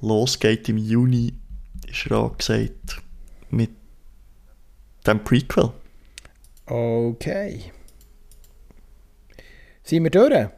losgeht 0.02 0.68
im 0.70 0.78
Juni, 0.78 1.34
ist 1.88 2.12
er 2.12 2.30
gesagt, 2.38 3.02
mit 3.50 3.72
dem 5.08 5.24
Prequel. 5.24 5.72
Okay. 6.66 7.72
Sind 9.90 10.04
wir 10.04 10.12
durch? 10.12 10.50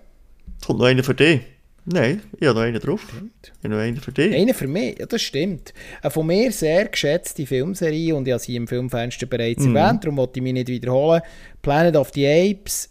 Kommt 0.66 0.80
noch 0.80 0.88
einer 0.88 1.06
für 1.06 1.16
dich? 1.16 1.40
Nein, 1.86 2.22
ich 2.38 2.46
habe 2.46 2.60
noch 2.60 2.66
einen 2.66 2.82
drauf. 2.82 3.02
Stimmt. 3.08 3.32
Ich 3.46 3.64
habe 3.64 3.76
noch 3.76 3.82
einen 3.82 3.96
für 3.96 4.12
dich. 4.12 4.36
Einen 4.36 4.54
für 4.54 4.68
mich? 4.68 5.00
Ja, 5.00 5.06
das 5.06 5.22
stimmt. 5.22 5.74
Eine 6.02 6.12
von 6.12 6.28
mir 6.28 6.52
sehr 6.52 6.90
geschätzte 6.90 7.46
Filmserie 7.46 8.14
und 8.14 8.28
ich 8.28 8.34
habe 8.34 8.44
sie 8.44 8.58
im 8.58 8.68
Filmfenster 8.68 9.28
bereits 9.28 9.64
mm. 9.64 9.74
erwähnt, 9.74 10.04
darum 10.04 10.18
wollte 10.18 10.40
ich 10.40 10.44
mich 10.44 10.52
nicht 10.52 10.68
wiederholen. 10.68 11.22
Planet 11.62 11.96
of 11.96 12.12
the 12.14 12.28
Apes, 12.28 12.90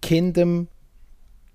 Kingdom 0.00 0.68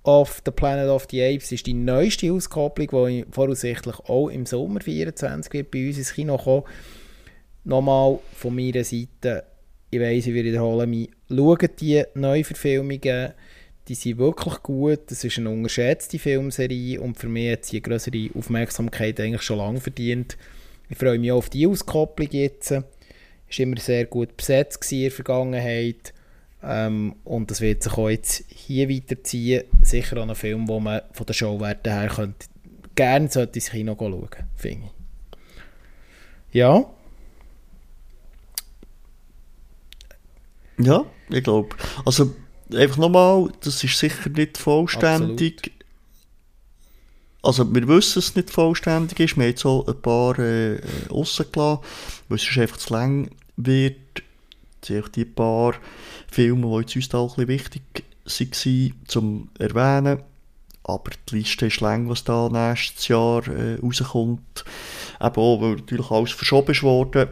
of 0.04 0.44
the 0.46 0.52
Planet 0.52 0.90
of 0.90 1.08
the 1.10 1.24
Apes 1.24 1.52
ist 1.52 1.66
die 1.66 1.74
neueste 1.74 2.32
Auskopplung, 2.32 3.08
die 3.08 3.26
voraussichtlich 3.32 3.96
auch 4.02 4.30
im 4.30 4.46
Sommer 4.46 4.80
24 4.80 5.52
wird 5.54 5.72
bei 5.72 5.88
uns 5.88 5.98
ins 5.98 6.14
Kino 6.14 6.38
kommen. 6.38 6.66
Nochmal 7.64 8.20
von 8.36 8.56
meiner 8.56 8.84
Seite, 8.84 9.46
ich 9.90 10.00
weiss, 10.00 10.28
ich 10.28 10.36
wiederhole 10.36 10.86
mich, 10.86 11.10
schaut 11.30 11.82
die 11.82 12.04
Neuverfilmungen 12.14 13.34
die 13.88 13.96
sind 13.96 14.18
wirklich 14.18 14.62
gut. 14.64 15.02
Das 15.08 15.24
ist 15.24 15.38
eine 15.38 15.50
unterschätzte 15.50 16.20
Filmserie 16.20 17.00
und 17.00 17.18
für 17.18 17.28
mich 17.28 17.52
hat 17.52 17.66
sie 17.66 17.78
eine 17.78 17.82
größere 17.82 18.30
Aufmerksamkeit 18.36 19.20
eigentlich 19.20 19.42
schon 19.42 19.58
lange 19.58 19.82
verdient. 19.82 20.38
Ich 20.90 20.98
freue 20.98 21.20
mich 21.20 21.32
auch 21.32 21.38
auf 21.38 21.50
die 21.50 21.68
Auskopplung 21.68 22.30
jetzt. 22.32 22.72
War 22.72 22.84
immer 23.58 23.80
sehr 23.80 24.06
gut 24.06 24.38
besetzt 24.38 24.92
in 24.92 25.02
der 25.02 25.12
Vergangenheit. 25.12 26.14
Ähm, 26.64 27.16
und 27.26 27.52
das 27.52 27.60
wird 27.62 27.84
sich 27.84 27.94
auch 27.94 28.10
jetzt 28.10 28.46
hier 28.48 28.90
weiterziehen. 28.90 29.64
Sicher 29.82 30.18
auch 30.18 30.28
ein 30.28 30.36
Film, 30.36 30.68
wo 30.68 30.80
man 30.80 31.02
von 31.12 31.26
der 31.26 31.34
Showwerte 31.34 31.92
her 31.92 32.08
könnte, 32.08 32.48
gerne 32.96 33.30
sollte 33.30 33.60
ins 33.60 33.70
Kino 33.70 33.96
schauen, 33.98 34.30
finde 34.56 34.86
ich. 34.86 36.56
Ja. 36.56 36.86
Ja, 40.78 41.06
ich 41.30 41.44
glaube. 41.44 41.76
Also 42.06 42.34
einfach 42.76 42.98
nochmal, 42.98 43.52
das 43.62 43.84
ist 43.84 43.98
sicher 43.98 44.30
nicht 44.30 44.58
vollständig. 44.58 45.72
also 47.42 47.74
wir 47.74 47.88
wissen, 47.88 48.16
dass 48.16 48.30
es 48.30 48.36
nicht 48.36 48.50
vollständig 48.50 49.20
ist. 49.20 49.38
Wir 49.38 49.44
haben 49.44 49.50
jetzt 49.50 49.66
auch 49.66 49.88
ein 49.88 50.02
paar 50.02 50.40
äh, 50.40 50.82
rausgelassen, 51.10 51.84
weil 52.30 52.38
es 52.38 52.58
einfach 52.58 52.78
zu 52.78 52.94
lang 52.94 53.30
wird. 53.58 53.98
Die 54.90 55.26
paar 55.26 55.76
Filme, 56.30 56.84
die 56.84 56.98
uns 56.98 57.10
da 57.10 57.20
auch 57.20 57.38
ein 57.38 57.48
bisschen 57.48 57.82
wichtig 58.26 58.64
waren, 58.66 59.08
zum 59.08 59.50
Erwähnen. 59.58 60.24
Aber 60.84 61.12
die 61.30 61.38
Liste 61.38 61.68
ist 61.68 61.80
lang, 61.80 62.10
was 62.10 62.26
da 62.26 62.50
nächstes 62.50 63.08
Jahr 63.08 63.48
äh, 63.48 63.76
rauskommt. 63.82 64.66
Eben 65.22 65.36
auch, 65.36 65.62
weil 65.62 65.76
natürlich 65.76 66.12
alles 66.12 66.32
verschoben 66.32 66.72
ist 66.72 66.84
worden. 66.84 67.30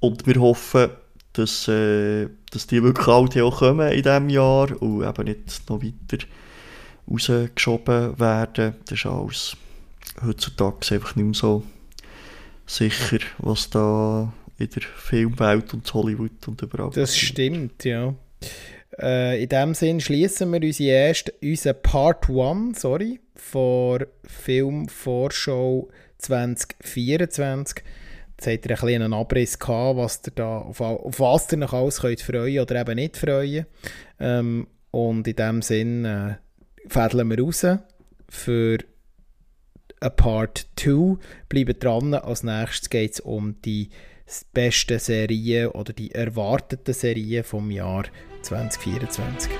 Und 0.00 0.26
wir 0.26 0.40
hoffen, 0.40 0.90
dass, 1.32 1.68
äh, 1.68 2.28
dass 2.50 2.66
die 2.66 2.82
wirklich 2.82 3.06
alle 3.06 3.44
auch 3.44 3.58
kommen 3.58 3.92
in 3.92 4.02
diesem 4.02 4.28
Jahr 4.28 4.82
und 4.82 5.02
eben 5.02 5.24
nicht 5.24 5.68
noch 5.68 5.82
weiter 5.82 6.26
rausgeschoben 7.10 8.18
werden. 8.18 8.74
Das 8.84 8.98
ist 8.98 9.06
alles 9.06 9.56
heutzutage 10.24 10.94
einfach 10.94 11.16
nicht 11.16 11.24
mehr 11.24 11.34
so 11.34 11.62
sicher, 12.66 13.18
was 13.38 13.70
da 13.70 14.32
in 14.58 14.68
der 14.70 14.82
Filmwelt 14.82 15.72
und 15.74 15.92
Hollywood 15.94 16.46
und 16.46 16.60
überall 16.62 16.90
Das 16.90 17.16
stimmt, 17.16 17.84
ja. 17.84 18.14
Äh, 18.98 19.42
in 19.42 19.48
dem 19.48 19.74
Sinn 19.74 20.00
schließen 20.00 20.52
wir 20.52 20.62
unsere 20.62 20.90
erste, 20.90 21.32
unseren 21.42 21.82
Part 21.82 22.28
1, 22.28 22.80
sorry, 22.80 23.20
vor 23.34 24.00
Filmvorschau 24.24 25.88
2024. 26.18 27.82
Jetzt 28.40 28.46
habt 28.46 28.64
ihr 28.64 28.70
ein 28.70 28.80
bisschen 28.80 29.02
einen 29.02 29.12
Abriss 29.12 29.58
gehabt, 29.58 29.98
was 29.98 30.22
ihr 30.26 30.32
da, 30.34 30.58
auf, 30.60 30.80
auf 30.80 31.20
was 31.20 31.52
ihr 31.52 31.58
euch 31.58 31.72
alles 31.74 32.00
könnt 32.00 32.22
freuen 32.22 32.60
oder 32.60 32.80
eben 32.80 32.94
nicht 32.94 33.18
freuen. 33.18 33.66
Ähm, 34.18 34.66
und 34.90 35.28
in 35.28 35.36
dem 35.36 35.60
Sinn 35.60 36.06
äh, 36.06 36.36
fädeln 36.88 37.28
wir 37.28 37.38
raus 37.38 37.66
für 38.30 38.78
a 40.00 40.08
Part 40.08 40.68
2. 40.76 41.18
Bleibt 41.50 41.84
dran, 41.84 42.14
als 42.14 42.42
nächstes 42.42 42.88
geht 42.88 43.12
es 43.12 43.20
um 43.20 43.60
die 43.60 43.90
besten 44.54 44.98
Serien 44.98 45.68
oder 45.72 45.92
die 45.92 46.12
erwarteten 46.12 46.94
Serien 46.94 47.44
vom 47.44 47.70
Jahr 47.70 48.04
2024. 48.40 49.50